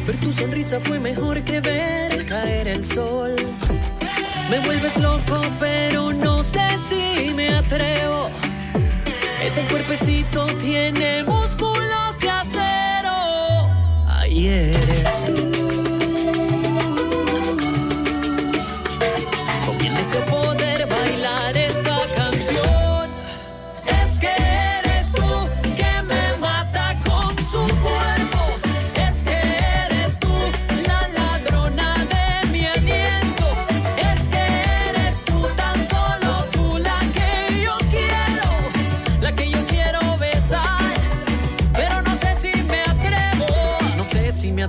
Ver 0.07 0.19
tu 0.19 0.31
sonrisa 0.31 0.79
fue 0.79 0.99
mejor 0.99 1.43
que 1.43 1.59
ver 1.61 2.25
caer 2.25 2.67
el 2.67 2.85
sol. 2.85 3.35
Me 4.49 4.59
vuelves 4.59 4.97
loco, 4.97 5.41
pero 5.59 6.13
no 6.13 6.24
sé 6.45 6.77
si 6.87 7.33
me 7.33 7.49
atrevo. 7.49 8.29
Ese 9.43 9.61
cuerpecito 9.63 10.45
tiene 10.57 11.23
músculos 11.23 12.19
de 12.19 12.29
acero. 12.29 13.69
Ahí 14.07 14.47
eres 14.47 15.25
tú. 15.25 15.44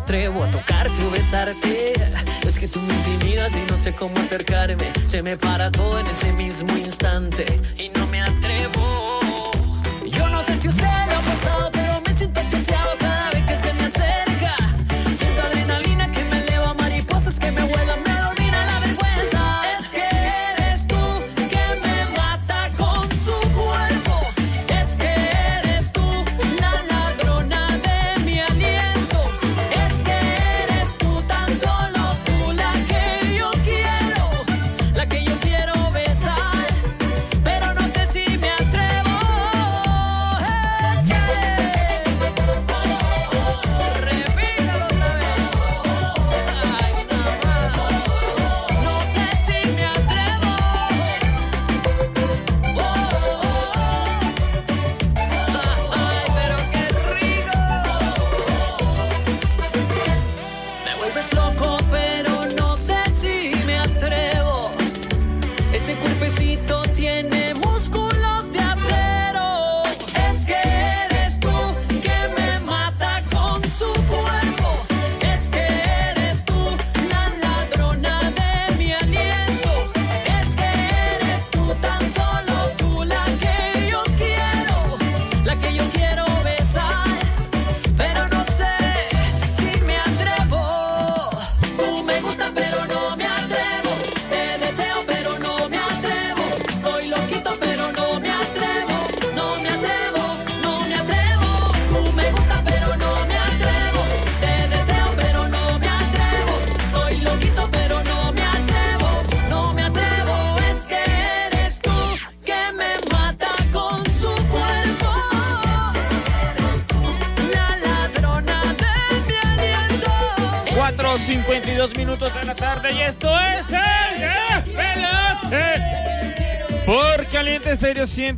Atrevo 0.06 0.44
a 0.44 0.50
tocarte 0.52 1.04
o 1.04 1.10
besarte. 1.10 1.94
Es 2.46 2.60
que 2.60 2.68
tú 2.68 2.78
me 2.80 2.94
intimidas 2.94 3.56
y 3.56 3.60
no 3.68 3.76
sé 3.76 3.92
cómo 3.92 4.16
acercarme. 4.18 4.92
Se 5.04 5.20
me 5.20 5.36
para 5.36 5.72
todo 5.72 5.98
en 5.98 6.06
ese 6.06 6.32
mismo 6.32 6.70
instante. 6.78 7.44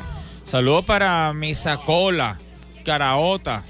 Saludo 0.45 0.83
para 0.83 1.33
Mesa 1.33 1.79
Cola, 1.79 2.39
Caraota. 2.85 3.65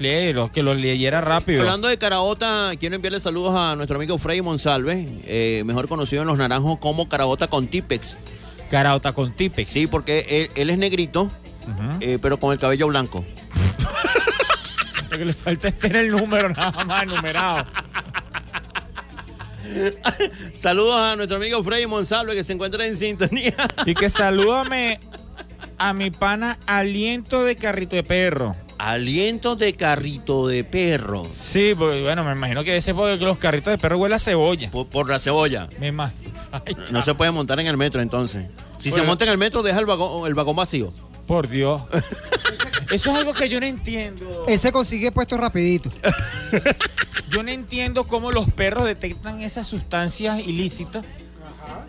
Claro, 0.00 0.50
que 0.50 0.62
los 0.62 0.80
leyera 0.80 1.20
rápido. 1.20 1.60
Hablando 1.60 1.86
de 1.86 1.98
Caraota, 1.98 2.70
quiero 2.80 2.96
enviarle 2.96 3.20
saludos 3.20 3.54
a 3.54 3.76
nuestro 3.76 3.96
amigo 3.96 4.16
Freddy 4.16 4.40
Monsalve, 4.40 5.06
eh, 5.26 5.62
mejor 5.66 5.88
conocido 5.88 6.22
en 6.22 6.28
Los 6.28 6.38
Naranjos 6.38 6.78
como 6.78 7.06
Caraota 7.06 7.48
con 7.48 7.66
Tipex. 7.66 8.16
Caraota 8.70 9.12
con 9.12 9.34
Tipex. 9.34 9.70
Sí, 9.70 9.86
porque 9.86 10.24
él, 10.26 10.50
él 10.54 10.70
es 10.70 10.78
negrito, 10.78 11.30
eh, 12.00 12.18
pero 12.18 12.38
con 12.38 12.54
el 12.54 12.58
cabello 12.58 12.86
blanco. 12.86 13.22
Lo 15.10 15.18
que 15.18 15.24
le 15.26 15.34
falta 15.34 15.68
es 15.68 15.78
tener 15.78 16.06
el 16.06 16.12
número 16.12 16.48
nada 16.48 16.82
más 16.82 17.06
numerado. 17.06 17.66
Saludos 20.54 20.96
a 20.98 21.14
nuestro 21.16 21.36
amigo 21.36 21.62
Freddy 21.62 21.86
Monsalve 21.86 22.34
que 22.34 22.42
se 22.42 22.54
encuentra 22.54 22.86
en 22.86 22.96
sintonía. 22.96 23.54
Y 23.84 23.94
que 23.94 24.08
salúdame 24.10 24.98
a 25.76 25.92
mi 25.92 26.10
pana 26.10 26.58
Aliento 26.64 27.44
de 27.44 27.54
Carrito 27.56 27.96
de 27.96 28.02
Perro. 28.02 28.56
Aliento 28.82 29.56
de 29.56 29.74
carrito 29.74 30.48
de 30.48 30.64
perro. 30.64 31.26
Sí, 31.34 31.74
pues, 31.76 32.02
bueno, 32.02 32.24
me 32.24 32.32
imagino 32.32 32.64
que 32.64 32.78
ese 32.78 32.92
es 32.92 32.96
porque 32.96 33.22
los 33.22 33.36
carritos 33.36 33.70
de 33.70 33.76
perro 33.78 33.98
huelen 33.98 34.16
a 34.16 34.18
cebolla. 34.18 34.70
Por, 34.70 34.86
por 34.86 35.10
la 35.10 35.18
cebolla. 35.18 35.68
Me 35.78 35.88
imagino. 35.88 36.32
Ay, 36.50 36.74
No 36.90 37.02
se 37.02 37.14
puede 37.14 37.30
montar 37.30 37.60
en 37.60 37.66
el 37.66 37.76
metro 37.76 38.00
entonces. 38.00 38.46
Si 38.78 38.90
se 38.90 39.02
monta 39.02 39.24
en 39.24 39.30
el 39.30 39.38
metro, 39.38 39.62
deja 39.62 39.78
el 39.78 39.84
vagón, 39.84 40.26
el 40.26 40.32
vagón 40.32 40.56
vacío. 40.56 40.90
Por 41.26 41.48
Dios. 41.48 41.82
Eso 42.90 43.10
es 43.10 43.16
algo 43.18 43.34
que 43.34 43.50
yo 43.50 43.60
no 43.60 43.66
entiendo. 43.66 44.46
Ese 44.48 44.72
consigue 44.72 45.12
puesto 45.12 45.36
rapidito. 45.36 45.90
Yo 47.30 47.42
no 47.42 47.50
entiendo 47.50 48.04
cómo 48.08 48.32
los 48.32 48.50
perros 48.50 48.86
detectan 48.86 49.42
esas 49.42 49.66
sustancias 49.66 50.40
ilícitas. 50.40 51.06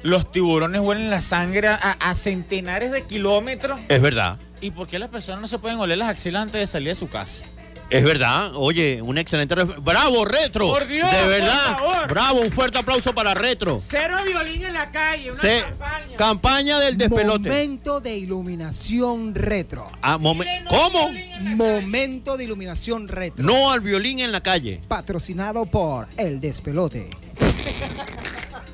Los 0.04 0.32
tiburones 0.32 0.82
huelen 0.82 1.10
la 1.10 1.22
sangre 1.22 1.68
a, 1.68 1.76
a 2.00 2.16
centenares 2.16 2.92
de 2.92 3.04
kilómetros. 3.04 3.80
Es 3.88 4.02
verdad. 4.02 4.38
¿Y 4.62 4.72
por 4.72 4.88
qué 4.88 5.00
las 5.00 5.10
personas 5.10 5.42
no 5.42 5.48
se 5.48 5.60
pueden 5.60 5.80
oler 5.80 5.98
las 5.98 6.10
axilas 6.10 6.44
antes 6.44 6.60
de 6.62 6.68
salir 6.68 6.90
de 6.90 6.96
su 6.96 7.08
casa? 7.08 7.44
Es 7.90 8.06
verdad. 8.06 8.52
Oye, 8.56 9.02
un 9.02 9.18
excelente. 9.18 9.54
¡Bravo, 9.54 10.24
Retro! 10.24 10.68
Por 10.70 10.88
Dios, 10.88 11.12
De 11.12 11.18
por 11.18 11.28
verdad. 11.28 11.78
favor. 11.78 12.08
Bravo, 12.08 12.40
un 12.40 12.50
fuerte 12.52 12.78
aplauso 12.78 13.14
para 13.14 13.34
Retro. 13.34 13.78
Cero 13.86 14.16
violín 14.26 14.64
en 14.64 14.74
la 14.74 14.90
calle, 14.92 15.30
una 15.32 15.40
Se- 15.42 15.62
campaña. 15.62 16.16
campaña 16.18 16.80
del 16.80 16.98
despelote. 16.98 17.50
Momento 17.50 18.00
de 18.00 18.16
iluminación 18.18 19.36
retro. 19.36 19.88
Ah, 20.02 20.18
momen- 20.18 20.48
¿Cómo? 20.70 21.10
Momento 21.58 22.38
de 22.38 22.46
iluminación 22.46 23.10
retro. 23.10 23.44
No 23.44 23.72
al 23.72 23.82
violín 23.82 24.20
en 24.20 24.32
la 24.32 24.42
calle. 24.42 24.80
Patrocinado 24.88 25.66
por 25.66 26.08
El 26.16 26.40
Despelote. 26.40 27.10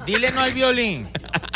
Dile 0.07 0.31
no 0.31 0.39
al 0.39 0.53
violín. 0.53 1.05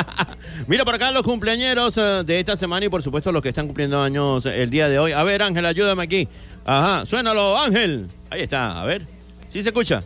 Mira 0.67 0.83
por 0.83 0.93
acá 0.93 1.09
los 1.11 1.23
cumpleañeros 1.23 1.97
eh, 1.97 2.23
de 2.25 2.37
esta 2.41 2.57
semana 2.57 2.85
y 2.85 2.89
por 2.89 3.01
supuesto 3.01 3.31
los 3.31 3.41
que 3.41 3.47
están 3.47 3.65
cumpliendo 3.65 4.01
años 4.01 4.45
el 4.45 4.69
día 4.69 4.89
de 4.89 4.99
hoy. 4.99 5.13
A 5.13 5.23
ver, 5.23 5.41
Ángel, 5.41 5.65
ayúdame 5.65 6.03
aquí. 6.03 6.27
Ajá, 6.65 7.05
suénalo, 7.05 7.57
Ángel. 7.57 8.07
Ahí 8.29 8.41
está, 8.41 8.81
a 8.81 8.85
ver. 8.85 9.07
¿Sí 9.47 9.63
se 9.63 9.69
escucha? 9.69 10.03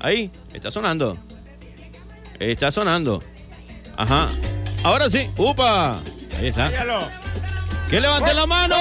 Ahí, 0.00 0.30
está 0.52 0.70
sonando. 0.70 1.16
Está 2.38 2.70
sonando. 2.70 3.22
Ajá. 3.96 4.28
Ahora 4.84 5.08
sí, 5.08 5.26
upa. 5.38 5.98
Ahí 6.38 6.48
está. 6.48 6.70
Que 7.90 8.00
levante 8.00 8.34
la 8.34 8.46
mano. 8.46 8.76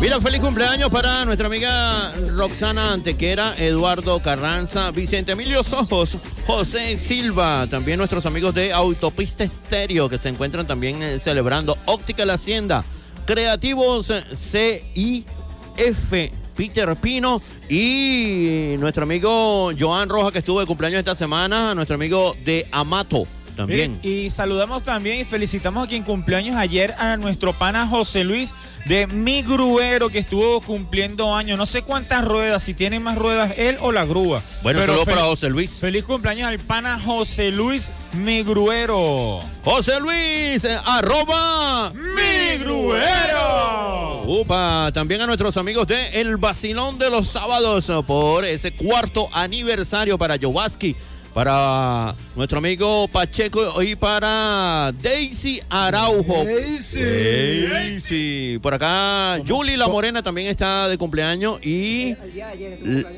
Mira, 0.00 0.20
feliz 0.20 0.40
cumpleaños 0.40 0.90
para 0.90 1.24
nuestra 1.24 1.46
amiga 1.46 2.12
Roxana 2.36 2.92
Antequera, 2.92 3.54
Eduardo 3.56 4.20
Carranza, 4.20 4.90
Vicente 4.90 5.32
Emilio 5.32 5.64
Sojos, 5.64 6.18
José 6.46 6.98
Silva, 6.98 7.66
también 7.70 7.96
nuestros 7.96 8.26
amigos 8.26 8.54
de 8.54 8.74
Autopista 8.74 9.44
Estéreo 9.44 10.10
que 10.10 10.18
se 10.18 10.28
encuentran 10.28 10.66
también 10.66 11.02
eh, 11.02 11.18
celebrando 11.18 11.78
Óptica 11.86 12.26
La 12.26 12.34
Hacienda, 12.34 12.84
Creativos 13.24 14.10
eh, 14.10 14.22
CIF, 14.34 16.12
Peter 16.54 16.94
Pino 16.96 17.40
y 17.70 18.76
nuestro 18.78 19.04
amigo 19.04 19.70
Joan 19.78 20.10
Roja 20.10 20.30
que 20.32 20.40
estuvo 20.40 20.60
de 20.60 20.66
cumpleaños 20.66 20.98
esta 20.98 21.14
semana, 21.14 21.74
nuestro 21.74 21.94
amigo 21.94 22.36
de 22.44 22.68
Amato 22.70 23.26
también. 23.56 23.98
Y 24.02 24.30
saludamos 24.30 24.84
también 24.84 25.18
y 25.20 25.24
felicitamos 25.24 25.86
a 25.86 25.88
quien 25.88 26.02
cumpleaños 26.04 26.56
ayer 26.56 26.94
a 26.98 27.16
nuestro 27.16 27.52
pana 27.52 27.86
José 27.88 28.22
Luis 28.22 28.54
de 28.84 29.06
Mi 29.08 29.42
Gruero 29.42 30.08
que 30.08 30.18
estuvo 30.18 30.60
cumpliendo 30.60 31.34
años. 31.34 31.58
No 31.58 31.66
sé 31.66 31.82
cuántas 31.82 32.24
ruedas, 32.24 32.62
si 32.62 32.74
tiene 32.74 33.00
más 33.00 33.16
ruedas 33.18 33.54
él 33.56 33.76
o 33.80 33.90
la 33.90 34.04
grúa. 34.04 34.42
Bueno, 34.62 34.80
fel- 34.80 35.04
para 35.04 35.22
José 35.22 35.48
Luis. 35.50 35.80
Feliz 35.80 36.04
cumpleaños 36.04 36.48
al 36.48 36.58
pana 36.60 37.00
José 37.04 37.50
Luis 37.50 37.90
Mi 38.12 38.42
Gruero. 38.42 39.40
José 39.64 39.98
Luis, 40.00 40.64
eh, 40.64 40.78
arroba 40.84 41.92
Mi 41.94 42.58
Gruero. 42.58 44.22
Upa, 44.26 44.90
también 44.92 45.20
a 45.20 45.26
nuestros 45.26 45.56
amigos 45.56 45.86
de 45.86 46.20
El 46.20 46.36
Vacilón 46.36 46.98
de 46.98 47.10
los 47.10 47.28
Sábados 47.28 47.88
eh, 47.88 47.94
por 48.06 48.44
ese 48.44 48.72
cuarto 48.72 49.28
aniversario 49.32 50.18
para 50.18 50.36
Yowaski, 50.36 50.96
para 51.36 52.14
nuestro 52.34 52.60
amigo 52.60 53.06
Pacheco 53.08 53.82
y 53.82 53.94
para 53.94 54.90
Daisy 55.02 55.60
Araujo. 55.68 56.44
Daisy. 56.46 57.66
Daisy. 57.66 58.58
Por 58.62 58.72
acá, 58.72 59.38
Julie 59.46 59.76
La 59.76 59.86
Morena 59.86 60.22
también 60.22 60.48
está 60.48 60.88
de 60.88 60.96
cumpleaños 60.96 61.60
y 61.62 62.16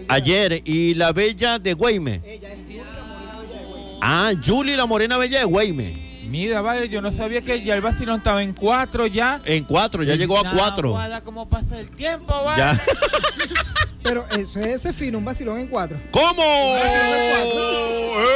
ayer 0.09 0.63
y 0.65 0.95
la 0.95 1.13
Bella 1.13 1.61
de 1.61 1.75
Güeyme. 1.75 2.21
Ah, 4.03 4.33
Julie 4.45 4.77
La 4.77 4.87
Morena 4.87 5.17
Bella 5.17 5.39
de 5.39 5.45
Güeyme. 5.45 6.25
Mira, 6.29 6.61
vale, 6.61 6.89
yo 6.89 7.01
no 7.01 7.13
sabía 7.13 7.41
que 7.41 7.63
ya 7.63 7.77
el 7.77 7.83
vacilón 7.83 8.19
estaba 8.19 8.43
en 8.43 8.53
cuatro 8.53 9.07
ya. 9.07 9.41
En 9.45 9.63
cuatro, 9.63 10.03
ya 10.03 10.17
llegó 10.17 10.39
a 10.39 10.51
cuatro. 10.51 10.91
guarda 10.91 11.21
cómo 11.21 11.49
pasa 11.49 11.79
el 11.79 11.89
tiempo, 11.93 12.35
vale. 12.43 12.59
Ya. 12.59 12.81
Pero 14.03 14.27
eso 14.31 14.61
es 14.61 14.75
ese 14.77 14.93
fino, 14.93 15.19
un 15.19 15.25
vacilón 15.25 15.59
en 15.59 15.67
cuatro. 15.69 15.97
¿Cómo? 16.11 16.43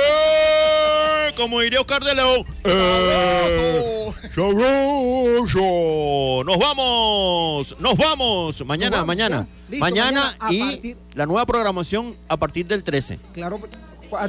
¡Eh! 0.02 1.32
Como 1.36 1.60
diría 1.60 1.80
Oscar 1.80 2.02
de 2.04 2.14
León. 2.14 2.44
¡Eh! 2.64 4.10
¡Sabroso! 4.34 5.62
Nos 6.44 6.58
vamos, 6.58 7.76
nos 7.78 7.96
vamos. 7.96 8.64
Mañana, 8.66 8.90
Nos 8.90 9.00
vamos, 9.00 9.06
mañana. 9.06 9.36
ya. 9.38 9.46
Listo, 9.70 9.84
mañana, 9.84 10.20
mañana 10.20 10.36
a 10.40 10.52
y 10.52 10.60
partir- 10.60 10.96
la 11.14 11.26
nueva 11.26 11.46
programación 11.46 12.14
a 12.28 12.36
partir 12.36 12.66
del 12.66 12.82
13. 12.84 13.18
Claro. 13.32 13.60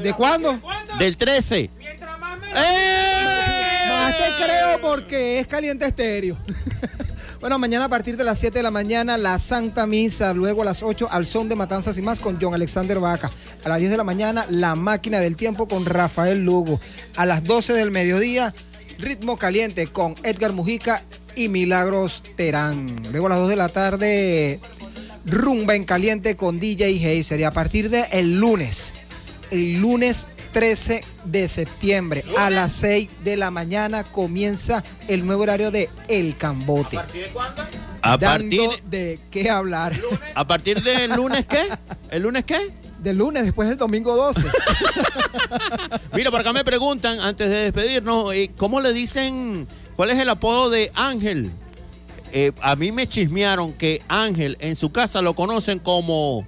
¿De 0.02 0.14
cuándo? 0.14 0.60
Del 0.98 1.18
13. 1.18 1.70
Más 3.90 4.18
te 4.18 4.44
creo 4.46 4.80
porque 4.82 5.40
es 5.40 5.48
caliente 5.48 5.86
estéreo. 5.86 6.38
Bueno, 7.44 7.60
mañana 7.60 7.84
a 7.84 7.90
partir 7.90 8.16
de 8.16 8.24
las 8.24 8.40
7 8.40 8.60
de 8.60 8.64
la 8.64 8.72
mañana, 8.72 9.18
la 9.18 9.38
Santa 9.38 9.86
Misa. 9.86 10.34
Luego 10.34 10.62
a 10.62 10.66
las 10.66 10.82
8, 10.82 11.10
al 11.12 11.26
son 11.26 11.50
de 11.50 11.58
Matanzas 11.58 11.98
y 11.98 12.02
más 12.02 12.22
con 12.22 12.40
John 12.40 12.54
Alexander 12.54 13.00
Vaca. 13.00 13.30
A 13.66 13.68
las 13.68 13.80
10 13.80 13.92
de 13.92 13.98
la 13.98 14.06
mañana, 14.06 14.46
la 14.50 14.76
máquina 14.76 15.20
del 15.20 15.36
tiempo 15.36 15.68
con 15.68 15.86
Rafael 15.86 16.42
Lugo. 16.42 16.80
A 17.18 17.26
las 17.26 17.44
12 17.44 17.74
del 17.74 17.92
mediodía, 17.92 18.56
ritmo 18.98 19.36
caliente 19.36 19.88
con 19.88 20.16
Edgar 20.24 20.54
Mujica 20.54 21.04
y 21.36 21.50
Milagros 21.50 22.24
Terán. 22.38 22.88
Luego 23.12 23.26
a 23.26 23.32
las 23.32 23.40
2 23.40 23.50
de 23.50 23.56
la 23.58 23.68
tarde, 23.68 24.62
rumba 25.26 25.76
en 25.76 25.84
caliente 25.84 26.38
con 26.38 26.62
DJ 26.62 26.92
Heiser. 26.92 27.42
Y 27.42 27.44
a 27.44 27.52
partir 27.52 27.90
del 27.90 28.06
el 28.14 28.40
lunes, 28.40 28.94
el 29.52 29.82
lunes 29.82 30.30
13 30.54 31.04
de 31.26 31.48
septiembre 31.48 32.24
a 32.38 32.50
las 32.50 32.72
6 32.74 33.10
de 33.24 33.36
la 33.36 33.50
mañana 33.52 34.04
comienza 34.04 34.84
el 35.08 35.26
nuevo 35.26 35.42
horario 35.44 35.72
de 35.72 35.90
El 36.08 36.38
Cambote. 36.38 36.98
A 38.02 38.18
Dando 38.18 38.58
partir, 38.68 38.84
de 38.86 39.20
qué 39.32 39.50
hablar. 39.50 39.94
a 40.36 40.48
partir 40.48 40.82
del 40.84 41.12
lunes, 41.12 41.46
¿qué? 41.48 41.68
¿El 42.12 42.22
lunes 42.24 42.46
qué? 42.46 42.72
Del 43.00 43.18
lunes, 43.18 43.44
después 43.44 43.68
del 43.68 43.78
domingo 43.78 44.16
12. 44.16 44.42
Mira, 46.14 46.30
por 46.32 46.40
acá 46.40 46.54
me 46.54 46.64
preguntan, 46.64 47.20
antes 47.20 47.50
de 47.50 47.56
despedirnos, 47.58 48.34
eh, 48.34 48.52
¿cómo 48.56 48.80
le 48.80 48.94
dicen, 48.94 49.68
cuál 49.96 50.12
es 50.12 50.20
el 50.20 50.30
apodo 50.30 50.70
de 50.70 50.92
Ángel? 50.94 51.52
Eh, 52.32 52.52
a 52.62 52.76
mí 52.76 52.92
me 52.92 53.08
chismearon 53.08 53.74
que 53.74 54.02
Ángel 54.08 54.56
en 54.60 54.76
su 54.76 54.92
casa 54.92 55.22
lo 55.22 55.34
conocen 55.36 55.80
como 55.80 56.46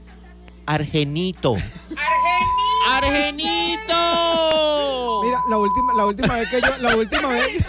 Argenito. 0.66 1.54
¡Argenito! 1.56 2.65
Mira, 5.24 5.40
la 5.50 5.58
última, 5.58 5.94
la 5.94 6.06
última 6.06 6.36
vez 6.36 6.50
que 6.50 6.62
yo, 6.62 6.78
la 6.80 6.96
última 6.96 7.28
vez, 7.30 7.66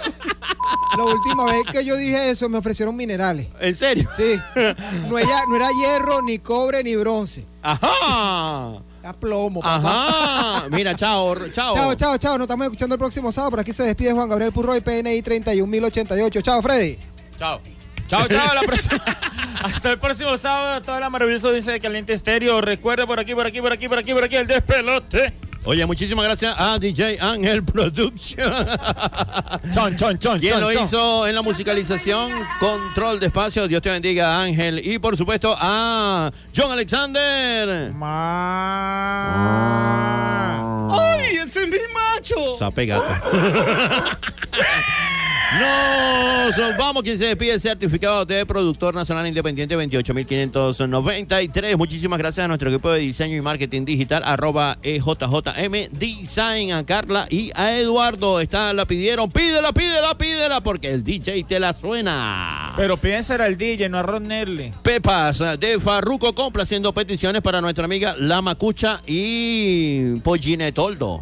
la 0.96 1.04
última 1.04 1.44
vez 1.44 1.62
que 1.72 1.84
yo 1.84 1.96
dije 1.96 2.30
eso, 2.30 2.48
me 2.48 2.58
ofrecieron 2.58 2.94
minerales. 2.96 3.48
¿En 3.60 3.74
serio? 3.74 4.08
Sí. 4.16 4.38
No 5.08 5.18
era, 5.18 5.42
no 5.48 5.56
era 5.56 5.68
hierro, 5.72 6.22
ni 6.22 6.38
cobre, 6.38 6.82
ni 6.82 6.96
bronce. 6.96 7.46
¡Ajá! 7.62 8.78
Era 9.00 9.12
plomo. 9.12 9.60
papá. 9.60 9.76
¡Ajá! 9.76 10.68
Mira, 10.70 10.94
chao, 10.94 11.34
chao. 11.52 11.74
Chao, 11.74 11.94
chao, 11.94 12.18
chao. 12.18 12.38
Nos 12.38 12.44
estamos 12.46 12.64
escuchando 12.66 12.94
el 12.94 12.98
próximo 12.98 13.30
sábado. 13.32 13.50
Por 13.52 13.60
aquí 13.60 13.72
se 13.72 13.84
despide 13.84 14.12
Juan 14.12 14.28
Gabriel 14.28 14.52
Purroy, 14.52 14.80
PNI 14.80 15.22
31088. 15.22 16.40
Chao, 16.42 16.60
Freddy. 16.62 16.98
Chao. 17.38 17.60
Chao, 18.06 18.26
chao. 18.28 18.54
la 18.54 18.60
próxima- 18.62 19.02
Hasta 19.62 19.90
el 19.92 19.98
próximo 19.98 20.36
sábado. 20.36 20.82
Toda 20.82 21.00
la 21.00 21.10
maravillosa 21.10 21.50
de 21.50 21.80
Caliente 21.80 22.12
Estéreo. 22.12 22.60
Recuerda 22.60 23.06
por 23.06 23.18
aquí, 23.18 23.34
por 23.34 23.46
aquí, 23.46 23.60
por 23.60 23.72
aquí, 23.72 23.88
por 23.88 23.98
aquí, 23.98 24.12
por 24.14 24.24
aquí, 24.24 24.36
el 24.36 24.46
despelote. 24.46 25.32
Oye, 25.64 25.84
muchísimas 25.84 26.24
gracias 26.24 26.54
a 26.56 26.78
DJ 26.78 27.18
Ángel 27.20 27.64
Production. 27.72 28.66
Chon, 29.74 29.96
chon, 29.96 30.16
chon, 30.18 30.38
Quien 30.38 30.52
chon, 30.52 30.60
lo 30.60 30.72
chon. 30.72 30.84
hizo 30.84 31.26
en 31.26 31.34
la 31.34 31.42
musicalización, 31.42 32.30
control 32.60 33.18
de 33.18 33.26
espacio. 33.26 33.66
Dios 33.66 33.82
te 33.82 33.90
bendiga, 33.90 34.40
Ángel. 34.40 34.80
Y 34.86 35.00
por 35.00 35.16
supuesto 35.16 35.56
a 35.58 36.30
John 36.56 36.70
Alexander. 36.70 37.90
¡Ay, 40.92 41.36
ese 41.44 41.64
es 41.64 41.68
mi 41.68 41.78
macho! 41.92 42.56
Sape 42.60 42.86
gato. 42.86 43.06
Nos 45.54 46.76
vamos, 46.76 47.02
quien 47.02 47.18
se 47.18 47.26
despide 47.26 47.52
el 47.52 47.60
certificado 47.60 48.24
de 48.24 48.44
productor 48.44 48.94
nacional 48.94 49.26
independiente 49.26 49.74
28593. 49.74 51.76
Muchísimas 51.76 52.18
gracias 52.18 52.44
a 52.44 52.48
nuestro 52.48 52.68
equipo 52.68 52.90
de 52.90 53.00
diseño 53.00 53.36
y 53.36 53.40
marketing 53.40 53.84
digital, 53.84 54.22
arroba 54.24 54.76
EJJM 54.82 55.90
Design, 55.92 56.72
a 56.72 56.84
Carla 56.84 57.26
y 57.30 57.52
a 57.54 57.78
Eduardo. 57.78 58.40
Esta 58.40 58.74
la 58.74 58.86
pidieron, 58.86 59.30
pídela, 59.30 59.72
pídela, 59.72 60.18
pídela, 60.18 60.60
porque 60.62 60.90
el 60.90 61.04
DJ 61.04 61.44
te 61.44 61.60
la 61.60 61.72
suena. 61.72 62.74
Pero 62.76 62.96
piensa 62.96 63.36
era 63.36 63.46
el 63.46 63.56
DJ, 63.56 63.88
no 63.88 63.98
a 63.98 64.02
Ron 64.02 64.26
Nerly. 64.26 64.72
Pepas 64.82 65.42
de 65.58 65.80
Farruco 65.80 66.34
complaciendo 66.34 66.92
peticiones 66.92 67.40
para 67.40 67.60
nuestra 67.60 67.84
amiga 67.84 68.16
La 68.18 68.42
Macucha 68.42 69.00
y 69.06 70.16
Polline 70.20 70.72
Toldo. 70.72 71.20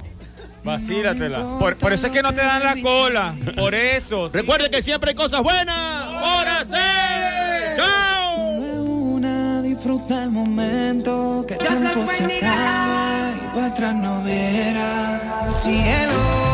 Vacílatela. 0.65 1.39
Por, 1.59 1.77
por 1.77 1.93
eso 1.93 2.07
es 2.07 2.13
que 2.13 2.23
no 2.23 2.33
te 2.33 2.41
dan 2.41 2.65
la 2.65 2.75
cola. 2.83 3.35
Por 3.55 3.75
eso. 3.75 4.31
Recuerde 4.33 4.71
que 4.71 4.83
siempre 4.83 5.11
hay 5.11 5.15
cosas 5.15 5.43
buenas 5.43 6.07
por 6.07 6.49
hacer. 6.49 7.77
¡Chao! 7.77 8.37
Una 8.39 9.61
disfruta 9.63 10.25
el 10.25 10.31
momento 10.31 11.45
que 11.47 11.55
el 11.55 11.59
tiempo 11.61 12.07
se 12.07 12.25
acaba 12.25 13.33
y 13.37 13.55
para 13.55 13.67
atrás 13.67 13.95
no 13.95 14.23
verá 14.25 15.45
cielo. 15.47 16.13
Cielo. 16.13 16.54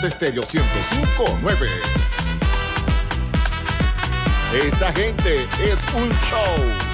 Caliente 0.00 0.08
Estéreo 0.08 0.42
1059. 0.42 1.68
Esta 4.54 4.92
gente 4.92 5.42
es 5.62 5.94
un 5.94 6.08
show. 6.22 6.90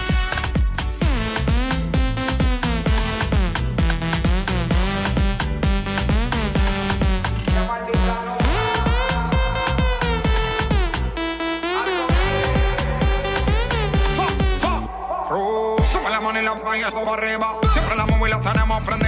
La 16.09 16.21
arriba. 17.13 17.47
Siempre 17.73 17.97
la 17.97 18.07
móvil 18.07 18.31
la 18.31 18.41
tenemos 18.41 18.81
prendida. 18.83 19.06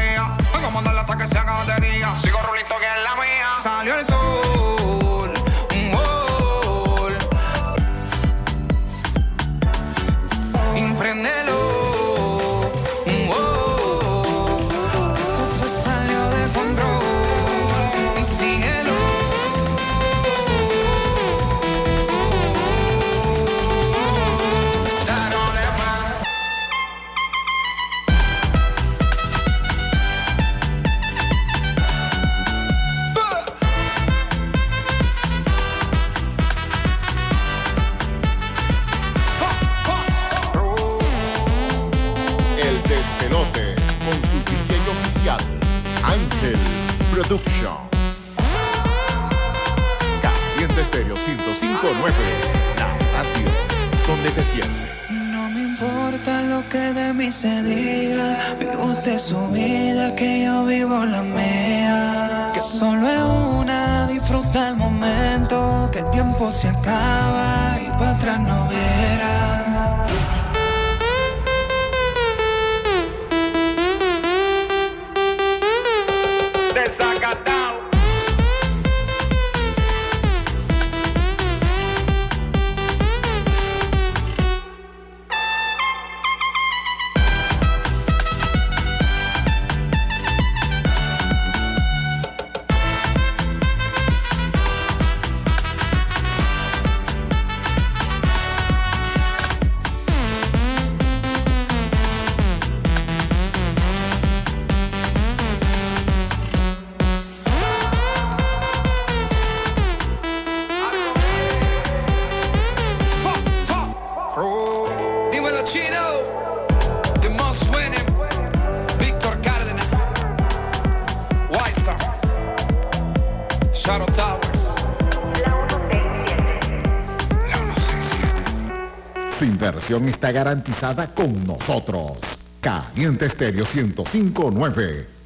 Está 130.07 130.31
garantizada 130.31 131.13
con 131.15 131.45
nosotros. 131.45 132.19
Caliente 132.61 133.27
Estéreo 133.27 133.67
1059, 133.73 135.18